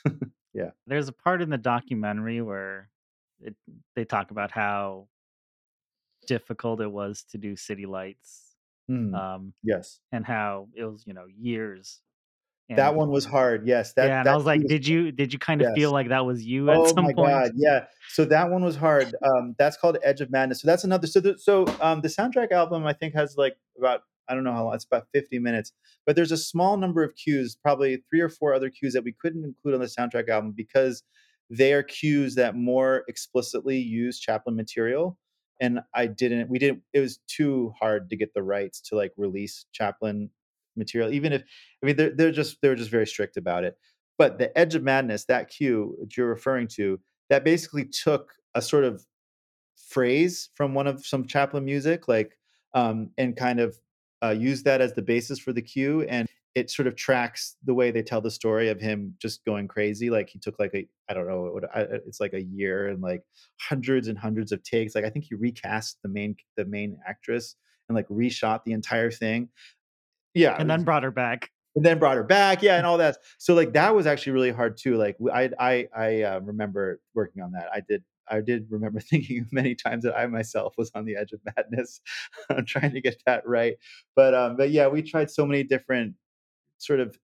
okay. 0.06 0.16
yeah. 0.54 0.70
There's 0.86 1.08
a 1.08 1.12
part 1.12 1.42
in 1.42 1.50
the 1.50 1.58
documentary 1.58 2.40
where 2.40 2.88
it, 3.40 3.54
they 3.94 4.04
talk 4.04 4.30
about 4.30 4.50
how 4.50 5.08
difficult 6.26 6.80
it 6.80 6.90
was 6.90 7.24
to 7.30 7.38
do 7.38 7.56
city 7.56 7.86
lights 7.86 8.44
Mm, 8.90 9.14
um, 9.14 9.52
yes. 9.62 10.00
and 10.12 10.24
how 10.24 10.68
it 10.74 10.82
was, 10.84 11.04
you 11.06 11.12
know, 11.12 11.26
years. 11.38 12.00
That 12.70 12.94
one 12.94 13.10
was 13.10 13.24
hard. 13.24 13.66
Yes. 13.66 13.94
That 13.94 14.08
yeah, 14.08 14.20
and 14.20 14.28
I 14.28 14.36
was 14.36 14.44
like, 14.44 14.60
was 14.60 14.68
did 14.68 14.86
you 14.86 15.10
did 15.10 15.32
you 15.32 15.38
kind 15.38 15.62
of 15.62 15.72
feel 15.74 15.90
like 15.90 16.08
that 16.08 16.24
was 16.26 16.44
you 16.44 16.70
at 16.70 16.76
Oh 16.76 16.86
some 16.86 17.04
my 17.04 17.14
point? 17.14 17.28
god, 17.30 17.52
yeah. 17.56 17.86
So 18.10 18.26
that 18.26 18.50
one 18.50 18.62
was 18.62 18.76
hard. 18.76 19.14
Um, 19.22 19.54
that's 19.58 19.76
called 19.78 19.96
Edge 20.02 20.20
of 20.20 20.30
Madness. 20.30 20.60
So 20.60 20.66
that's 20.66 20.84
another. 20.84 21.06
So 21.06 21.20
the, 21.20 21.38
so 21.38 21.66
um, 21.80 22.02
the 22.02 22.08
soundtrack 22.08 22.52
album 22.52 22.86
I 22.86 22.92
think 22.92 23.14
has 23.14 23.36
like 23.38 23.56
about 23.78 24.02
I 24.28 24.34
don't 24.34 24.44
know 24.44 24.52
how 24.52 24.64
long. 24.64 24.74
It's 24.74 24.84
about 24.84 25.06
fifty 25.14 25.38
minutes, 25.38 25.72
but 26.04 26.14
there's 26.14 26.32
a 26.32 26.36
small 26.36 26.76
number 26.76 27.02
of 27.02 27.14
cues, 27.14 27.56
probably 27.56 28.02
three 28.10 28.20
or 28.20 28.28
four 28.28 28.52
other 28.52 28.68
cues 28.68 28.92
that 28.92 29.04
we 29.04 29.12
couldn't 29.12 29.44
include 29.44 29.74
on 29.74 29.80
the 29.80 29.86
soundtrack 29.86 30.28
album 30.28 30.52
because 30.52 31.02
they 31.50 31.72
are 31.72 31.82
cues 31.82 32.34
that 32.34 32.54
more 32.54 33.04
explicitly 33.08 33.78
use 33.78 34.18
Chaplin 34.18 34.56
material. 34.56 35.18
And 35.60 35.80
I 35.94 36.06
didn't. 36.06 36.48
We 36.48 36.58
didn't. 36.58 36.82
It 36.92 37.00
was 37.00 37.18
too 37.26 37.72
hard 37.80 38.10
to 38.10 38.16
get 38.16 38.32
the 38.32 38.42
rights 38.42 38.80
to 38.82 38.96
like 38.96 39.12
release 39.16 39.66
Chaplin 39.72 40.30
material, 40.76 41.12
even 41.12 41.32
if 41.32 41.42
I 41.82 41.86
mean 41.86 41.96
they're 41.96 42.14
they're 42.14 42.30
just 42.30 42.58
they're 42.62 42.76
just 42.76 42.90
very 42.90 43.06
strict 43.06 43.36
about 43.36 43.64
it. 43.64 43.76
But 44.18 44.38
the 44.38 44.56
Edge 44.56 44.74
of 44.74 44.82
Madness, 44.82 45.24
that 45.26 45.48
cue 45.48 45.96
that 46.00 46.16
you're 46.16 46.28
referring 46.28 46.68
to, 46.68 47.00
that 47.30 47.44
basically 47.44 47.84
took 47.84 48.32
a 48.54 48.62
sort 48.62 48.84
of 48.84 49.04
phrase 49.76 50.50
from 50.54 50.74
one 50.74 50.86
of 50.86 51.06
some 51.06 51.26
Chaplin 51.26 51.64
music, 51.64 52.08
like, 52.08 52.38
um, 52.74 53.10
and 53.16 53.36
kind 53.36 53.60
of 53.60 53.78
uh, 54.22 54.30
used 54.30 54.64
that 54.64 54.80
as 54.80 54.94
the 54.94 55.02
basis 55.02 55.38
for 55.38 55.52
the 55.52 55.62
cue. 55.62 56.02
And 56.02 56.27
it 56.54 56.70
sort 56.70 56.86
of 56.88 56.96
tracks 56.96 57.56
the 57.64 57.74
way 57.74 57.90
they 57.90 58.02
tell 58.02 58.20
the 58.20 58.30
story 58.30 58.68
of 58.68 58.80
him 58.80 59.14
just 59.20 59.44
going 59.44 59.68
crazy. 59.68 60.10
Like 60.10 60.28
he 60.28 60.38
took 60.38 60.58
like 60.58 60.72
a, 60.74 60.88
I 61.08 61.14
don't 61.14 61.28
know, 61.28 61.42
what, 61.52 61.64
it's 62.06 62.20
like 62.20 62.32
a 62.32 62.42
year 62.42 62.88
and 62.88 63.00
like 63.02 63.22
hundreds 63.60 64.08
and 64.08 64.18
hundreds 64.18 64.50
of 64.52 64.62
takes. 64.64 64.94
Like 64.94 65.04
I 65.04 65.10
think 65.10 65.26
he 65.26 65.34
recast 65.34 65.98
the 66.02 66.08
main 66.08 66.36
the 66.56 66.64
main 66.64 66.98
actress 67.06 67.54
and 67.88 67.96
like 67.96 68.08
reshot 68.08 68.64
the 68.64 68.72
entire 68.72 69.10
thing. 69.10 69.48
Yeah, 70.34 70.56
And 70.58 70.68
then 70.70 70.84
brought 70.84 71.02
her 71.04 71.10
back. 71.10 71.50
and 71.76 71.84
then 71.84 71.98
brought 71.98 72.16
her 72.16 72.24
back 72.24 72.62
yeah 72.62 72.76
and 72.76 72.86
all 72.86 72.98
that 72.98 73.18
so 73.38 73.54
like 73.54 73.72
that 73.74 73.94
was 73.94 74.06
actually 74.06 74.32
really 74.32 74.50
hard 74.50 74.76
too 74.76 74.96
like 74.96 75.16
I 75.32 75.86
I 75.94 76.22
uh, 76.22 76.40
remember 76.40 77.00
working 77.14 77.42
on 77.42 77.52
that 77.52 77.68
i 77.72 77.80
did 77.86 78.02
i 78.28 78.40
did 78.40 78.66
remember 78.70 79.00
thinking 79.10 79.46
many 79.52 79.74
times 79.74 80.02
that 80.04 80.16
i 80.16 80.26
myself 80.26 80.74
was 80.78 80.90
on 80.94 81.04
the 81.04 81.14
edge 81.14 81.32
of 81.32 81.40
madness 81.56 82.00
trying 82.66 82.92
to 82.92 83.00
get 83.00 83.22
that 83.26 83.46
right 83.46 83.76
but 84.16 84.34
um 84.34 84.56
but 84.56 84.70
yeah 84.70 84.88
we 84.88 85.02
tried 85.02 85.30
so 85.30 85.44
many 85.46 85.62
different 85.62 86.14
sort 86.78 87.00
of 87.00 87.18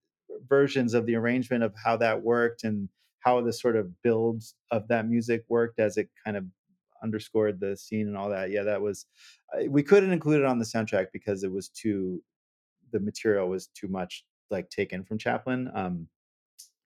versions 0.47 0.93
of 0.93 1.05
the 1.05 1.15
arrangement 1.15 1.63
of 1.63 1.73
how 1.83 1.97
that 1.97 2.21
worked 2.21 2.63
and 2.63 2.89
how 3.19 3.41
the 3.41 3.53
sort 3.53 3.75
of 3.75 4.01
builds 4.03 4.55
of 4.71 4.87
that 4.87 5.07
music 5.07 5.43
worked 5.49 5.79
as 5.79 5.97
it 5.97 6.09
kind 6.23 6.37
of 6.37 6.45
underscored 7.01 7.59
the 7.59 7.75
scene 7.75 8.07
and 8.07 8.17
all 8.17 8.29
that. 8.29 8.51
Yeah, 8.51 8.63
that 8.63 8.81
was 8.81 9.05
we 9.67 9.83
couldn't 9.83 10.11
include 10.11 10.41
it 10.41 10.45
on 10.45 10.59
the 10.59 10.65
soundtrack 10.65 11.07
because 11.11 11.43
it 11.43 11.51
was 11.51 11.69
too 11.69 12.21
the 12.91 12.99
material 12.99 13.49
was 13.49 13.67
too 13.67 13.87
much 13.87 14.25
like 14.51 14.69
taken 14.69 15.03
from 15.03 15.17
Chaplin. 15.17 15.69
Um, 15.73 16.07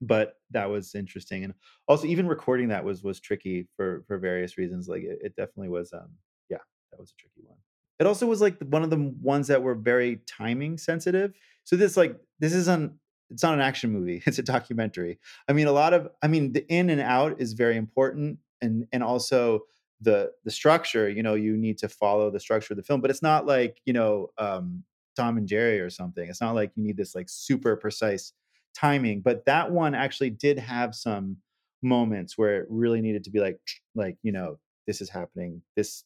but 0.01 0.35
that 0.51 0.69
was 0.69 0.95
interesting, 0.95 1.43
and 1.43 1.53
also 1.87 2.07
even 2.07 2.27
recording 2.27 2.69
that 2.69 2.85
was 2.85 3.03
was 3.03 3.19
tricky 3.19 3.67
for 3.75 4.03
for 4.07 4.17
various 4.17 4.57
reasons. 4.57 4.87
Like 4.87 5.03
it, 5.03 5.19
it 5.21 5.35
definitely 5.35 5.69
was. 5.69 5.91
Um, 5.93 6.09
yeah, 6.49 6.59
that 6.91 6.99
was 6.99 7.11
a 7.11 7.19
tricky 7.19 7.41
one. 7.45 7.57
It 7.99 8.07
also 8.07 8.25
was 8.25 8.41
like 8.41 8.57
one 8.59 8.83
of 8.83 8.89
the 8.89 9.13
ones 9.21 9.47
that 9.47 9.61
were 9.61 9.75
very 9.75 10.21
timing 10.25 10.77
sensitive. 10.77 11.33
So 11.65 11.75
this 11.75 11.97
like 11.97 12.15
this 12.39 12.53
isn't 12.53 12.93
it's 13.29 13.43
not 13.43 13.53
an 13.53 13.61
action 13.61 13.91
movie. 13.91 14.23
It's 14.27 14.39
a 14.39 14.43
documentary. 14.43 15.19
I 15.47 15.53
mean, 15.53 15.67
a 15.67 15.71
lot 15.71 15.93
of 15.93 16.09
I 16.21 16.27
mean, 16.27 16.53
the 16.53 16.65
in 16.67 16.89
and 16.89 17.01
out 17.01 17.39
is 17.39 17.53
very 17.53 17.77
important, 17.77 18.39
and 18.61 18.87
and 18.91 19.03
also 19.03 19.61
the 20.01 20.31
the 20.45 20.51
structure. 20.51 21.09
You 21.09 21.23
know, 21.23 21.35
you 21.35 21.57
need 21.57 21.77
to 21.79 21.89
follow 21.89 22.31
the 22.31 22.39
structure 22.39 22.73
of 22.73 22.77
the 22.77 22.83
film, 22.83 23.01
but 23.01 23.11
it's 23.11 23.21
not 23.21 23.45
like 23.45 23.81
you 23.85 23.93
know 23.93 24.29
um, 24.37 24.83
Tom 25.15 25.37
and 25.37 25.47
Jerry 25.47 25.79
or 25.79 25.89
something. 25.89 26.27
It's 26.29 26.41
not 26.41 26.55
like 26.55 26.71
you 26.75 26.83
need 26.83 26.97
this 26.97 27.15
like 27.15 27.27
super 27.29 27.75
precise 27.75 28.33
timing. 28.73 29.21
But 29.21 29.45
that 29.45 29.71
one 29.71 29.93
actually 29.95 30.29
did 30.29 30.57
have 30.59 30.95
some 30.95 31.37
moments 31.81 32.37
where 32.37 32.61
it 32.61 32.67
really 32.69 33.01
needed 33.01 33.23
to 33.25 33.29
be 33.29 33.39
like 33.39 33.59
like 33.95 34.17
you 34.23 34.31
know 34.31 34.57
this 34.87 35.01
is 35.01 35.09
happening. 35.09 35.61
This 35.75 36.03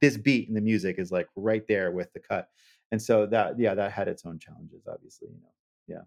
this 0.00 0.16
beat 0.16 0.48
in 0.48 0.54
the 0.54 0.60
music 0.60 0.98
is 0.98 1.12
like 1.12 1.28
right 1.36 1.66
there 1.68 1.90
with 1.92 2.12
the 2.12 2.20
cut, 2.20 2.48
and 2.90 3.00
so 3.02 3.26
that 3.26 3.58
yeah 3.58 3.74
that 3.74 3.92
had 3.92 4.08
its 4.08 4.24
own 4.26 4.38
challenges. 4.38 4.86
Obviously, 4.86 5.28
you 5.28 5.40
know. 5.40 5.52
Yeah. 5.88 6.02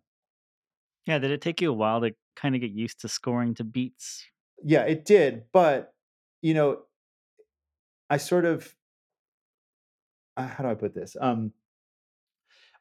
Yeah, 1.05 1.19
did 1.19 1.31
it 1.31 1.41
take 1.41 1.61
you 1.61 1.69
a 1.71 1.73
while 1.73 2.01
to 2.01 2.15
kinda 2.35 2.59
get 2.59 2.71
used 2.71 2.99
to 3.01 3.07
scoring 3.09 3.53
to 3.55 3.63
beats? 3.63 4.25
Yeah, 4.63 4.83
it 4.83 5.05
did, 5.05 5.45
but, 5.51 5.93
you 6.41 6.53
know 6.53 6.85
I 8.09 8.17
sort 8.17 8.45
of 8.45 8.75
uh, 10.37 10.47
how 10.47 10.63
do 10.63 10.69
I 10.69 10.75
put 10.75 10.93
this? 10.93 11.15
Um, 11.19 11.53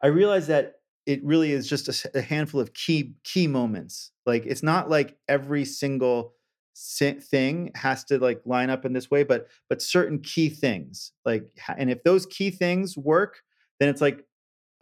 I 0.02 0.08
realized 0.08 0.48
that 0.48 0.80
it 1.06 1.22
really 1.24 1.52
is 1.52 1.68
just 1.68 2.06
a 2.14 2.22
handful 2.22 2.60
of 2.60 2.72
key 2.72 3.16
key 3.24 3.46
moments. 3.46 4.12
Like 4.26 4.46
it's 4.46 4.62
not 4.62 4.88
like 4.88 5.18
every 5.28 5.64
single 5.64 6.34
si- 6.43 6.43
thing 6.74 7.70
has 7.74 8.04
to 8.04 8.18
like 8.18 8.40
line 8.44 8.70
up 8.70 8.84
in 8.84 8.92
this 8.92 9.10
way, 9.10 9.22
but 9.22 9.48
but 9.68 9.82
certain 9.82 10.20
key 10.20 10.48
things. 10.48 11.12
Like 11.24 11.44
and 11.76 11.90
if 11.90 12.02
those 12.02 12.26
key 12.26 12.50
things 12.50 12.96
work, 12.96 13.42
then 13.80 13.88
it's 13.88 14.00
like 14.00 14.24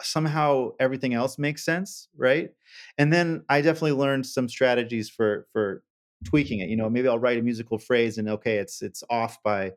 somehow 0.03 0.71
everything 0.81 1.15
else 1.15 1.39
makes 1.39 1.65
sense, 1.65 2.09
right? 2.17 2.51
And 2.99 3.13
then 3.13 3.45
I 3.49 3.61
definitely 3.61 3.93
learned 3.93 4.27
some 4.27 4.49
strategies 4.49 5.09
for 5.11 5.47
for 5.53 5.83
tweaking 6.25 6.61
it. 6.61 6.69
You 6.69 6.77
know, 6.77 6.91
maybe 6.91 7.09
I'll 7.09 7.19
write 7.19 7.39
a 7.39 7.43
musical 7.43 7.79
phrase 7.79 8.19
and 8.19 8.29
okay, 8.29 8.57
it's 8.59 8.83
it's 8.83 9.05
off 9.11 9.43
by 9.43 9.73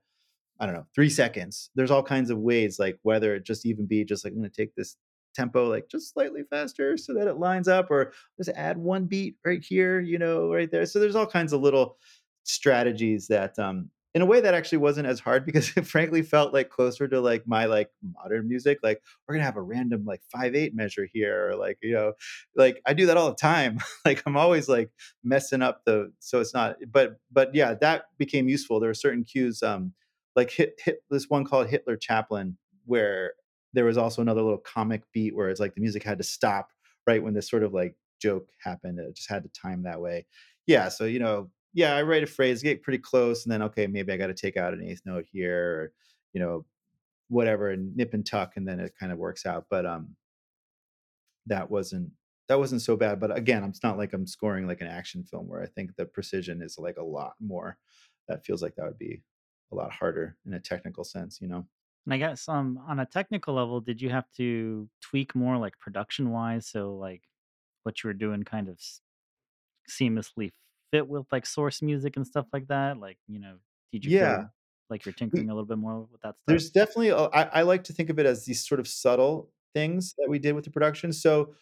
I 0.59 0.66
don't 0.66 0.76
know, 0.76 0.88
three 0.95 1.09
seconds. 1.09 1.70
There's 1.76 1.91
all 1.91 2.03
kinds 2.03 2.30
of 2.30 2.38
ways, 2.39 2.80
like 2.80 2.97
whether 3.03 3.36
it 3.36 3.45
just 3.45 3.66
even 3.66 3.86
be 3.86 4.05
just 4.05 4.24
like 4.24 4.34
I'm 4.34 4.39
gonna 4.39 4.49
take 4.49 4.76
this 4.76 4.95
tempo 5.36 5.67
like 5.67 5.88
just 5.89 6.13
slightly 6.13 6.43
faster 6.49 6.97
so 6.97 7.13
that 7.13 7.27
it 7.27 7.38
lines 7.38 7.67
up, 7.67 7.91
or 7.91 8.13
just 8.38 8.49
add 8.55 8.77
one 8.77 9.05
beat 9.05 9.36
right 9.45 9.63
here, 9.63 9.99
you 9.99 10.17
know, 10.17 10.51
right 10.53 10.71
there. 10.71 10.86
So 10.86 10.99
there's 10.99 11.15
all 11.15 11.27
kinds 11.27 11.53
of 11.53 11.61
little 11.61 11.97
strategies 12.43 13.27
that 13.27 13.57
um 13.59 13.89
in 14.15 14.21
a 14.21 14.25
way 14.25 14.39
that 14.39 14.53
actually 14.53 14.77
wasn't 14.77 15.07
as 15.07 15.19
hard 15.19 15.45
because 15.45 15.75
it 15.75 15.86
frankly 15.86 16.23
felt 16.23 16.53
like 16.53 16.69
closer 16.69 17.07
to 17.07 17.19
like 17.19 17.45
my 17.45 17.65
like 17.65 17.89
modern 18.01 18.47
music. 18.47 18.79
Like 18.81 19.01
we're 19.27 19.36
gonna 19.36 19.45
have 19.45 19.57
a 19.57 19.61
random 19.61 20.05
like 20.05 20.21
five 20.31 20.55
eight 20.55 20.73
measure 20.73 21.07
here, 21.11 21.49
or 21.49 21.55
like, 21.55 21.77
you 21.83 21.93
know, 21.93 22.13
like 22.55 22.81
I 22.86 22.93
do 22.93 23.05
that 23.07 23.17
all 23.17 23.29
the 23.29 23.36
time. 23.36 23.79
like 24.05 24.23
I'm 24.25 24.38
always 24.38 24.67
like 24.69 24.89
messing 25.23 25.61
up 25.61 25.81
the 25.86 26.11
so 26.19 26.39
it's 26.39 26.53
not 26.53 26.77
but 26.91 27.17
but 27.31 27.53
yeah, 27.53 27.75
that 27.75 28.05
became 28.17 28.47
useful. 28.49 28.79
There 28.79 28.89
were 28.89 28.95
certain 28.95 29.25
cues 29.25 29.61
um 29.61 29.93
like 30.36 30.51
hit 30.51 30.79
hit 30.83 30.99
this 31.09 31.29
one 31.29 31.45
called 31.45 31.67
Hitler 31.67 31.97
Chaplin, 31.97 32.57
where 32.86 33.33
there 33.76 33.86
was 33.86 33.97
also 33.97 34.21
another 34.21 34.41
little 34.41 34.57
comic 34.57 35.03
beat 35.13 35.36
where 35.36 35.49
it's 35.49 35.59
like 35.59 35.76
the 35.76 35.82
music 35.82 36.03
had 36.03 36.17
to 36.17 36.23
stop 36.23 36.69
right 37.05 37.21
when 37.21 37.34
this 37.34 37.49
sort 37.49 37.63
of 37.63 37.73
like 37.73 37.95
joke 38.21 38.49
happened. 38.63 38.99
It 38.99 39.15
just 39.15 39.30
had 39.30 39.43
to 39.43 39.49
time 39.49 39.84
that 39.84 40.01
way. 40.01 40.26
Yeah, 40.65 40.89
so 40.89 41.05
you 41.05 41.19
know, 41.19 41.51
yeah, 41.73 41.95
I 41.95 42.01
write 42.03 42.23
a 42.23 42.28
phrase, 42.28 42.63
get 42.63 42.84
pretty 42.84 42.99
close, 42.99 43.45
and 43.45 43.51
then 43.51 43.61
okay, 43.63 43.86
maybe 43.88 44.11
I 44.13 44.17
got 44.17 44.28
to 44.28 44.34
take 44.34 44.57
out 44.57 44.73
an 44.73 44.84
eighth 44.84 45.01
note 45.05 45.26
here, 45.32 45.59
or 45.61 45.93
you 46.34 46.41
know, 46.41 46.65
whatever, 47.28 47.69
and 47.69 47.95
nip 47.95 48.13
and 48.13 48.26
tuck, 48.26 48.53
and 48.55 48.67
then 48.67 48.80
it 48.80 48.93
kind 48.99 49.11
of 49.11 49.17
works 49.19 49.45
out. 49.45 49.65
But 49.69 49.86
um, 49.86 50.15
that 51.47 51.69
wasn't 51.69 52.11
that 52.47 52.59
wasn't 52.59 52.82
so 52.82 52.95
bad. 52.95 53.19
But 53.19 53.36
again, 53.36 53.63
it's 53.63 53.84
not 53.84 53.97
like 53.97 54.13
I'm 54.13 54.28
scoring 54.28 54.67
like 54.67 54.82
an 54.82 54.88
action 54.88 55.23
film 55.23 55.47
where 55.47 55.61
I 55.61 55.67
think 55.67 55.95
the 55.95 56.05
precision 56.05 56.61
is 56.61 56.78
like 56.78 56.97
a 56.97 57.03
lot 57.03 57.34
more. 57.39 57.78
That 58.28 58.45
feels 58.45 58.61
like 58.61 58.76
that 58.76 58.86
would 58.86 58.97
be 58.97 59.21
a 59.71 59.76
lot 59.76 59.91
harder 59.91 60.38
in 60.45 60.53
a 60.53 60.59
technical 60.59 61.03
sense, 61.03 61.39
you 61.41 61.47
know? 61.47 61.67
And 62.05 62.13
I 62.13 62.17
guess, 62.17 62.47
um, 62.47 62.77
on 62.87 62.99
a 62.99 63.05
technical 63.05 63.55
level, 63.55 63.81
did 63.81 64.01
you 64.01 64.09
have 64.11 64.29
to 64.33 64.89
tweak 65.01 65.35
more, 65.35 65.57
like, 65.57 65.79
production-wise, 65.79 66.67
so, 66.67 66.95
like, 66.95 67.23
what 67.83 68.03
you 68.03 68.09
were 68.09 68.13
doing 68.13 68.43
kind 68.43 68.69
of 68.69 68.79
seamlessly 69.89 70.51
fit 70.91 71.07
with, 71.07 71.25
like, 71.31 71.45
source 71.45 71.81
music 71.81 72.15
and 72.15 72.25
stuff 72.27 72.47
like 72.53 72.67
that? 72.67 72.97
Like, 72.97 73.19
you 73.27 73.39
know, 73.39 73.59
did 73.91 74.05
you 74.05 74.11
Yeah. 74.11 74.47
feel 74.51 74.51
like 74.89 75.05
you're 75.05 75.13
tinkering 75.13 75.49
a 75.49 75.53
little 75.53 75.65
bit 75.67 75.77
more 75.77 76.01
with 76.03 76.21
that 76.21 76.37
stuff? 76.37 76.59
there's 76.59 76.69
definitely 76.69 77.09
a 77.09 77.17
I 77.17 77.43
I 77.43 77.61
like 77.63 77.83
to 77.85 77.93
think 77.93 78.09
of 78.09 78.19
it 78.19 78.25
as 78.25 78.45
these 78.45 78.65
sort 78.67 78.79
of 78.79 78.87
subtle 78.87 79.51
things 79.73 80.13
that 80.17 80.29
we 80.29 80.39
did 80.39 80.53
with 80.53 80.65
the 80.65 80.71
production. 80.71 81.11
So 81.11 81.55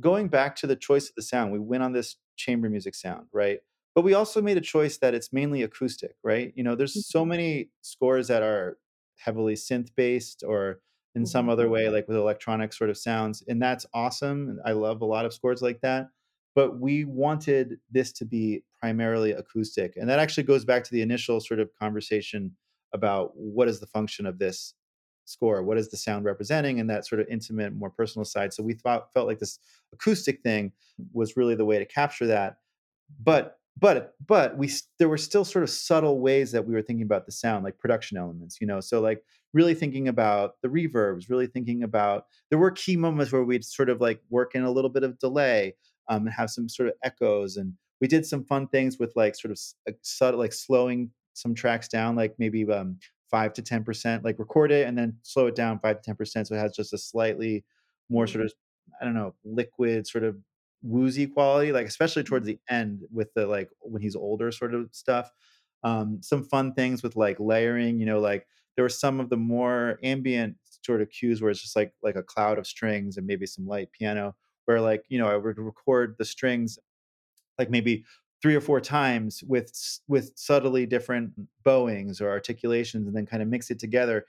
going 0.00 0.28
back 0.28 0.56
to 0.56 0.66
the 0.66 0.76
choice 0.76 1.08
of 1.08 1.14
the 1.14 1.22
sound, 1.22 1.52
we 1.52 1.58
went 1.58 1.82
on 1.82 1.92
this 1.92 2.16
chamber 2.36 2.70
music 2.70 2.94
sound, 2.94 3.26
right? 3.32 3.60
But 3.94 4.02
we 4.02 4.14
also 4.14 4.40
made 4.40 4.56
a 4.56 4.60
choice 4.60 4.98
that 4.98 5.14
it's 5.14 5.32
mainly 5.32 5.62
acoustic, 5.62 6.16
right? 6.22 6.52
You 6.56 6.62
know, 6.62 6.74
there's 6.76 6.96
so 6.96 7.24
Mhm, 7.24 7.24
many 7.24 7.70
scores 7.82 8.28
that 8.28 8.42
are 8.42 8.78
heavily 9.18 9.54
synth 9.54 9.90
based 9.96 10.42
or 10.46 10.80
in 11.14 11.26
some 11.26 11.48
mhm, 11.48 11.48
other 11.48 11.68
way, 11.68 11.88
like 11.88 12.06
with 12.08 12.16
electronic 12.16 12.72
sort 12.72 12.90
of 12.90 12.96
sounds. 12.96 13.42
And 13.48 13.60
that's 13.62 13.86
awesome. 13.94 14.48
And 14.48 14.60
I 14.64 14.72
love 14.72 15.00
a 15.02 15.06
lot 15.06 15.24
of 15.24 15.34
scores 15.34 15.62
like 15.62 15.80
that. 15.80 16.08
But 16.54 16.80
we 16.80 17.04
wanted 17.04 17.78
this 17.90 18.12
to 18.14 18.24
be 18.24 18.64
primarily 18.80 19.32
acoustic. 19.32 19.96
And 19.96 20.08
that 20.08 20.18
actually 20.18 20.42
goes 20.44 20.64
back 20.64 20.84
to 20.84 20.90
the 20.92 21.02
initial 21.02 21.40
sort 21.40 21.60
of 21.60 21.72
conversation 21.74 22.56
about 22.92 23.32
what 23.36 23.68
is 23.68 23.80
the 23.80 23.86
function 23.86 24.26
of 24.26 24.38
this 24.38 24.74
score? 25.24 25.62
What 25.62 25.78
is 25.78 25.90
the 25.90 25.96
sound 25.96 26.24
representing? 26.24 26.80
And 26.80 26.88
that 26.90 27.06
sort 27.06 27.20
of 27.20 27.28
intimate, 27.28 27.74
more 27.74 27.90
personal 27.90 28.24
side. 28.24 28.52
So 28.52 28.62
we 28.62 28.72
thought 28.72 29.12
felt 29.12 29.26
like 29.26 29.38
this 29.38 29.58
acoustic 29.92 30.42
thing 30.42 30.72
was 31.12 31.36
really 31.36 31.54
the 31.54 31.66
way 31.66 31.78
to 31.78 31.84
capture 31.86 32.26
that. 32.26 32.58
But 33.20 33.57
but 33.78 34.14
but 34.26 34.56
we 34.56 34.70
there 34.98 35.08
were 35.08 35.18
still 35.18 35.44
sort 35.44 35.62
of 35.62 35.70
subtle 35.70 36.20
ways 36.20 36.52
that 36.52 36.66
we 36.66 36.74
were 36.74 36.82
thinking 36.82 37.04
about 37.04 37.26
the 37.26 37.32
sound, 37.32 37.64
like 37.64 37.78
production 37.78 38.16
elements, 38.16 38.60
you 38.60 38.66
know. 38.66 38.80
So 38.80 39.00
like 39.00 39.22
really 39.52 39.74
thinking 39.74 40.08
about 40.08 40.52
the 40.62 40.68
reverbs, 40.68 41.30
really 41.30 41.46
thinking 41.46 41.82
about 41.82 42.24
there 42.50 42.58
were 42.58 42.70
key 42.70 42.96
moments 42.96 43.32
where 43.32 43.44
we'd 43.44 43.64
sort 43.64 43.88
of 43.88 44.00
like 44.00 44.20
work 44.30 44.54
in 44.54 44.62
a 44.62 44.70
little 44.70 44.90
bit 44.90 45.04
of 45.04 45.18
delay, 45.18 45.74
um, 46.08 46.26
and 46.26 46.34
have 46.34 46.50
some 46.50 46.68
sort 46.68 46.88
of 46.88 46.94
echoes, 47.04 47.56
and 47.56 47.74
we 48.00 48.08
did 48.08 48.26
some 48.26 48.44
fun 48.44 48.68
things 48.68 48.98
with 48.98 49.12
like 49.16 49.36
sort 49.36 49.52
of 49.52 49.60
like 49.86 49.98
subtle, 50.02 50.40
like 50.40 50.52
slowing 50.52 51.10
some 51.34 51.54
tracks 51.54 51.88
down, 51.88 52.16
like 52.16 52.34
maybe 52.38 52.68
um, 52.70 52.98
five 53.30 53.52
to 53.54 53.62
ten 53.62 53.84
percent, 53.84 54.24
like 54.24 54.38
record 54.38 54.72
it 54.72 54.86
and 54.88 54.96
then 54.98 55.16
slow 55.22 55.46
it 55.46 55.54
down 55.54 55.78
five 55.78 55.96
to 56.00 56.02
ten 56.02 56.16
percent, 56.16 56.48
so 56.48 56.54
it 56.54 56.58
has 56.58 56.74
just 56.74 56.92
a 56.92 56.98
slightly 56.98 57.64
more 58.10 58.26
sort 58.26 58.44
of 58.44 58.52
I 59.00 59.04
don't 59.04 59.14
know 59.14 59.34
liquid 59.44 60.06
sort 60.06 60.24
of 60.24 60.36
woozy 60.82 61.26
quality, 61.26 61.72
like 61.72 61.86
especially 61.86 62.22
towards 62.22 62.46
the 62.46 62.58
end 62.68 63.02
with 63.12 63.32
the 63.34 63.46
like 63.46 63.70
when 63.80 64.02
he's 64.02 64.16
older 64.16 64.52
sort 64.52 64.74
of 64.74 64.88
stuff. 64.92 65.30
Um, 65.84 66.20
some 66.22 66.42
fun 66.42 66.74
things 66.74 67.02
with 67.02 67.16
like 67.16 67.38
layering, 67.38 68.00
you 68.00 68.06
know, 68.06 68.18
like 68.18 68.46
there 68.76 68.84
were 68.84 68.88
some 68.88 69.20
of 69.20 69.30
the 69.30 69.36
more 69.36 69.98
ambient 70.02 70.56
sort 70.82 71.02
of 71.02 71.10
cues 71.10 71.40
where 71.40 71.50
it's 71.50 71.62
just 71.62 71.76
like 71.76 71.92
like 72.02 72.16
a 72.16 72.22
cloud 72.22 72.58
of 72.58 72.66
strings 72.66 73.16
and 73.16 73.26
maybe 73.26 73.46
some 73.46 73.66
light 73.66 73.92
piano 73.92 74.34
where 74.64 74.80
like 74.80 75.04
you 75.08 75.18
know 75.18 75.28
I 75.28 75.36
would 75.36 75.58
record 75.58 76.16
the 76.18 76.24
strings 76.24 76.78
like 77.58 77.70
maybe 77.70 78.04
three 78.40 78.54
or 78.54 78.60
four 78.60 78.80
times 78.80 79.42
with 79.46 79.72
with 80.06 80.32
subtly 80.36 80.86
different 80.86 81.32
bowings 81.64 82.20
or 82.20 82.30
articulations 82.30 83.06
and 83.06 83.16
then 83.16 83.26
kind 83.26 83.42
of 83.42 83.48
mix 83.48 83.70
it 83.70 83.78
together 83.78 84.26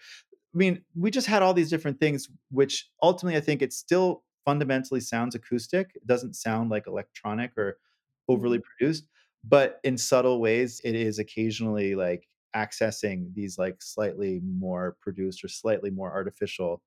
I 0.53 0.57
mean, 0.57 0.83
we 0.95 1.11
just 1.11 1.27
had 1.27 1.43
all 1.43 1.53
these 1.53 1.69
different 1.69 1.99
things, 1.99 2.29
which 2.51 2.89
ultimately 3.03 3.37
I 3.37 3.41
think 3.41 3.61
it's 3.61 3.77
still 3.77 4.23
fundamentally 4.45 4.99
sounds 5.01 5.35
acoustic. 5.35 5.91
It 5.95 6.05
doesn't 6.07 6.35
sound 6.35 6.69
like 6.69 6.87
electronic 6.87 7.57
or 7.57 7.79
overly 8.27 8.59
mhm, 8.59 8.63
produced, 8.77 9.07
but 9.43 9.79
in 9.83 9.97
subtle 9.97 10.39
ways, 10.41 10.81
it 10.83 10.95
is 10.95 11.19
occasionally 11.19 11.95
like 11.95 12.27
accessing 12.55 13.33
these 13.33 13.57
like 13.57 13.81
slightly 13.81 14.41
more 14.43 14.97
produced 15.01 15.43
or 15.43 15.47
slightly 15.47 15.89
more 15.91 16.11
artificial 16.11 16.81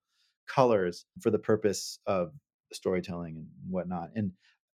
colors 0.48 1.06
for 1.20 1.30
the 1.30 1.38
purpose 1.38 1.98
of 2.06 2.32
storytelling 2.72 3.36
and 3.36 3.48
whatnot. 3.68 4.10
And 4.14 4.32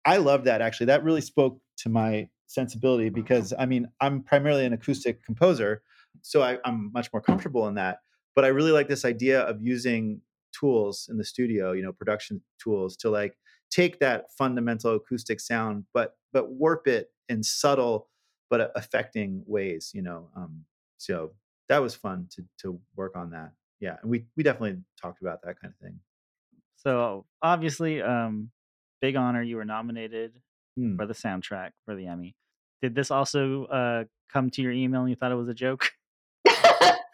I 0.05 0.17
love 0.17 0.43
that 0.45 0.61
actually. 0.61 0.87
That 0.87 1.03
really 1.03 1.21
spoke 1.21 1.61
to 1.77 1.89
my 1.89 2.29
sensibility 2.47 3.09
because 3.09 3.53
I 3.57 3.65
mean, 3.65 3.87
I'm 4.01 4.23
primarily 4.23 4.65
an 4.65 4.73
acoustic 4.73 5.23
composer, 5.23 5.81
so 6.21 6.41
I, 6.41 6.59
I'm 6.65 6.91
much 6.91 7.11
more 7.13 7.21
comfortable 7.21 7.67
in 7.67 7.75
that 7.75 7.99
but 8.35 8.43
I 8.43 8.47
really 8.47 8.71
like 8.71 8.87
this 8.87 9.05
idea 9.05 9.41
of 9.41 9.61
using 9.61 10.19
tools 10.57 11.07
in 11.09 11.17
the 11.17 11.25
studio, 11.25 11.71
you 11.73 11.83
know, 11.83 11.93
production 11.93 12.41
tools 12.61 12.95
to 12.97 13.09
like 13.09 13.37
take 13.71 13.99
that 13.99 14.25
fundamental 14.37 14.95
acoustic 14.95 15.39
sound, 15.39 15.85
but 15.93 16.15
but 16.31 16.51
warp 16.51 16.87
it 16.87 17.09
in 17.29 17.43
subtle 17.43 18.09
but 18.49 18.71
affecting 18.75 19.43
ways. 19.47 19.91
You 19.93 20.03
know, 20.03 20.29
um, 20.35 20.65
so 20.97 21.33
that 21.69 21.81
was 21.81 21.95
fun 21.95 22.27
to 22.35 22.45
to 22.59 22.79
work 22.95 23.15
on 23.15 23.31
that. 23.31 23.53
Yeah, 23.79 23.97
and 24.01 24.09
we 24.11 24.25
we 24.37 24.43
definitely 24.43 24.81
talked 25.01 25.21
about 25.21 25.41
that 25.43 25.59
kind 25.59 25.73
of 25.73 25.79
thing. 25.79 25.99
So 26.75 27.25
obviously, 27.41 28.01
um, 28.01 28.51
big 29.01 29.15
honor. 29.15 29.41
You 29.41 29.57
were 29.57 29.65
nominated 29.65 30.41
Hmm. 30.75 30.95
for 30.95 31.05
the 31.05 31.13
soundtrack 31.13 31.71
for 31.85 31.95
the 31.95 32.07
Emmy. 32.07 32.35
Did 32.81 32.95
this 32.95 33.11
also 33.11 33.65
uh, 33.65 34.05
come 34.27 34.49
to 34.51 34.61
your 34.63 34.71
email 34.71 35.01
and 35.01 35.09
you 35.09 35.15
thought 35.15 35.31
it 35.31 35.35
was 35.35 35.47
a 35.47 35.53
joke? 35.53 35.91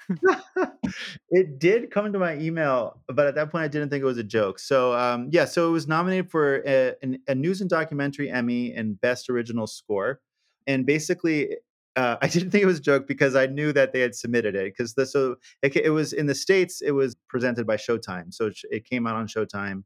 it 1.29 1.59
did 1.59 1.91
come 1.91 2.11
to 2.11 2.19
my 2.19 2.37
email, 2.37 2.99
but 3.07 3.27
at 3.27 3.35
that 3.35 3.51
point, 3.51 3.63
I 3.63 3.67
didn't 3.67 3.89
think 3.89 4.01
it 4.01 4.05
was 4.05 4.17
a 4.17 4.23
joke. 4.23 4.59
So, 4.59 4.93
um, 4.93 5.29
yeah, 5.31 5.45
so 5.45 5.67
it 5.67 5.71
was 5.71 5.87
nominated 5.87 6.31
for 6.31 6.63
a, 6.65 6.95
a 7.27 7.35
news 7.35 7.61
and 7.61 7.69
documentary 7.69 8.29
Emmy 8.29 8.73
and 8.73 8.99
Best 8.99 9.29
Original 9.29 9.67
Score. 9.67 10.19
And 10.67 10.85
basically, 10.85 11.57
uh, 11.95 12.17
I 12.21 12.27
didn't 12.27 12.51
think 12.51 12.63
it 12.63 12.67
was 12.67 12.79
a 12.79 12.83
joke 12.83 13.07
because 13.07 13.35
I 13.35 13.45
knew 13.45 13.71
that 13.73 13.93
they 13.93 13.99
had 14.01 14.15
submitted 14.15 14.55
it. 14.55 14.73
Because 14.75 14.93
so 15.11 15.35
it, 15.61 15.75
it 15.75 15.91
was 15.91 16.13
in 16.13 16.25
the 16.25 16.35
states, 16.35 16.81
it 16.81 16.91
was 16.91 17.15
presented 17.27 17.67
by 17.67 17.77
Showtime, 17.77 18.33
so 18.33 18.47
it, 18.47 18.57
it 18.71 18.85
came 18.85 19.05
out 19.05 19.15
on 19.15 19.27
Showtime, 19.27 19.83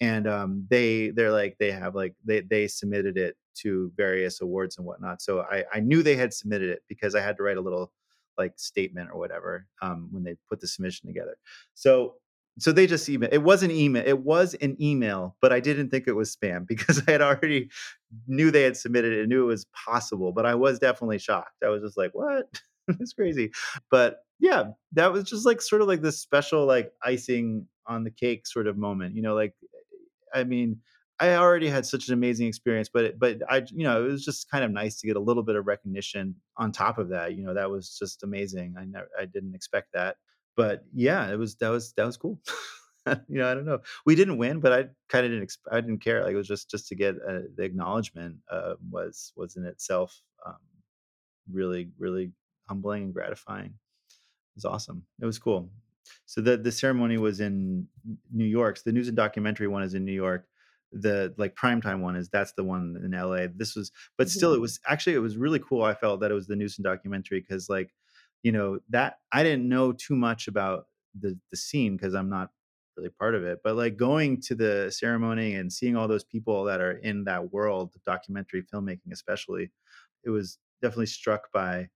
and 0.00 0.26
um, 0.26 0.66
they 0.68 1.10
they're 1.10 1.32
like 1.32 1.56
they 1.58 1.70
have 1.70 1.94
like 1.94 2.14
they 2.24 2.40
they 2.40 2.66
submitted 2.66 3.16
it 3.16 3.36
to 3.62 3.92
various 3.96 4.40
awards 4.40 4.78
and 4.78 4.86
whatnot. 4.86 5.22
So 5.22 5.42
I 5.42 5.64
I 5.72 5.80
knew 5.80 6.02
they 6.02 6.16
had 6.16 6.32
submitted 6.32 6.70
it 6.70 6.82
because 6.88 7.14
I 7.14 7.20
had 7.20 7.36
to 7.36 7.42
write 7.42 7.56
a 7.56 7.60
little 7.60 7.92
like 8.40 8.58
statement 8.58 9.10
or 9.12 9.18
whatever 9.18 9.66
um, 9.82 10.08
when 10.10 10.24
they 10.24 10.34
put 10.48 10.60
the 10.60 10.66
submission 10.66 11.06
together. 11.08 11.36
So 11.74 12.14
so 12.58 12.72
they 12.72 12.86
just 12.86 13.08
email. 13.08 13.30
It 13.32 13.42
was 13.42 13.62
an 13.62 13.70
email. 13.70 14.02
It 14.04 14.20
was 14.20 14.54
an 14.60 14.76
email, 14.80 15.36
but 15.40 15.52
I 15.52 15.60
didn't 15.60 15.90
think 15.90 16.06
it 16.06 16.16
was 16.16 16.34
spam 16.34 16.66
because 16.72 17.02
I 17.06 17.12
had 17.12 17.22
already 17.22 17.70
knew 18.26 18.50
they 18.50 18.62
had 18.62 18.76
submitted 18.76 19.12
it, 19.12 19.20
and 19.20 19.28
knew 19.28 19.44
it 19.44 19.46
was 19.46 19.66
possible. 19.66 20.32
But 20.32 20.46
I 20.46 20.54
was 20.54 20.78
definitely 20.78 21.18
shocked. 21.18 21.62
I 21.64 21.68
was 21.68 21.82
just 21.82 21.96
like, 21.96 22.12
"What? 22.12 22.46
It's 22.98 23.12
crazy." 23.12 23.52
But 23.88 24.16
yeah, 24.40 24.64
that 24.92 25.12
was 25.12 25.24
just 25.24 25.46
like 25.46 25.62
sort 25.62 25.80
of 25.80 25.86
like 25.86 26.02
this 26.02 26.18
special 26.18 26.66
like 26.66 26.92
icing 27.04 27.68
on 27.86 28.02
the 28.02 28.10
cake 28.10 28.48
sort 28.48 28.66
of 28.66 28.76
moment. 28.76 29.14
You 29.14 29.22
know, 29.22 29.34
like 29.34 29.54
I 30.34 30.42
mean, 30.44 30.80
I 31.20 31.34
already 31.34 31.68
had 31.68 31.84
such 31.84 32.08
an 32.08 32.14
amazing 32.14 32.46
experience, 32.46 32.88
but 32.88 33.04
it, 33.04 33.18
but 33.18 33.38
I 33.48 33.58
you 33.70 33.84
know 33.84 34.04
it 34.04 34.08
was 34.08 34.24
just 34.24 34.50
kind 34.50 34.64
of 34.64 34.70
nice 34.70 34.98
to 35.00 35.06
get 35.06 35.16
a 35.16 35.20
little 35.20 35.42
bit 35.42 35.56
of 35.56 35.66
recognition 35.66 36.34
on 36.56 36.72
top 36.72 36.98
of 36.98 37.10
that. 37.10 37.34
You 37.36 37.44
know, 37.44 37.54
that 37.54 37.70
was 37.70 37.96
just 37.98 38.22
amazing. 38.22 38.74
I 38.78 38.84
never 38.84 39.08
I 39.18 39.26
didn't 39.26 39.54
expect 39.54 39.92
that, 39.92 40.16
but 40.56 40.84
yeah, 40.94 41.30
it 41.30 41.36
was 41.38 41.56
that 41.56 41.68
was 41.68 41.92
that 41.94 42.06
was 42.06 42.16
cool. 42.16 42.40
you 43.06 43.38
know, 43.38 43.50
I 43.50 43.54
don't 43.54 43.66
know. 43.66 43.80
We 44.06 44.14
didn't 44.14 44.38
win, 44.38 44.60
but 44.60 44.72
I 44.72 44.84
kind 45.08 45.26
of 45.26 45.32
didn't. 45.32 45.54
I 45.70 45.80
didn't 45.80 46.00
care. 46.00 46.22
Like 46.22 46.32
it 46.32 46.36
was 46.36 46.48
just 46.48 46.70
just 46.70 46.88
to 46.88 46.94
get 46.94 47.16
uh, 47.16 47.40
the 47.56 47.64
acknowledgement 47.64 48.36
uh, 48.50 48.74
was 48.90 49.32
was 49.36 49.56
in 49.56 49.66
itself 49.66 50.22
um, 50.46 50.56
really 51.52 51.90
really 51.98 52.32
humbling 52.68 53.04
and 53.04 53.14
gratifying. 53.14 53.66
It 53.66 54.56
was 54.56 54.64
awesome. 54.64 55.04
It 55.20 55.26
was 55.26 55.38
cool. 55.38 55.70
So 56.26 56.40
the 56.40 56.56
the 56.56 56.72
ceremony 56.72 57.18
was 57.18 57.40
in 57.40 57.86
New 58.32 58.44
York. 58.46 58.78
So 58.78 58.82
the 58.86 58.92
news 58.92 59.08
and 59.08 59.16
documentary 59.16 59.68
one 59.68 59.82
is 59.82 59.94
in 59.94 60.04
New 60.04 60.12
York. 60.12 60.46
The 60.92 61.34
like 61.38 61.54
primetime 61.54 62.00
one 62.00 62.16
is 62.16 62.28
that's 62.30 62.52
the 62.54 62.64
one 62.64 62.96
in 63.04 63.14
LA. 63.14 63.46
This 63.46 63.76
was, 63.76 63.92
but 64.18 64.28
still, 64.28 64.52
it 64.54 64.58
Mhm. 64.58 64.60
was 64.60 64.80
actually 64.86 65.14
it 65.14 65.20
was 65.20 65.36
really 65.36 65.60
cool. 65.60 65.82
I 65.84 65.94
felt 65.94 66.20
that 66.20 66.30
it 66.30 66.34
was 66.34 66.48
the 66.48 66.56
news 66.56 66.78
and 66.78 66.84
documentary 66.84 67.40
because 67.40 67.68
like, 67.68 67.94
you 68.42 68.52
know, 68.52 68.80
that 68.88 69.20
I 69.32 69.42
didn't 69.42 69.68
know 69.68 69.92
too 69.92 70.16
much 70.16 70.48
about 70.48 70.86
the 71.18 71.38
the 71.50 71.56
scene 71.56 71.96
because 71.96 72.14
I'm 72.14 72.28
not 72.28 72.52
really 72.96 73.10
part 73.10 73.34
of 73.34 73.44
it. 73.44 73.60
But 73.62 73.76
like 73.76 73.96
going 73.96 74.40
to 74.42 74.54
the 74.54 74.90
ceremony 74.90 75.54
and 75.54 75.72
seeing 75.72 75.96
all 75.96 76.08
those 76.08 76.24
people 76.24 76.64
that 76.64 76.80
are 76.80 76.92
in 76.92 77.24
that 77.24 77.52
world, 77.52 77.94
documentary 78.04 78.62
filmmaking 78.62 79.12
especially, 79.12 79.70
it 80.24 80.30
was 80.30 80.58
definitely 80.82 81.06
struck 81.06 81.52
by 81.52 81.90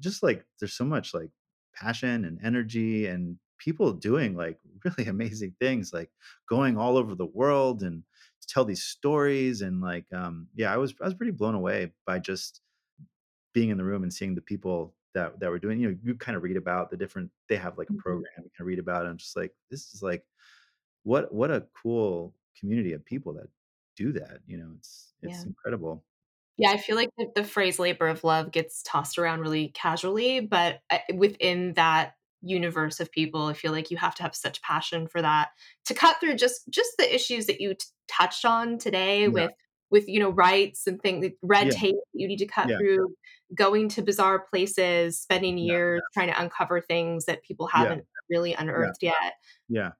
just 0.00 0.22
like 0.22 0.46
there's 0.58 0.74
so 0.74 0.84
much 0.84 1.14
like 1.14 1.30
passion 1.74 2.24
and 2.24 2.40
energy 2.42 3.06
and 3.06 3.38
people 3.58 3.92
doing 3.92 4.34
like 4.34 4.58
really 4.84 5.08
amazing 5.08 5.54
things 5.60 5.92
like 5.92 6.10
going 6.48 6.76
all 6.76 6.96
over 6.96 7.14
the 7.14 7.26
world 7.26 7.82
and 7.82 8.04
tell 8.52 8.64
these 8.66 8.84
stories 8.84 9.62
and 9.62 9.80
like 9.80 10.12
um 10.12 10.48
yeah 10.54 10.72
i 10.72 10.76
was 10.76 10.94
i 11.00 11.04
was 11.06 11.14
pretty 11.14 11.32
blown 11.32 11.54
away 11.56 11.92
by 12.06 12.18
just 12.18 12.62
being 13.52 13.70
in 13.70 13.78
the 13.78 13.84
room 13.84 14.02
and 14.02 14.12
seeing 14.12 14.34
the 14.34 14.40
people 14.42 14.96
that 15.14 15.38
that 15.40 15.50
were 15.50 15.58
doing 15.58 15.80
you 15.80 15.90
know 15.90 15.98
you 16.02 16.14
kind 16.14 16.36
of 16.36 16.42
read 16.42 16.56
about 16.56 16.90
the 16.90 16.96
different 16.96 17.30
they 17.48 17.56
have 17.56 17.78
like 17.78 17.90
a 17.90 17.92
Mhm. 17.92 18.26
program 18.34 18.44
you 18.44 18.50
can 18.56 18.66
read 18.66 18.78
about 18.78 19.06
it 19.06 19.10
and 19.10 19.18
just 19.18 19.36
like 19.36 19.54
this 19.70 19.94
is 19.94 20.02
like 20.02 20.24
what 21.04 21.32
what 21.34 21.50
a 21.50 21.66
cool 21.82 22.34
community 22.58 22.92
of 22.92 23.04
people 23.04 23.32
that 23.34 23.48
do 23.96 24.12
that 24.12 24.40
you 24.46 24.56
know 24.58 24.72
it's 24.78 25.14
it's 25.22 25.44
Yeah. 25.44 25.46
incredible 25.46 26.04
Yeah, 26.58 26.70
I 26.70 26.76
feel 26.76 26.96
like 26.96 27.10
the, 27.16 27.30
the 27.34 27.44
phrase 27.44 27.78
labor 27.78 28.08
of 28.08 28.24
love 28.24 28.52
gets 28.52 28.82
tossed 28.82 29.18
around 29.18 29.40
really 29.40 29.68
casually, 29.68 30.40
but 30.40 30.82
uh, 30.90 30.98
within 31.14 31.74
that 31.74 32.16
universe 32.42 33.00
of 33.00 33.10
people, 33.10 33.46
I 33.46 33.54
feel 33.54 33.72
like 33.72 33.90
you 33.90 33.96
have 33.96 34.14
to 34.16 34.22
have 34.22 34.34
such 34.34 34.62
passion 34.62 35.06
for 35.06 35.22
that 35.22 35.50
to 35.86 35.94
cut 35.94 36.16
through 36.20 36.36
just 36.36 36.68
just 36.70 36.90
the 36.98 37.14
issues 37.14 37.46
that 37.46 37.60
you 37.60 37.74
t- 37.74 37.86
touched 38.08 38.44
on 38.44 38.78
today 38.78 39.22
yeah. 39.22 39.28
with 39.28 39.52
with 39.90 40.08
you 40.08 40.20
know 40.20 40.30
rights 40.30 40.86
and 40.86 41.00
things 41.00 41.26
red 41.42 41.68
yeah. 41.68 41.72
tape 41.72 41.94
that 41.94 42.20
you 42.20 42.26
need 42.26 42.38
to 42.38 42.46
cut 42.46 42.68
yeah. 42.68 42.78
through 42.78 43.14
going 43.54 43.88
to 43.90 44.02
bizarre 44.02 44.40
places 44.40 45.20
spending 45.20 45.58
years 45.58 46.00
trying 46.14 46.28
to 46.28 46.40
uncover 46.40 46.80
things 46.80 47.26
that 47.26 47.42
people 47.42 47.66
haven't 47.66 48.04
really 48.30 48.54
unearthed 48.54 49.02
yet. 49.02 49.34
Yeah. 49.68 49.92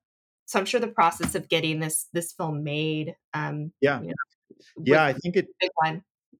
So 0.47 0.59
i'm 0.59 0.67
sure 0.67 0.81
the 0.81 0.89
process 0.89 1.35
of 1.35 1.49
getting 1.49 1.81
this 1.81 2.09
this 2.13 2.33
film 2.33 2.63
made 2.63 3.15
um 3.33 3.73
yeah. 3.81 4.01
you 4.01 4.09
know 4.09 4.85
yeah 4.85 5.05
i 5.05 5.13
think 5.13 5.37
it 5.37 5.49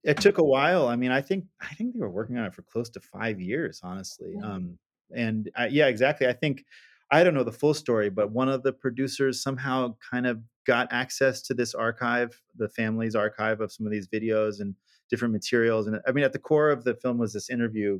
It 0.03 0.17
took 0.17 0.37
a 0.37 0.43
while. 0.43 0.87
I 0.87 0.97
mean, 0.97 1.11
I 1.11 1.21
think 1.21 1.45
I 1.61 1.73
think 1.75 1.93
they 1.93 1.99
were 1.99 2.09
working 2.09 2.37
on 2.37 2.45
it 2.45 2.53
for 2.53 2.61
close 2.63 2.89
to 2.91 2.99
5 2.99 3.39
years, 3.39 3.79
honestly. 3.83 4.35
Um, 4.43 4.77
and 5.15 5.49
I 5.55 5.67
yeah, 5.67 5.87
exactly. 5.87 6.27
I 6.27 6.33
think 6.33 6.63
I 7.11 7.23
don't 7.23 7.33
know 7.33 7.43
the 7.43 7.51
full 7.51 7.73
story, 7.73 8.09
but 8.09 8.31
one 8.31 8.49
of 8.49 8.63
the 8.63 8.73
producers 8.73 9.41
somehow 9.41 9.95
kind 10.11 10.25
of 10.25 10.41
got 10.65 10.91
access 10.91 11.41
to 11.43 11.53
this 11.53 11.75
archive, 11.75 12.41
the 12.55 12.69
family's 12.69 13.15
archive 13.15 13.61
of 13.61 13.71
some 13.71 13.85
of 13.85 13.91
these 13.91 14.07
videos 14.07 14.59
and 14.59 14.75
different 15.09 15.33
materials. 15.33 15.87
And 15.87 15.99
I 16.07 16.11
mean, 16.11 16.23
at 16.23 16.33
the 16.33 16.39
core 16.39 16.69
of 16.69 16.83
the 16.83 16.95
film 16.95 17.17
was 17.17 17.33
this 17.33 17.49
interview 17.49 17.99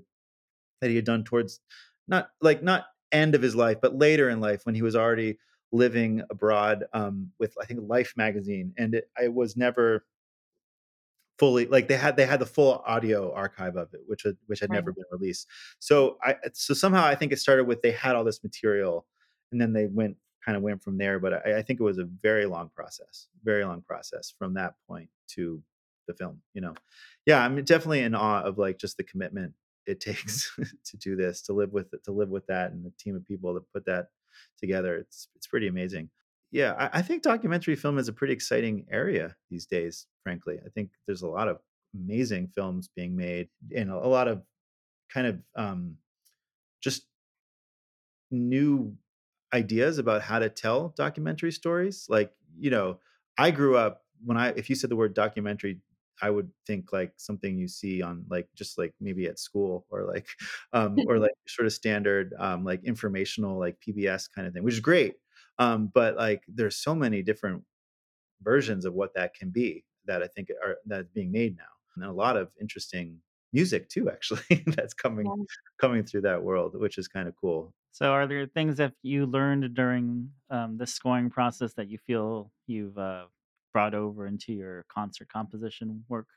that 0.82 0.90
he 0.90 0.96
had 0.96 1.06
done 1.06 1.24
towards 1.24 1.60
not 2.08 2.30
like 2.42 2.64
not 2.64 2.86
end 3.12 3.36
of 3.36 3.42
his 3.42 3.56
life, 3.56 3.78
but 3.82 3.96
later 3.96 4.30
in 4.30 4.40
life 4.42 4.66
when 4.66 4.76
he 4.76 4.82
was 4.82 4.96
already 4.96 5.38
living 5.72 6.22
abroad 6.30 6.86
um, 6.94 7.32
with 7.40 7.54
I 7.62 7.66
think 7.66 7.82
Life 7.84 8.14
magazine, 8.16 8.74
and 8.78 8.96
it, 8.96 9.10
I 9.18 9.28
was 9.28 9.58
never 9.58 10.06
fully 11.44 11.66
like 11.66 11.90
they 11.90 11.98
had 11.98 12.16
they 12.16 12.26
had 12.26 12.40
the 12.40 12.46
full 12.46 12.82
audio 12.86 13.34
archive 13.34 13.76
of 13.76 13.94
it 13.94 14.00
which 14.08 14.24
had 14.24 14.38
which 14.46 14.62
had 14.62 14.70
right. 14.70 14.78
never 14.78 14.94
been 14.94 15.04
released. 15.12 15.48
So 15.80 16.18
i 16.24 16.32
uh, 16.32 16.50
so 16.54 16.74
somehow 16.74 17.06
i 17.06 17.16
think 17.16 17.34
it 17.34 17.40
started 17.40 17.66
with 17.66 17.82
they 17.82 17.92
had 17.92 18.16
all 18.16 18.24
this 18.24 18.44
material 18.44 19.06
and 19.52 19.60
then 19.60 19.74
they 19.74 19.88
went 19.88 20.16
kind 20.46 20.56
of 20.56 20.64
went 20.64 20.82
from 20.82 20.98
there 20.98 21.20
but 21.20 21.46
I, 21.46 21.58
I 21.60 21.62
think 21.62 21.80
it 21.80 21.84
was 21.84 21.98
a 21.98 22.06
very 22.06 22.46
long 22.46 22.70
process 22.74 23.28
very 23.44 23.66
long 23.66 23.82
process 23.82 24.34
from 24.38 24.54
that 24.54 24.76
point 24.88 25.10
to 25.36 25.62
the 26.08 26.14
film 26.14 26.42
you 26.54 26.62
know? 26.62 26.76
Yeah 27.26 27.44
i'm 27.44 27.62
definitely 27.64 28.02
in 28.02 28.16
awe 28.16 28.44
of 28.44 28.58
like 28.58 28.78
just 28.78 28.98
the 28.98 29.04
commitment 29.04 29.54
it 29.86 30.00
mm-hmm. 30.06 30.12
takes 30.12 30.56
to 30.86 30.98
do 30.98 31.16
this 31.16 31.42
to 31.44 31.54
live 31.54 31.74
with 31.74 31.94
it 31.94 32.04
to 32.06 32.12
live 32.12 32.30
with 32.30 32.48
that 32.48 32.72
and 32.72 32.86
the 32.86 32.94
team 32.98 33.16
of 33.16 33.28
people 33.28 33.54
that 33.54 33.72
put 33.74 33.86
that 33.86 34.08
together. 34.58 34.98
It's 34.98 35.28
it's 35.36 35.48
pretty 35.48 35.68
amazing 35.68 36.10
yeah, 36.54 36.74
I, 36.78 37.00
I 37.00 37.02
think 37.02 37.24
documentary 37.24 37.76
film 37.76 37.98
is 37.98 38.08
a 38.08 38.14
pretty 38.14 38.34
exciting 38.34 38.86
area 38.92 39.36
these 39.50 39.66
days, 39.66 40.06
frankly. 40.24 40.60
I 40.66 40.70
think 40.70 40.92
there's 41.08 41.24
a 41.24 41.28
lot 41.28 41.48
of 41.48 41.60
amazing 41.96 42.50
films 42.50 42.90
being 42.96 43.16
made 43.16 43.50
and 43.76 43.90
a, 43.90 43.96
a 43.96 44.08
lot 44.08 44.28
of 44.28 44.44
kind 45.14 45.28
of 45.28 45.40
um, 45.56 45.98
just 46.82 47.08
new 48.32 48.96
ideas 49.54 49.98
about 49.98 50.22
how 50.22 50.40
to 50.40 50.50
tell 50.50 50.90
documentary 50.98 51.52
stories. 51.52 52.06
Like, 52.10 52.34
you 52.58 52.70
know, 52.72 53.00
I 53.38 53.52
grew 53.52 53.78
up 53.78 54.04
when 54.26 54.38
I, 54.38 54.50
if 54.50 54.70
you 54.70 54.76
said 54.76 54.90
the 54.90 54.96
word 54.96 55.14
documentary, 55.14 55.82
I 56.22 56.30
would 56.30 56.50
think 56.68 56.94
like 56.94 57.14
something 57.18 57.58
you 57.58 57.68
see 57.68 58.02
on 58.02 58.26
like 58.30 58.48
just 58.56 58.78
like 58.78 58.94
maybe 59.02 59.26
at 59.28 59.40
school 59.40 59.86
or 59.90 60.06
like 60.06 60.28
um 60.74 60.98
or 61.08 61.20
like 61.20 61.32
sort 61.48 61.66
of 61.66 61.74
standard 61.74 62.34
um 62.40 62.64
like 62.64 62.84
informational 62.84 63.60
like 63.60 63.78
PBS 63.82 64.30
kind 64.34 64.48
of 64.48 64.54
thing, 64.54 64.64
which 64.64 64.76
is 64.76 64.80
great. 64.80 65.16
Um, 65.60 65.88
but 65.88 66.16
like 66.18 66.44
there's 66.48 66.78
so 66.78 66.96
many 66.96 67.22
different 67.24 67.64
versions 68.42 68.86
of 68.86 68.94
what 68.94 69.14
that 69.16 69.34
can 69.34 69.52
be 69.52 69.86
that 70.06 70.24
I 70.24 70.28
think 70.28 70.50
are 70.64 70.78
that's 70.86 71.10
being 71.10 71.32
made 71.32 71.58
now. 71.58 71.66
And 71.96 72.06
a 72.06 72.12
lot 72.12 72.38
of 72.38 72.52
interesting 72.60 73.22
music 73.54 73.90
too, 73.90 74.10
actually, 74.10 74.64
that's 74.68 74.94
coming 74.94 75.36
Yeah. 75.36 75.46
coming 75.80 76.04
through 76.06 76.22
that 76.22 76.44
world, 76.44 76.76
which 76.80 76.98
is 76.98 77.08
kind 77.08 77.28
of 77.28 77.36
cool. 77.36 77.74
So, 77.92 78.12
are 78.12 78.26
there 78.28 78.48
things 78.48 78.78
that 78.78 78.96
you 79.04 79.26
learned 79.26 79.74
during 79.76 80.34
um, 80.50 80.78
the 80.78 80.88
scoring 80.88 81.30
process 81.30 81.74
that 81.76 81.90
you 81.90 81.98
feel 81.98 82.52
you've 82.66 82.98
uh, 82.98 83.28
brought 83.72 83.94
over 83.94 84.26
into 84.26 84.54
your 84.54 84.84
concert 84.90 85.30
composition 85.30 86.06
work? 86.10 86.28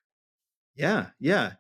Yeah, 0.75 1.11
yeah. 1.19 1.55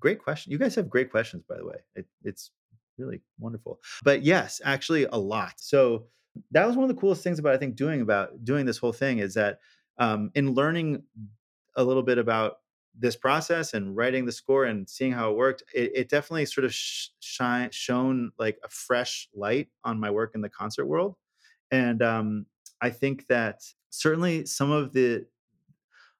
Great 0.00 0.20
question. 0.22 0.52
You 0.52 0.58
guys 0.58 0.74
have 0.76 0.90
great 0.90 1.10
questions, 1.10 1.44
by 1.48 1.58
the 1.58 1.66
way. 1.66 1.78
It, 1.96 2.08
it's 2.24 2.52
really 2.98 3.22
wonderful. 3.38 3.80
But 4.04 4.22
yes, 4.22 4.60
actually, 4.64 5.04
a 5.06 5.16
lot. 5.18 5.54
So 5.60 6.08
that 6.50 6.66
was 6.66 6.76
one 6.76 6.84
of 6.84 6.94
the 6.94 7.00
coolest 7.00 7.22
things 7.22 7.38
about 7.38 7.54
I 7.54 7.58
think 7.58 7.76
doing 7.76 8.00
about 8.00 8.44
doing 8.44 8.66
this 8.66 8.78
whole 8.78 8.92
thing 8.92 9.18
is 9.18 9.34
that 9.34 9.58
um, 9.98 10.30
in 10.34 10.52
learning 10.52 11.02
a 11.76 11.84
little 11.84 12.02
bit 12.02 12.18
about 12.18 12.58
this 12.98 13.16
process 13.16 13.72
and 13.74 13.96
writing 13.96 14.26
the 14.26 14.32
score 14.32 14.64
and 14.64 14.88
seeing 14.88 15.12
how 15.12 15.30
it 15.30 15.36
worked, 15.36 15.62
it, 15.74 15.92
it 15.94 16.08
definitely 16.08 16.44
sort 16.44 16.64
of 16.64 16.74
sh- 16.74 17.08
shine 17.20 17.70
shone 17.70 18.32
like 18.38 18.58
a 18.64 18.68
fresh 18.68 19.28
light 19.34 19.68
on 19.84 19.98
my 19.98 20.10
work 20.10 20.32
in 20.34 20.40
the 20.40 20.48
concert 20.48 20.86
world. 20.86 21.16
And 21.70 22.02
um, 22.02 22.46
I 22.80 22.90
think 22.90 23.26
that 23.28 23.62
certainly 23.90 24.44
some 24.46 24.70
of 24.70 24.92
the 24.92 25.26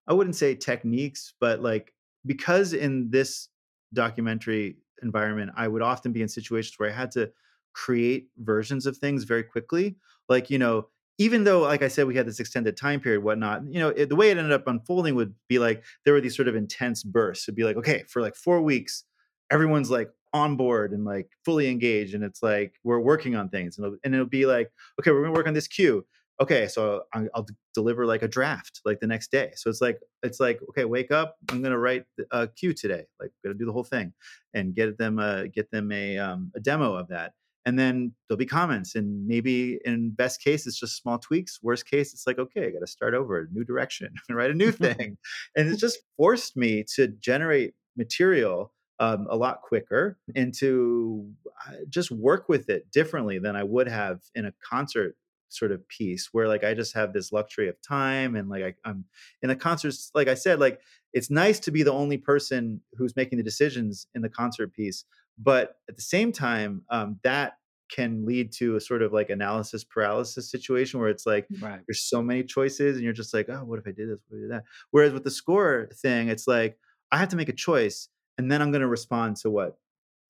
I 0.07 0.15
wouldn't 0.15 0.37
say 0.37 0.55
techniques, 0.55 1.35
but 1.41 1.61
like 1.61 1.95
because 2.27 2.73
in 2.73 3.11
this 3.11 3.49
documentary 3.93 4.79
environment, 5.03 5.53
I 5.57 5.69
would 5.69 5.83
often 5.83 6.13
be 6.13 6.23
in 6.23 6.29
situations 6.29 6.79
where 6.79 6.91
I 6.91 6.93
had 6.93 7.11
to 7.13 7.31
create 7.75 8.29
versions 8.39 8.87
of 8.87 8.97
things 8.97 9.25
very 9.25 9.43
quickly. 9.43 9.97
Like, 10.29 10.51
you 10.51 10.59
know, 10.59 10.89
even 11.19 11.45
though, 11.45 11.61
like 11.61 11.83
I 11.83 11.89
said, 11.89 12.07
we 12.07 12.17
had 12.17 12.27
this 12.27 12.41
extended 12.41 12.77
time 12.77 13.01
period, 13.01 13.23
whatnot, 13.23 13.63
you 13.69 13.79
know, 13.79 13.91
it, 13.91 14.09
the 14.09 14.17
way 14.17 14.31
it 14.31 14.39
ended 14.39 14.53
up 14.53 14.67
unfolding 14.67 15.15
would 15.15 15.35
be 15.49 15.59
like 15.59 15.85
there 16.05 16.15
were 16.15 16.21
these 16.21 16.37
sort 16.37 16.49
of 16.49 16.57
intense 16.57 17.03
bursts. 17.03 17.45
It'd 17.47 17.57
be 17.57 17.65
like, 17.65 17.77
okay, 17.77 18.05
for 18.09 18.23
like 18.23 18.35
four 18.35 18.61
weeks, 18.63 19.05
everyone's 19.51 19.91
like 19.91 20.11
on 20.33 20.57
board 20.57 20.93
and 20.93 21.05
like 21.05 21.29
fully 21.45 21.69
engaged. 21.69 22.15
And 22.15 22.25
it's 22.25 22.43
like 22.43 22.75
we're 22.83 22.99
working 22.99 23.37
on 23.37 23.51
things. 23.51 23.77
And 23.77 23.87
it'll, 23.87 23.99
and 24.05 24.15
it'll 24.15 24.27
be 24.27 24.47
like, 24.47 24.71
okay, 25.01 25.11
we're 25.11 25.23
gonna 25.23 25.35
work 25.35 25.47
on 25.47 25.55
this 25.55 25.69
cue 25.69 26.05
okay 26.41 26.67
so 26.67 27.03
I, 27.15 27.29
will 27.35 27.45
d- 27.45 27.55
deliver 27.75 28.07
like 28.07 28.23
a 28.23 28.29
draft 28.29 28.81
like 28.85 29.01
the 29.01 29.07
next 29.07 29.31
day 29.31 29.53
so 29.55 29.71
it's 29.71 29.81
like 29.81 30.01
it's 30.23 30.41
like 30.41 30.61
okay 30.71 30.85
wake 30.85 31.11
up 31.11 31.37
i'm 31.51 31.63
gonna 31.63 31.79
write 31.79 32.05
a 32.31 32.49
cue 32.49 32.73
today 32.73 33.05
like 33.21 33.31
gonna 33.45 33.55
do 33.55 33.67
the 33.67 33.73
whole 33.73 33.85
thing 33.85 34.13
and 34.55 34.75
get 34.75 34.99
them 34.99 35.19
a 35.19 35.49
get 35.49 35.71
them 35.71 35.93
a, 35.93 36.19
um, 36.19 36.51
a 36.57 36.61
demo 36.61 36.95
of 36.95 37.09
that 37.09 37.33
and 37.65 37.79
then 37.79 38.13
there'll 38.29 38.39
be 38.39 38.47
comments 38.47 38.95
and 38.95 39.27
maybe 39.27 39.79
in 39.85 40.11
best 40.11 40.43
case 40.43 40.67
it's 40.67 40.79
just 40.79 41.01
small 41.01 41.19
tweaks 41.19 41.61
worst 41.63 41.89
case 41.89 42.13
it's 42.13 42.27
like 42.27 42.39
okay 42.39 42.67
i 42.67 42.71
gotta 42.71 42.87
start 42.87 43.15
over 43.15 43.41
a 43.41 43.47
new 43.53 43.65
direction 43.65 44.13
write 44.31 44.51
a 44.51 44.55
new 44.55 44.73
thing 44.73 45.17
and 45.57 45.69
it 45.69 45.77
just 45.79 45.99
forced 46.17 46.57
me 46.57 46.85
to 46.95 47.09
generate 47.09 47.75
material 47.97 48.73
um, 49.03 49.27
a 49.29 49.37
lot 49.37 49.63
quicker 49.63 50.17
and 50.37 50.55
to 50.55 51.29
uh, 51.67 51.73
just 51.89 52.13
work 52.13 52.49
with 52.49 52.69
it 52.69 52.89
differently 52.93 53.41
than 53.41 53.57
I 53.57 53.65
would 53.65 53.89
have 53.89 54.21
in 54.37 54.47
a 54.47 54.53
concert 54.63 55.17
sort 55.49 55.73
of 55.73 55.87
piece 55.89 56.29
where 56.33 56.49
like 56.49 56.65
I 56.65 56.73
just 56.73 56.95
have 56.95 57.13
this 57.13 57.33
luxury 57.33 57.69
of 57.69 57.77
time 57.83 58.37
and 58.37 58.49
like 58.49 58.77
I, 58.85 58.89
am 58.89 59.05
in 59.43 59.49
the 59.49 59.57
concerts. 59.57 60.11
Like 60.15 60.29
I 60.29 60.35
said, 60.35 60.61
like 60.61 60.81
it's 61.13 61.31
nice 61.31 61.59
to 61.61 61.71
be 61.71 61.83
the 61.83 61.93
only 61.93 62.17
person 62.17 62.81
who's 62.97 63.17
making 63.17 63.39
the 63.39 63.45
decisions 63.45 64.07
in 64.15 64.23
the 64.23 64.29
concert 64.29 64.73
piece, 64.73 65.05
but 65.43 65.77
at 65.89 65.97
the 65.97 66.03
same 66.03 66.33
time, 66.33 66.83
um, 66.91 67.19
that 67.25 67.55
can 67.91 68.25
lead 68.25 68.53
to 68.53 68.77
a 68.77 68.81
sort 68.81 69.03
of 69.03 69.13
like 69.13 69.29
analysis 69.29 69.85
paralysis 69.85 70.51
situation 70.51 70.99
where 70.99 71.11
it's 71.11 71.27
like 71.27 71.47
right. 71.61 71.81
there's 71.87 72.03
so 72.03 72.23
many 72.23 72.43
choices 72.43 72.97
and 72.97 73.05
you're 73.05 73.13
just 73.13 73.35
like, 73.35 73.49
oh, 73.51 73.65
what 73.65 73.79
if 73.79 73.87
I 73.87 73.91
did 73.91 74.09
this? 74.09 74.21
What 74.29 74.39
if 74.39 74.41
I 74.41 74.43
did 74.43 74.51
that? 74.51 74.65
Whereas 74.91 75.13
with 75.13 75.25
the 75.25 75.31
score 75.31 75.89
thing, 75.95 76.29
it's 76.29 76.47
like 76.47 76.79
I 77.11 77.19
have 77.19 77.29
to 77.31 77.37
make 77.37 77.51
a 77.51 77.55
choice 77.55 78.09
and 78.39 78.51
then 78.51 78.63
I'm 78.63 78.71
going 78.71 78.81
to 78.83 78.89
respond 78.89 79.37
to 79.39 79.51
what 79.51 79.77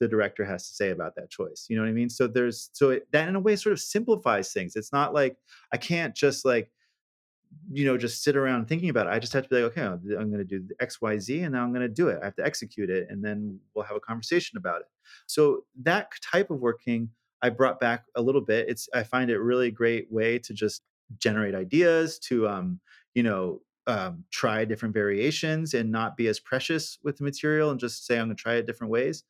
the 0.01 0.09
director 0.09 0.45
has 0.45 0.67
to 0.69 0.75
say 0.75 0.91
about 0.91 1.15
that 1.15 1.31
choice. 1.31 1.67
You 1.69 1.77
know 1.77 1.83
what 1.83 1.89
I 1.89 1.93
mean? 1.93 2.11
So 2.11 2.27
there's 2.27 2.71
so 2.73 2.91
it, 2.91 3.07
that 3.13 3.29
in 3.29 3.37
a 3.37 3.41
way 3.41 3.55
sort 3.55 3.73
of 3.73 3.81
simplifies 3.81 4.53
things. 4.53 4.75
It's 4.75 4.93
not 4.93 5.15
like 5.15 5.37
I 5.73 5.77
can't 5.77 6.15
just 6.15 6.45
like 6.45 6.73
you 7.70 7.84
know 7.84 7.96
just 7.96 8.22
sit 8.22 8.36
around 8.36 8.66
thinking 8.66 8.88
about 8.88 9.07
it. 9.07 9.11
I 9.11 9.18
just 9.18 9.32
have 9.32 9.44
to 9.44 9.48
be 9.48 9.57
like, 9.62 9.76
okay, 9.76 9.82
I'm 9.82 10.30
going 10.30 10.38
to 10.38 10.44
do 10.44 10.66
X, 10.80 11.00
Y, 11.00 11.18
Z, 11.18 11.40
and 11.40 11.53
now 11.53 11.62
I'm 11.62 11.72
going 11.72 11.86
to 11.86 11.88
do 11.88 12.09
it. 12.09 12.18
I 12.22 12.24
have 12.24 12.36
to 12.36 12.44
execute 12.44 12.90
it, 12.90 13.07
and 13.11 13.24
then 13.24 13.59
we'll 13.74 13.84
have 13.84 13.96
a 13.96 14.00
conversation 14.00 14.59
about 14.59 14.80
it. 14.80 14.86
So 15.26 15.64
that 15.82 16.09
type 16.22 16.50
of 16.50 16.61
working 16.61 17.11
I 17.42 17.50
brought 17.50 17.80
back 17.80 18.05
a 18.14 18.22
little 18.22 18.40
bit. 18.40 18.68
It's 18.68 18.88
I 18.94 19.03
find 19.03 19.30
it 19.30 19.38
really 19.38 19.70
great 19.70 20.11
way 20.11 20.38
to 20.40 20.55
just 20.55 20.82
generate 21.18 21.55
ideas 21.55 22.18
to 22.18 22.48
um 22.48 22.80
you 23.14 23.22
know 23.22 23.61
um, 23.88 24.22
try 24.30 24.64
different 24.64 24.94
variations 24.94 25.74
and 25.74 25.90
not 25.90 26.16
be 26.16 26.28
as 26.28 26.38
precious 26.38 26.98
with 27.03 27.16
the 27.18 27.24
material 27.24 27.70
and 27.70 27.80
just 27.80 28.07
say 28.07 28.14
I'm 28.14 28.26
going 28.28 28.36
to 28.36 28.40
try 28.40 28.55
it 28.55 28.64
different 28.66 28.92
ways 28.92 29.24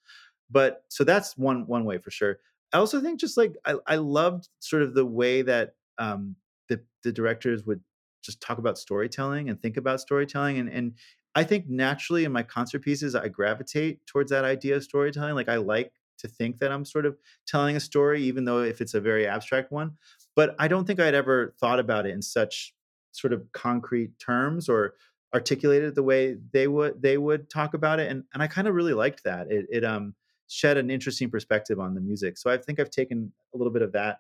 but 0.52 0.84
so 0.88 1.02
that's 1.02 1.36
one 1.36 1.66
one 1.66 1.84
way 1.84 1.98
for 1.98 2.10
sure 2.10 2.38
i 2.72 2.78
also 2.78 3.00
think 3.00 3.18
just 3.18 3.36
like 3.36 3.56
i, 3.64 3.74
I 3.86 3.96
loved 3.96 4.48
sort 4.60 4.82
of 4.82 4.94
the 4.94 5.06
way 5.06 5.42
that 5.42 5.74
um 5.98 6.36
the 6.68 6.80
the 7.02 7.12
directors 7.12 7.64
would 7.64 7.80
just 8.22 8.40
talk 8.40 8.58
about 8.58 8.78
storytelling 8.78 9.48
and 9.48 9.60
think 9.60 9.76
about 9.76 10.00
storytelling 10.00 10.58
and 10.58 10.68
and 10.68 10.94
i 11.34 11.44
think 11.44 11.68
naturally 11.68 12.24
in 12.24 12.32
my 12.32 12.42
concert 12.42 12.80
pieces 12.80 13.14
i 13.14 13.28
gravitate 13.28 14.04
towards 14.06 14.30
that 14.30 14.44
idea 14.44 14.76
of 14.76 14.82
storytelling 14.82 15.34
like 15.34 15.48
i 15.48 15.56
like 15.56 15.92
to 16.18 16.28
think 16.28 16.58
that 16.58 16.72
i'm 16.72 16.84
sort 16.84 17.06
of 17.06 17.16
telling 17.46 17.76
a 17.76 17.80
story 17.80 18.22
even 18.22 18.44
though 18.44 18.62
if 18.62 18.80
it's 18.80 18.94
a 18.94 19.00
very 19.00 19.26
abstract 19.26 19.72
one 19.72 19.92
but 20.36 20.54
i 20.58 20.68
don't 20.68 20.86
think 20.86 21.00
i'd 21.00 21.14
ever 21.14 21.54
thought 21.58 21.80
about 21.80 22.06
it 22.06 22.10
in 22.10 22.22
such 22.22 22.74
sort 23.12 23.32
of 23.32 23.50
concrete 23.52 24.18
terms 24.18 24.68
or 24.68 24.94
articulated 25.34 25.94
the 25.94 26.02
way 26.02 26.36
they 26.52 26.68
would 26.68 27.00
they 27.00 27.16
would 27.16 27.48
talk 27.48 27.74
about 27.74 27.98
it 27.98 28.10
and 28.10 28.24
and 28.34 28.42
I 28.42 28.46
kind 28.46 28.68
of 28.68 28.74
really 28.74 28.92
liked 28.92 29.24
that 29.24 29.50
it, 29.50 29.66
it 29.70 29.84
um 29.84 30.14
shed 30.48 30.76
an 30.76 30.90
interesting 30.90 31.30
perspective 31.30 31.80
on 31.80 31.94
the 31.94 32.00
music. 32.00 32.36
So 32.36 32.50
I 32.50 32.58
think 32.58 32.78
I've 32.78 32.90
taken 32.90 33.32
a 33.54 33.56
little 33.56 33.72
bit 33.72 33.80
of 33.80 33.92
that 33.92 34.18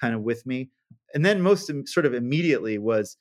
kind 0.00 0.12
of 0.12 0.22
with 0.22 0.44
me. 0.44 0.70
And 1.14 1.24
then 1.24 1.40
most 1.40 1.70
sort 1.86 2.04
of 2.04 2.14
immediately 2.14 2.78
was 2.78 3.16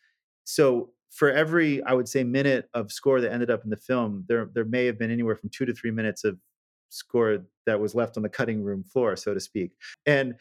so 0.48 0.92
for 1.10 1.30
every 1.30 1.84
I 1.84 1.94
would 1.94 2.08
say 2.08 2.24
minute 2.24 2.70
of 2.74 2.92
score 2.92 3.20
that 3.20 3.34
ended 3.34 3.52
up 3.52 3.66
in 3.66 3.70
the 3.70 3.78
film, 3.78 4.24
there 4.30 4.50
there 4.54 4.64
may 4.64 4.86
have 4.86 4.98
been 4.98 5.12
anywhere 5.12 5.36
from 5.36 5.50
2 5.50 5.66
to 5.66 5.74
3 5.74 5.92
minutes 5.92 6.24
of 6.24 6.40
score 6.90 7.40
that 7.66 7.82
was 7.82 7.94
left 7.94 8.16
on 8.16 8.24
the 8.24 8.30
cutting 8.30 8.64
room 8.64 8.84
floor, 8.84 9.18
so 9.18 9.34
to 9.34 9.42
speak. 9.42 9.74
And 10.06 10.36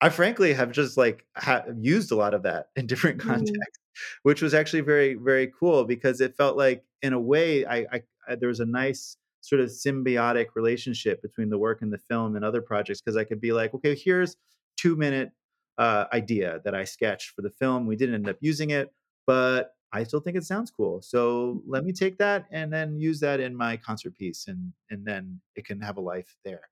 I 0.00 0.08
frankly 0.08 0.54
have 0.54 0.72
just 0.72 0.96
like 0.96 1.26
ha- 1.36 1.64
used 1.78 2.10
a 2.10 2.14
lot 2.16 2.32
of 2.32 2.42
that 2.44 2.68
in 2.74 2.86
different 2.92 3.18
mm. 3.18 3.26
contexts, 3.26 3.54
mm. 3.54 4.02
which 4.22 4.40
was 4.40 4.54
actually 4.54 4.80
very 4.80 5.14
very 5.14 5.52
cool 5.58 5.84
because 5.84 6.22
it 6.22 6.34
felt 6.36 6.56
like 6.56 6.82
in 7.02 7.12
a 7.12 7.20
way 7.20 7.66
I, 7.66 7.76
I, 7.92 8.02
I 8.26 8.34
there 8.36 8.48
was 8.48 8.60
a 8.60 8.66
nice 8.66 9.18
sort 9.42 9.60
of 9.60 9.68
symbiotic 9.68 10.46
relationship 10.54 11.20
between 11.20 11.50
the 11.50 11.58
work 11.58 11.82
and 11.82 11.92
the 11.92 11.98
film 11.98 12.34
and 12.34 12.44
other 12.46 12.62
projects 12.62 13.02
because 13.02 13.16
I 13.16 13.24
could 13.24 13.40
be 13.42 13.52
like, 13.52 13.74
okay, 13.74 13.94
here's 13.94 14.36
two 14.78 14.96
minute 14.96 15.32
uh, 15.76 16.06
idea 16.14 16.60
that 16.64 16.74
I 16.74 16.84
sketched 16.84 17.30
for 17.30 17.42
the 17.42 17.50
film. 17.50 17.86
We 17.86 17.96
didn't 17.96 18.14
end 18.14 18.28
up 18.28 18.36
using 18.40 18.70
it, 18.70 18.90
but 19.26 19.74
I 19.92 20.04
still 20.04 20.20
think 20.20 20.36
it 20.36 20.44
sounds 20.44 20.70
cool. 20.70 21.02
So 21.02 21.62
let 21.66 21.84
me 21.84 21.92
take 21.92 22.16
that 22.18 22.46
and 22.52 22.72
then 22.72 22.96
use 22.98 23.18
that 23.20 23.40
in 23.40 23.54
my 23.56 23.76
concert 23.76 24.16
piece, 24.16 24.46
and 24.48 24.72
and 24.90 25.04
then 25.04 25.40
it 25.56 25.64
can 25.64 25.80
have 25.80 25.96
a 25.96 26.00
life 26.00 26.36
there. 26.44 26.70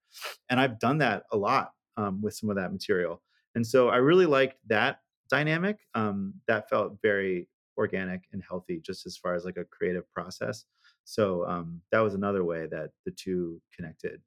And 0.50 0.60
I've 0.60 0.78
done 0.78 0.98
that 0.98 1.24
a 1.32 1.36
lot 1.36 1.72
um, 1.96 2.22
with 2.22 2.34
some 2.34 2.50
of 2.50 2.56
that 2.56 2.72
material, 2.72 3.22
and 3.54 3.66
so 3.66 3.88
I 3.88 3.96
really 3.96 4.26
liked 4.26 4.58
that 4.68 5.00
dynamic. 5.30 5.78
Um, 5.94 6.34
that 6.46 6.68
felt 6.68 6.98
very 7.02 7.48
organic 7.76 8.24
and 8.32 8.42
healthy, 8.46 8.80
just 8.80 9.06
as 9.06 9.16
far 9.16 9.34
as 9.34 9.44
like 9.44 9.56
a 9.56 9.64
creative 9.64 10.10
process. 10.12 10.64
So 11.04 11.46
um, 11.46 11.80
that 11.92 12.00
was 12.00 12.14
another 12.14 12.44
way 12.44 12.66
that 12.66 12.90
the 13.06 13.12
two 13.12 13.62
connected 13.74 14.20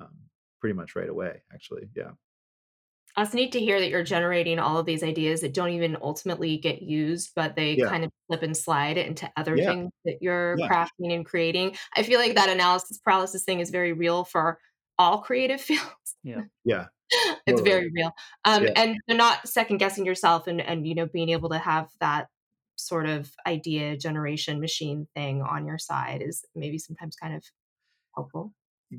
um, 0.00 0.14
pretty 0.60 0.74
much 0.74 0.96
right 0.96 1.08
away, 1.08 1.42
actually. 1.54 1.88
Yeah. 1.94 2.10
It's 3.18 3.34
neat 3.34 3.52
to 3.52 3.60
hear 3.60 3.78
that 3.78 3.90
you're 3.90 4.02
generating 4.04 4.58
all 4.58 4.78
of 4.78 4.86
these 4.86 5.02
ideas 5.02 5.42
that 5.42 5.52
don't 5.52 5.68
even 5.70 5.96
ultimately 6.00 6.56
get 6.56 6.80
used, 6.82 7.32
but 7.36 7.56
they 7.56 7.76
Yeah. 7.76 7.90
kind 7.90 8.04
of 8.04 8.10
slip 8.26 8.42
and 8.42 8.56
slide 8.56 8.96
into 8.96 9.30
other 9.36 9.58
Yeah. 9.58 9.58
things 9.58 9.90
that 10.06 10.18
you're 10.22 10.58
Yeah. 10.58 10.68
crafting 10.68 11.12
and 11.14 11.26
creating. 11.26 11.76
I 11.94 12.04
feel 12.04 12.18
like 12.18 12.34
that 12.36 12.48
analysis 12.48 12.98
paralysis 12.98 13.44
thing 13.44 13.60
is 13.60 13.70
very 13.70 13.92
real 13.92 14.24
for 14.24 14.58
all 14.98 15.20
creative 15.20 15.60
fields. 16.00 16.16
Yeah. 16.22 16.42
Yeah. 16.64 16.86
It's 17.46 17.60
Totally. 17.60 17.62
very 17.62 17.90
real. 17.94 18.12
Um, 18.46 18.68
Yeah. 18.68 18.74
and 18.76 18.96
you're 19.06 19.18
not 19.18 19.46
second 19.48 19.78
guessing 19.78 20.06
yourself 20.06 20.46
and, 20.46 20.60
and, 20.60 20.86
you 20.86 20.94
know, 20.94 21.06
being 21.06 21.28
able 21.28 21.50
to 21.50 21.58
have 21.58 21.90
that 22.00 22.28
sort 22.76 23.06
of 23.06 23.32
idea 23.46 23.96
generation 23.98 24.60
machine 24.60 25.06
thing 25.14 25.42
on 25.42 25.66
your 25.66 25.78
side 25.78 26.22
is 26.22 26.44
maybe 26.54 26.78
sometimes 26.78 27.16
kind 27.16 27.34
of 27.34 27.44
helpful. 28.16 28.54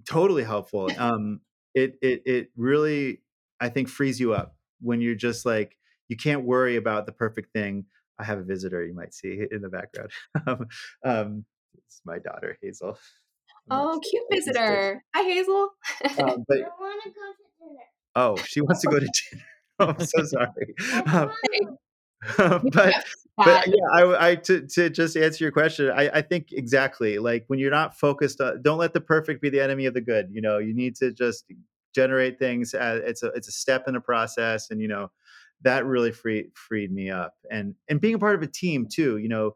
Totally 0.06 0.44
helpful. 0.44 0.92
Um, 0.98 1.42
it 1.76 1.98
it 2.02 2.22
it 2.26 2.52
really 2.56 3.22
I 3.64 3.70
think 3.70 3.88
frees 3.88 4.20
you 4.20 4.34
up 4.34 4.58
when 4.82 5.00
you're 5.00 5.16
just 5.16 5.46
like 5.46 5.78
you 6.10 6.18
can't 6.18 6.44
worry 6.44 6.76
about 6.76 7.06
the 7.06 7.14
perfect 7.14 7.54
thing. 7.54 7.86
I 8.20 8.26
have 8.26 8.38
a 8.38 8.44
visitor 8.44 8.86
you 8.86 8.94
might 8.94 9.14
see 9.14 9.42
in 9.52 9.62
the 9.62 9.70
background. 9.70 10.12
um, 10.48 10.68
um, 11.06 11.46
it's 11.78 12.02
my 12.06 12.20
daughter 12.20 12.58
Hazel. 12.62 12.98
Oh, 13.72 14.02
cute 14.04 14.24
visitor. 14.30 15.02
Hi, 15.16 15.24
Hazel. 15.24 15.70
Um, 16.20 16.44
but 16.48 16.58
oh, 18.16 18.36
she 18.46 18.60
wants 18.60 18.82
to 18.82 18.88
go 18.88 19.00
to 19.00 19.10
dinner. 19.32 19.44
Oh, 19.80 19.88
I'm 19.88 20.06
so 20.06 20.26
sorry. 20.26 20.76
Um, 21.08 21.32
but 22.72 22.94
but 23.38 23.68
yeah, 23.68 23.86
I, 23.94 24.30
I 24.30 24.36
to 24.36 24.68
to 24.68 24.90
just 24.90 25.16
answer 25.16 25.44
your 25.44 25.52
question, 25.52 25.90
I, 25.90 26.10
I 26.16 26.22
think 26.22 26.52
exactly 26.52 27.18
like 27.18 27.46
when 27.48 27.60
you're 27.60 27.72
not 27.72 27.98
focused, 27.98 28.42
on, 28.42 28.62
don't 28.62 28.78
let 28.78 28.94
the 28.94 29.02
perfect 29.02 29.42
be 29.42 29.50
the 29.50 29.62
enemy 29.62 29.86
of 29.86 29.94
the 29.94 30.02
good. 30.02 30.30
You 30.32 30.42
know, 30.42 30.58
you 30.58 30.74
need 30.74 30.98
to 30.98 31.12
just 31.12 31.46
generate 31.94 32.40
things. 32.40 32.74
As, 32.74 33.02
it's 33.04 33.24
a 33.24 33.28
it's 33.28 33.48
a 33.48 33.52
step 33.52 33.88
in 33.88 33.94
the 33.94 34.02
process, 34.02 34.72
and 34.72 34.82
you 34.82 34.88
know 34.88 35.12
that 35.62 35.86
really 35.86 36.12
freed 36.12 36.52
freed 36.56 36.92
me 36.92 37.10
up. 37.10 37.36
And 37.50 37.76
and 37.90 38.00
being 38.00 38.16
a 38.16 38.20
part 38.20 38.36
of 38.36 38.42
a 38.42 38.48
team 38.48 38.88
too, 38.88 39.18
you 39.18 39.30
know, 39.30 39.56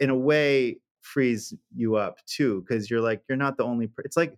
in 0.00 0.10
a 0.10 0.16
way 0.16 0.80
frees 1.00 1.54
you 1.74 1.96
up 1.96 2.18
too 2.26 2.62
because 2.62 2.90
you're 2.90 3.00
like 3.00 3.22
you're 3.28 3.38
not 3.38 3.56
the 3.56 3.64
only. 3.64 3.90
It's 4.04 4.16
like 4.16 4.36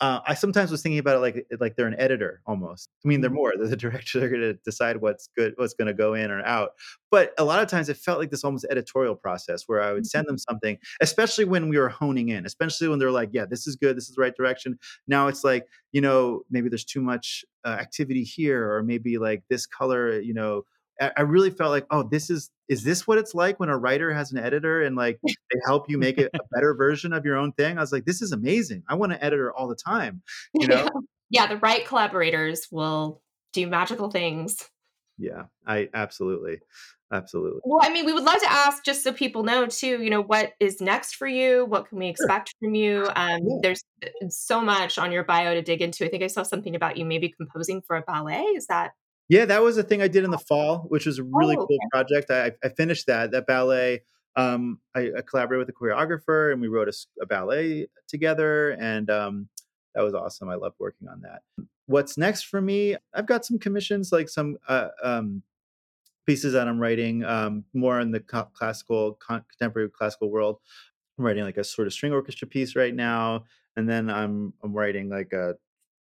uh, 0.00 0.20
I 0.26 0.34
sometimes 0.34 0.70
was 0.70 0.80
thinking 0.82 1.00
about 1.00 1.16
it 1.16 1.20
like 1.20 1.46
like 1.60 1.74
they're 1.76 1.86
an 1.88 1.98
editor 1.98 2.40
almost. 2.46 2.88
I 3.04 3.08
mean, 3.08 3.20
they're 3.20 3.30
Mhm. 3.30 3.34
more. 3.34 3.52
They're 3.56 3.66
the 3.68 3.76
director. 4.06 4.20
They're 4.20 4.28
going 4.28 4.42
to 4.42 4.54
decide 4.64 4.98
what's 4.98 5.28
good, 5.36 5.54
what's 5.56 5.74
going 5.74 5.88
to 5.88 5.94
go 5.94 6.14
in 6.14 6.30
or 6.30 6.42
out. 6.44 6.70
But 7.10 7.32
a 7.38 7.44
lot 7.44 7.60
of 7.62 7.68
times, 7.68 7.88
it 7.88 7.96
felt 7.96 8.18
like 8.20 8.30
this 8.30 8.44
almost 8.44 8.66
editorial 8.70 9.16
process 9.16 9.64
where 9.66 9.80
I 9.82 9.92
would 9.92 10.06
send 10.06 10.28
them 10.28 10.38
something, 10.38 10.78
especially 11.00 11.44
when 11.46 11.68
we 11.68 11.78
were 11.78 11.88
honing 11.88 12.28
in, 12.28 12.46
especially 12.46 12.88
when 12.88 12.98
they're 13.00 13.10
like, 13.10 13.30
"Yeah, 13.32 13.46
this 13.46 13.66
is 13.66 13.76
good. 13.76 13.96
This 13.96 14.08
is 14.08 14.14
the 14.14 14.22
right 14.22 14.34
direction." 14.36 14.78
Now 15.08 15.26
it's 15.28 15.42
like, 15.44 15.66
you 15.92 16.00
know, 16.00 16.42
maybe 16.50 16.68
there's 16.68 16.84
too 16.84 17.00
much 17.02 17.44
uh, 17.64 17.70
activity 17.80 18.22
here, 18.24 18.70
or 18.72 18.82
maybe 18.82 19.18
like 19.18 19.42
this 19.50 19.66
color, 19.66 20.20
you 20.20 20.34
know. 20.34 20.62
I 21.00 21.22
really 21.22 21.50
felt 21.50 21.70
like, 21.70 21.86
oh, 21.90 22.02
this 22.02 22.30
is 22.30 22.50
is 22.68 22.82
this 22.84 23.06
what 23.06 23.18
it's 23.18 23.34
like 23.34 23.58
when 23.60 23.68
a 23.68 23.78
writer 23.78 24.12
has 24.12 24.32
an 24.32 24.38
editor 24.38 24.82
and 24.82 24.96
like 24.96 25.18
they 25.22 25.60
help 25.64 25.88
you 25.88 25.98
make 25.98 26.18
it 26.18 26.30
a 26.34 26.40
better 26.52 26.74
version 26.74 27.12
of 27.12 27.24
your 27.24 27.36
own 27.36 27.52
thing? 27.52 27.78
I 27.78 27.80
was 27.80 27.92
like, 27.92 28.04
this 28.04 28.20
is 28.22 28.32
amazing. 28.32 28.82
I 28.88 28.94
want 28.94 29.12
an 29.12 29.18
editor 29.20 29.52
all 29.52 29.68
the 29.68 29.76
time, 29.76 30.22
you 30.54 30.66
know? 30.68 30.88
yeah, 31.30 31.46
the 31.46 31.58
right 31.58 31.86
collaborators 31.86 32.68
will 32.70 33.22
do 33.52 33.66
magical 33.66 34.10
things. 34.10 34.68
Yeah, 35.18 35.44
I 35.66 35.88
absolutely, 35.94 36.60
absolutely. 37.12 37.60
Well, 37.64 37.80
I 37.82 37.92
mean, 37.92 38.06
we 38.06 38.12
would 38.12 38.22
love 38.22 38.40
to 38.40 38.50
ask 38.50 38.84
just 38.84 39.02
so 39.02 39.12
people 39.12 39.42
know 39.42 39.66
too, 39.66 40.02
you 40.02 40.10
know, 40.10 40.20
what 40.22 40.52
is 40.60 40.80
next 40.80 41.16
for 41.16 41.26
you? 41.26 41.64
What 41.64 41.88
can 41.88 41.98
we 41.98 42.04
Sure. 42.06 42.10
expect 42.10 42.54
from 42.60 42.74
you? 42.74 43.08
Um, 43.16 43.40
Yeah. 43.42 43.58
there's 43.62 43.84
uh, 44.04 44.28
so 44.28 44.60
much 44.60 44.96
on 44.96 45.10
your 45.10 45.24
bio 45.24 45.54
to 45.54 45.62
dig 45.62 45.82
into. 45.82 46.04
I 46.04 46.08
think 46.08 46.22
I 46.22 46.28
saw 46.28 46.44
something 46.44 46.76
about 46.76 46.96
you 46.96 47.04
maybe 47.04 47.30
composing 47.30 47.82
for 47.82 47.96
a 47.96 48.02
ballet. 48.02 48.42
Is 48.42 48.66
that? 48.66 48.92
Yeah, 49.28 49.44
that 49.44 49.62
was 49.62 49.76
a 49.76 49.82
thing 49.82 50.00
I 50.00 50.08
did 50.08 50.24
in 50.24 50.30
the 50.30 50.38
fall, 50.38 50.80
which 50.88 51.04
was 51.06 51.18
a 51.18 51.22
really 51.22 51.56
Oh, 51.56 51.66
cool 51.66 51.78
project. 51.92 52.30
I, 52.30 52.52
I 52.64 52.70
finished 52.70 53.06
that 53.06 53.30
that 53.32 53.46
ballet. 53.46 54.02
Um, 54.36 54.80
I, 54.94 55.10
I 55.18 55.22
collaborated 55.22 55.66
with 55.66 55.74
a 55.74 55.78
choreographer, 55.78 56.52
and 56.52 56.60
we 56.60 56.68
wrote 56.68 56.88
a 57.20 57.26
ballet 57.26 57.88
together, 58.06 58.70
and 58.70 59.10
um, 59.10 59.48
that 59.94 60.02
was 60.02 60.14
awesome. 60.14 60.48
I 60.48 60.54
loved 60.54 60.76
working 60.78 61.08
on 61.08 61.20
that. 61.22 61.42
What's 61.86 62.16
next 62.16 62.44
for 62.44 62.60
me? 62.60 62.96
I've 63.14 63.26
got 63.26 63.44
some 63.44 63.58
commissions, 63.58 64.12
like 64.12 64.28
some 64.28 64.56
uh, 64.68 64.88
um, 65.02 65.42
pieces 66.26 66.52
that 66.52 66.68
I'm 66.68 66.78
writing, 66.78 67.24
um, 67.24 67.64
more 67.74 68.00
in 68.00 68.10
the 68.10 68.20
co- 68.20 68.48
classical, 68.54 69.14
con- 69.14 69.44
contemporary 69.50 69.90
classical 69.90 70.30
world. 70.30 70.58
I'm 71.18 71.24
writing 71.24 71.44
like 71.44 71.56
a 71.58 71.64
sort 71.64 71.86
of 71.86 71.92
string 71.92 72.12
orchestra 72.12 72.48
piece 72.48 72.76
right 72.76 72.94
now, 72.94 73.44
and 73.76 73.88
then 73.88 74.10
I'm 74.10 74.52
I'm 74.62 74.72
writing 74.72 75.08
like 75.08 75.32
a 75.32 75.56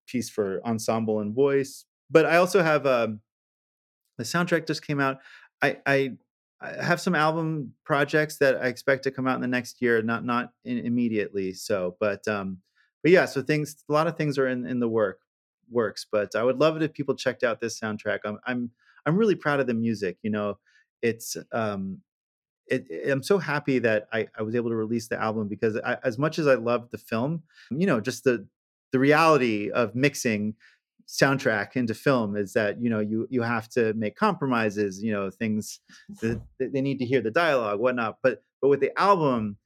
piece 0.07 0.31
for 0.31 0.61
ensemble 0.67 1.21
and 1.21 1.35
voice. 1.35 1.85
But 2.11 2.27
I 2.27 2.37
also 2.37 2.63
have 2.63 2.87
um, 2.87 3.21
the 4.19 4.25
soundtrack 4.25 4.67
just 4.67 4.87
came 4.87 5.01
out. 5.01 5.19
I, 5.63 5.79
I 5.87 6.17
I 6.61 6.83
have 6.83 7.01
some 7.01 7.15
album 7.15 7.75
projects 7.85 8.39
that 8.39 8.57
I 8.57 8.69
expect 8.69 9.05
to 9.05 9.11
come 9.11 9.27
out 9.29 9.35
in 9.37 9.43
the 9.43 9.49
next 9.49 9.83
year, 9.83 10.01
not 10.03 10.25
not 10.25 10.53
in, 10.65 10.79
immediately. 10.79 11.53
So, 11.53 11.97
but 12.01 12.27
um, 12.29 12.59
but 13.03 13.13
yeah, 13.13 13.27
so 13.27 13.43
things 13.43 13.85
a 13.89 13.93
lot 13.93 14.07
of 14.07 14.17
things 14.17 14.39
are 14.39 14.49
in 14.49 14.67
in 14.67 14.81
the 14.81 14.89
work 14.89 15.21
works. 15.71 16.07
But 16.11 16.35
I 16.35 16.43
would 16.45 16.59
love 16.59 16.77
it 16.77 16.83
if 16.83 16.93
people 16.95 17.15
checked 17.15 17.45
out 17.45 17.61
this 17.61 17.79
soundtrack. 17.79 18.21
I'm 18.25 18.39
I'm 18.47 18.71
I'm 19.05 19.17
really 19.17 19.35
proud 19.35 19.61
of 19.61 19.67
the 19.67 19.75
music. 19.75 20.19
You 20.23 20.31
know, 20.31 20.59
it's 21.03 21.37
um 21.53 22.01
it, 22.67 22.87
it- 22.91 23.11
I'm 23.11 23.23
so 23.23 23.39
happy 23.39 23.79
that 23.81 24.09
I, 24.13 24.29
I 24.39 24.43
was 24.43 24.55
able 24.55 24.71
to 24.71 24.77
release 24.77 25.09
the 25.09 25.21
album 25.21 25.49
because 25.49 25.77
I, 25.79 25.99
as 26.05 26.19
much 26.19 26.39
as 26.39 26.47
I 26.47 26.55
loved 26.55 26.91
the 26.93 26.99
film, 26.99 27.43
you 27.71 27.87
know, 27.87 28.01
just 28.01 28.25
the 28.25 28.47
the 28.93 28.99
reality 28.99 29.71
of 29.71 29.95
mixing 29.95 30.55
soundtrack 31.07 31.77
into 31.77 31.95
film 31.95 32.37
is 32.37 32.53
that 32.55 32.81
you 32.81 32.91
know 32.91 33.01
you 33.01 33.27
you 33.31 33.43
have 33.43 33.69
to 33.71 33.95
make 33.95 34.17
compromises. 34.17 35.03
You 35.03 35.13
know, 35.13 35.31
things 35.31 35.81
that 36.21 36.41
that 36.59 36.73
they 36.73 36.81
need 36.81 36.99
to 36.99 37.05
hear 37.05 37.21
the 37.21 37.31
dialogue, 37.31 37.81
whatnot. 37.81 38.19
But 38.23 38.43
but 38.61 38.69
with 38.69 38.81
the 38.81 38.97
album, 38.99 39.59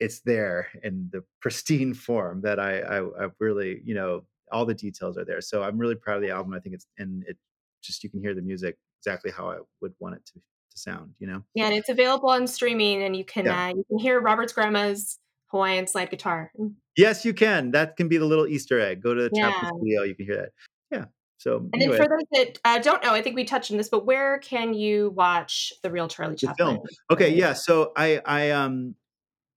it's 0.00 0.20
there 0.20 0.68
in 0.82 1.08
the 1.12 1.24
pristine 1.40 1.94
form 1.94 2.42
that 2.42 2.58
I 2.58 2.80
I, 2.80 3.24
I 3.24 3.28
really 3.40 3.80
you 3.84 3.94
know 3.94 4.24
all 4.52 4.64
the 4.66 4.74
details 4.74 5.16
are 5.18 5.24
there. 5.24 5.40
So 5.40 5.62
I'm 5.62 5.78
really 5.78 5.94
proud 5.94 6.16
of 6.16 6.22
the 6.22 6.30
album. 6.30 6.54
I 6.54 6.60
think 6.60 6.74
it's 6.74 6.86
and 6.98 7.24
it 7.26 7.36
just 7.82 8.02
you 8.04 8.10
can 8.10 8.20
hear 8.20 8.34
the 8.34 8.42
music 8.42 8.76
exactly 9.00 9.30
how 9.30 9.50
I 9.50 9.58
would 9.80 9.94
want 10.00 10.16
it 10.16 10.24
to 10.26 10.32
to 10.34 10.78
sound. 10.78 11.14
You 11.18 11.26
know. 11.26 11.42
Yeah, 11.54 11.66
and 11.66 11.74
it's 11.74 11.88
available 11.88 12.30
on 12.30 12.46
streaming, 12.46 13.02
and 13.02 13.14
you 13.16 13.24
can 13.24 13.44
Yeah. 13.46 13.66
uh, 13.66 13.68
you 13.68 13.84
can 13.88 13.98
hear 13.98 14.20
Robert's 14.20 14.52
grandma's 14.52 15.18
Hawaiian 15.54 15.86
slide 15.86 16.10
guitar. 16.10 16.50
Mm, 16.58 16.74
Yes, 16.96 17.24
you 17.24 17.32
can. 17.34 17.70
That 17.72 17.96
can 17.96 18.08
be 18.08 18.18
the 18.18 18.24
little 18.24 18.46
Easter 18.46 18.78
egg. 18.80 19.02
Go 19.02 19.14
to 19.14 19.22
the 19.22 19.30
Yeah. 19.32 19.52
Studio, 19.78 20.02
you 20.02 20.14
can 20.14 20.26
hear 20.26 20.36
that. 20.36 20.50
Yeah. 20.90 21.04
So 21.38 21.68
And 21.72 21.82
then 21.82 21.90
for 21.90 22.06
those 22.08 22.24
that 22.32 22.58
uh, 22.64 22.78
don't 22.78 23.02
know, 23.02 23.10
I 23.10 23.20
think 23.22 23.34
we 23.36 23.44
touched 23.44 23.70
on 23.70 23.76
this, 23.76 23.88
but 23.88 24.06
where 24.06 24.38
can 24.38 24.74
you 24.74 25.10
watch 25.10 25.72
the 25.82 25.90
real 25.90 26.08
Charlie 26.08 26.34
the 26.34 26.46
Chaplin? 26.46 26.76
film. 26.76 26.86
Okay, 27.10 27.30
yeah. 27.30 27.52
So 27.52 27.92
I 27.96 28.20
I 28.24 28.50
um 28.50 28.94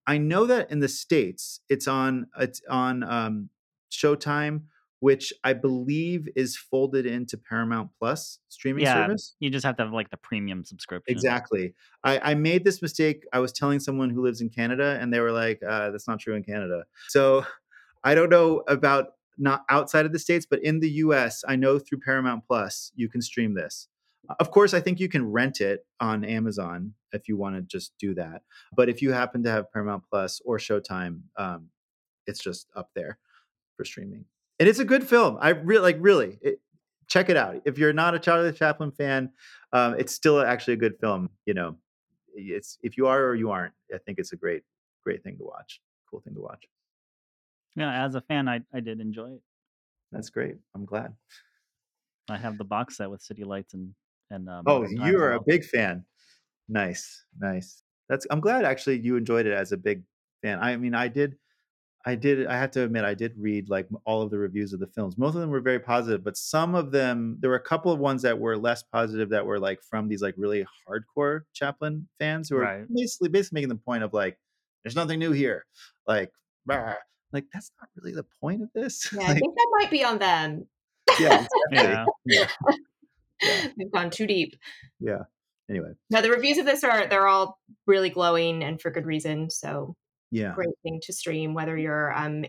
I 0.07 0.17
know 0.17 0.45
that 0.47 0.71
in 0.71 0.79
the 0.79 0.87
States 0.87 1.59
it's 1.69 1.87
on 1.87 2.27
it's 2.39 2.61
on 2.69 3.03
um 3.03 3.49
Showtime, 3.91 4.63
which 4.99 5.31
I 5.43 5.53
believe 5.53 6.27
is 6.35 6.57
folded 6.57 7.05
into 7.05 7.37
Paramount 7.37 7.91
Plus 7.99 8.39
streaming 8.49 8.83
Yeah, 8.83 9.05
service. 9.05 9.35
you 9.39 9.49
just 9.49 9.65
have 9.65 9.77
to 9.77 9.83
have 9.83 9.93
like 9.93 10.09
the 10.09 10.17
premium 10.17 10.63
subscription. 10.63 11.15
Exactly. 11.15 11.73
I, 12.03 12.31
I 12.31 12.33
made 12.35 12.63
this 12.63 12.81
mistake. 12.81 13.23
I 13.31 13.39
was 13.39 13.51
telling 13.51 13.79
someone 13.79 14.09
who 14.09 14.23
lives 14.23 14.41
in 14.41 14.49
Canada, 14.49 14.97
and 14.99 15.13
they 15.13 15.19
were 15.19 15.31
like, 15.31 15.61
uh, 15.63 15.91
"That's 15.91 16.07
not 16.07 16.19
true 16.19 16.35
in 16.35 16.43
Canada." 16.43 16.85
So 17.09 17.45
I 18.03 18.15
don't 18.15 18.29
know 18.29 18.63
about 18.67 19.07
not 19.37 19.63
outside 19.69 20.05
of 20.05 20.13
the 20.13 20.19
states, 20.19 20.47
but 20.49 20.63
in 20.63 20.79
the 20.79 20.89
U.S., 21.05 21.43
I 21.47 21.55
know 21.55 21.77
through 21.77 21.99
Paramount 21.99 22.43
Plus 22.47 22.91
you 22.95 23.07
can 23.07 23.21
stream 23.21 23.53
this. 23.53 23.87
Of 24.39 24.51
course, 24.51 24.73
I 24.73 24.81
think 24.81 24.99
you 24.99 25.07
can 25.07 25.31
rent 25.31 25.61
it 25.61 25.85
on 26.01 26.25
Amazon 26.25 26.95
if 27.13 27.29
you 27.29 27.37
want 27.37 27.55
to 27.55 27.61
just 27.61 27.93
do 27.99 28.13
that. 28.15 28.41
But 28.75 28.89
if 28.89 29.01
you 29.01 29.13
happen 29.13 29.43
to 29.43 29.49
have 29.51 29.71
Paramount 29.71 30.03
Plus 30.09 30.41
or 30.43 30.57
Showtime, 30.57 31.21
um, 31.37 31.69
it's 32.25 32.39
just 32.43 32.67
up 32.75 32.89
there 32.93 33.19
for 33.77 33.85
streaming. 33.85 34.25
And 34.59 34.67
it's 34.67 34.79
a 34.79 34.85
good 34.85 35.07
film. 35.07 35.37
I 35.39 35.49
really 35.49 35.83
like 35.83 35.97
really 35.99 36.39
it, 36.41 36.59
check 37.07 37.29
it 37.29 37.37
out. 37.37 37.61
If 37.65 37.77
you're 37.77 37.93
not 37.93 38.15
a 38.15 38.19
Charlie 38.19 38.51
Chaplin 38.51 38.91
fan, 38.91 39.31
um, 39.71 39.95
it's 39.97 40.13
still 40.13 40.41
actually 40.41 40.73
a 40.75 40.77
good 40.77 40.99
film. 40.99 41.29
You 41.45 41.53
know, 41.53 41.77
it's 42.33 42.77
if 42.81 42.97
you 42.97 43.07
are 43.07 43.23
or 43.23 43.35
you 43.35 43.51
aren't, 43.51 43.73
I 43.93 43.97
think 43.99 44.19
it's 44.19 44.33
a 44.33 44.37
great 44.37 44.63
great 45.03 45.23
thing 45.23 45.37
to 45.37 45.43
watch. 45.43 45.81
Cool 46.09 46.21
thing 46.21 46.35
to 46.35 46.41
watch. 46.41 46.65
Yeah, 47.75 48.05
as 48.05 48.15
a 48.15 48.21
fan, 48.21 48.47
I 48.47 48.61
I 48.73 48.79
did 48.79 48.99
enjoy 48.99 49.31
it. 49.33 49.41
That's 50.11 50.29
great. 50.29 50.55
I'm 50.73 50.85
glad. 50.85 51.13
I 52.29 52.37
have 52.37 52.57
the 52.57 52.63
box 52.63 52.97
set 52.97 53.09
with 53.09 53.21
City 53.21 53.43
Lights 53.43 53.73
and 53.73 53.93
and 54.29 54.49
uh, 54.49 54.63
Oh, 54.65 54.85
you 54.87 55.19
are 55.19 55.33
a 55.33 55.41
big 55.41 55.63
fan. 55.63 56.03
Nice, 56.67 57.25
nice. 57.39 57.83
That's. 58.09 58.27
I'm 58.29 58.41
glad 58.41 58.65
actually 58.65 58.99
you 58.99 59.15
enjoyed 59.15 59.45
it 59.45 59.53
as 59.53 59.71
a 59.71 59.77
big 59.77 60.03
fan. 60.41 60.59
I 60.59 60.75
mean, 60.77 60.95
I 60.95 61.07
did. 61.07 61.37
I 62.07 62.15
did. 62.15 62.47
I 62.47 62.57
have 62.57 62.71
to 62.71 62.83
admit, 62.83 63.03
I 63.03 63.13
did 63.13 63.33
read 63.37 63.69
like 63.69 63.87
all 64.05 64.21
of 64.21 64.31
the 64.31 64.37
reviews 64.37 64.71
of 64.71 64.79
the 64.79 64.87
films. 64.87 65.17
Most 65.17 65.35
of 65.35 65.41
them 65.41 65.49
were 65.49 65.59
very 65.59 65.79
positive, 65.79 66.23
but 66.23 66.37
some 66.37 66.73
of 66.73 66.91
them, 66.91 67.35
there 67.41 67.49
were 67.49 67.57
a 67.57 67.61
couple 67.61 67.91
of 67.91 67.99
ones 67.99 68.21
that 68.21 68.39
were 68.39 68.57
less 68.57 68.81
positive. 68.81 69.29
That 69.29 69.45
were 69.45 69.59
like 69.59 69.79
from 69.83 70.07
these 70.07 70.21
like 70.21 70.35
really 70.37 70.65
hardcore 70.87 71.41
Chaplin 71.53 72.07
fans 72.17 72.47
who 72.49 72.55
are 72.57 72.61
Right. 72.61 72.85
basically 72.95 73.27
basically 73.29 73.57
making 73.57 73.69
the 73.69 73.75
point 73.83 74.03
of 74.03 74.13
like, 74.13 74.37
there's 74.83 74.95
nothing 74.95 75.19
new 75.19 75.33
here. 75.33 75.65
Like, 76.07 76.31
"Bah." 76.65 76.93
like 77.33 77.43
that's 77.53 77.71
not 77.81 77.89
really 77.97 78.13
the 78.15 78.25
point 78.39 78.61
of 78.63 78.69
this. 78.73 79.11
Yeah, 79.11 79.23
I 79.27 79.33
think 79.33 79.53
that 79.55 79.67
might 79.77 79.91
be 79.91 80.03
on 80.05 80.17
them. 80.17 80.65
yeah, 81.19 81.45
exactly. 81.71 81.77
Yeah. 81.77 82.05
yeah, 82.25 82.47
yeah, 83.41 83.67
They've 83.77 83.91
gone 83.91 84.09
too 84.11 84.27
deep. 84.27 84.55
yeah. 85.01 85.23
Anyway, 85.69 85.89
now 86.09 86.21
the 86.21 86.31
reviews 86.31 86.57
of 86.57 86.65
this 86.65 86.85
are 86.85 87.07
they're 87.07 87.27
all 87.27 87.59
really 87.85 88.09
glowing 88.09 88.63
and 88.63 88.79
for 88.81 88.89
good 88.91 89.05
reason. 89.05 89.49
So 89.49 89.97
yeah, 90.31 90.53
great 90.53 90.75
thing 90.83 90.99
to 91.03 91.13
stream, 91.13 91.53
whether 91.53 91.77
you're 91.77 92.13
um 92.17 92.45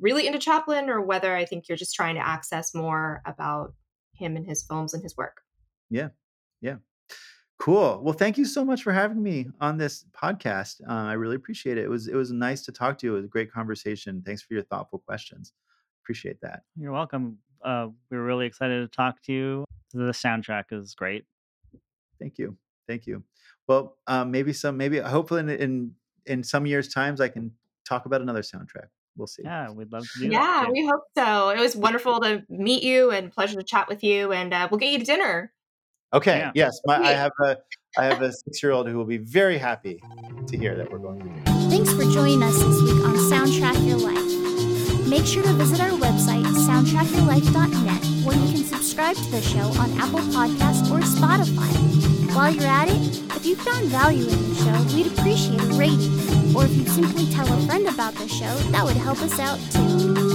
really 0.00 0.26
into 0.26 0.38
Chaplin 0.38 0.90
or 0.90 1.00
whether 1.00 1.34
I 1.34 1.44
think 1.44 1.68
you're 1.68 1.78
just 1.78 1.94
trying 1.94 2.14
to 2.16 2.26
access 2.26 2.74
more 2.74 3.22
about 3.26 3.74
him 4.14 4.36
and 4.36 4.46
his 4.46 4.62
films 4.62 4.94
and 4.94 5.02
his 5.02 5.16
work. 5.16 5.40
yeah, 5.90 6.08
yeah. 6.60 6.76
Cool. 7.58 8.00
Well, 8.02 8.12
thank 8.12 8.38
you 8.38 8.44
so 8.44 8.64
much 8.64 8.82
for 8.82 8.92
having 8.92 9.22
me 9.22 9.46
on 9.60 9.78
this 9.78 10.04
podcast. 10.20 10.80
Uh, 10.88 10.92
I 10.92 11.12
really 11.12 11.36
appreciate 11.36 11.78
it. 11.78 11.84
It 11.84 11.88
was 11.90 12.08
it 12.08 12.16
was 12.16 12.32
nice 12.32 12.62
to 12.62 12.72
talk 12.72 12.98
to 12.98 13.06
you. 13.06 13.12
It 13.12 13.16
was 13.18 13.24
a 13.26 13.28
great 13.28 13.52
conversation. 13.52 14.20
Thanks 14.26 14.42
for 14.42 14.54
your 14.54 14.64
thoughtful 14.64 14.98
questions. 14.98 15.52
Appreciate 16.02 16.40
that. 16.40 16.62
You're 16.76 16.90
welcome. 16.90 17.38
Uh, 17.64 17.88
we 18.10 18.16
were 18.16 18.24
really 18.24 18.46
excited 18.46 18.80
to 18.80 18.88
talk 18.88 19.22
to 19.22 19.32
you. 19.32 19.64
The 19.92 20.10
soundtrack 20.10 20.64
is 20.72 20.96
great. 20.96 21.24
Thank 22.18 22.36
you. 22.36 22.56
Thank 22.88 23.06
you. 23.06 23.22
Well, 23.68 23.96
um, 24.08 24.32
maybe 24.32 24.52
some 24.52 24.76
maybe 24.76 24.98
hopefully 24.98 25.40
in, 25.40 25.48
in 25.50 25.92
in 26.26 26.42
some 26.42 26.66
years 26.66 26.88
times 26.88 27.20
I 27.20 27.28
can 27.28 27.52
talk 27.88 28.06
about 28.06 28.20
another 28.20 28.42
soundtrack. 28.42 28.86
We'll 29.16 29.26
see. 29.26 29.42
Yeah, 29.44 29.70
we'd 29.70 29.92
love 29.92 30.04
to 30.14 30.18
do 30.20 30.26
Yeah, 30.28 30.38
that. 30.40 30.66
too. 30.66 30.72
we 30.72 30.86
hope 30.86 31.02
so. 31.16 31.50
It 31.50 31.58
was 31.60 31.76
wonderful 31.76 32.20
to 32.20 32.42
meet 32.48 32.82
you 32.82 33.10
and 33.10 33.30
pleasure 33.30 33.56
to 33.56 33.62
chat 33.62 33.88
with 33.88 34.02
you. 34.02 34.32
And 34.32 34.54
uh, 34.54 34.68
we'll 34.70 34.78
get 34.78 34.90
you 34.90 34.98
to 35.00 35.04
dinner. 35.04 35.52
Okay. 36.14 36.38
Yeah. 36.38 36.52
Yes, 36.54 36.80
my, 36.86 36.96
I 36.98 37.12
have 37.12 37.32
a 37.42 37.56
I 37.98 38.04
have 38.04 38.22
a 38.22 38.32
six 38.32 38.62
year 38.62 38.72
old 38.72 38.88
who 38.88 38.96
will 38.96 39.04
be 39.04 39.18
very 39.18 39.58
happy 39.58 40.00
to 40.46 40.56
hear 40.56 40.76
that 40.76 40.90
we're 40.90 40.98
going 40.98 41.18
to 41.20 41.24
do. 41.26 41.68
Thanks 41.70 41.92
for 41.92 42.04
joining 42.04 42.42
us 42.42 42.54
this 42.58 42.82
week 42.82 43.04
on 43.04 43.14
Soundtrack 43.30 43.86
Your 43.86 43.98
Life. 43.98 45.08
Make 45.08 45.26
sure 45.26 45.42
to 45.42 45.52
visit 45.54 45.80
our 45.80 45.90
website, 45.90 46.44
soundtrackyourlife.net, 46.44 48.26
where 48.26 48.36
you 48.36 48.52
can 48.54 48.64
subscribe 48.64 49.16
to 49.16 49.30
the 49.30 49.42
show 49.42 49.68
on 49.80 49.90
Apple 50.00 50.20
Podcasts 50.20 50.90
or 50.90 51.00
Spotify. 51.00 52.21
While 52.34 52.54
you're 52.54 52.64
at 52.64 52.88
it, 52.88 53.18
if 53.36 53.44
you 53.44 53.56
found 53.56 53.88
value 53.88 54.26
in 54.26 54.48
the 54.48 54.54
show, 54.54 54.96
we'd 54.96 55.06
appreciate 55.06 55.60
a 55.60 55.66
rating. 55.74 56.56
Or 56.56 56.64
if 56.64 56.74
you'd 56.74 56.88
simply 56.88 57.26
tell 57.26 57.46
a 57.46 57.66
friend 57.66 57.86
about 57.86 58.14
the 58.14 58.26
show, 58.26 58.54
that 58.70 58.84
would 58.84 58.96
help 58.96 59.20
us 59.20 59.38
out 59.38 59.58
too. 59.70 60.31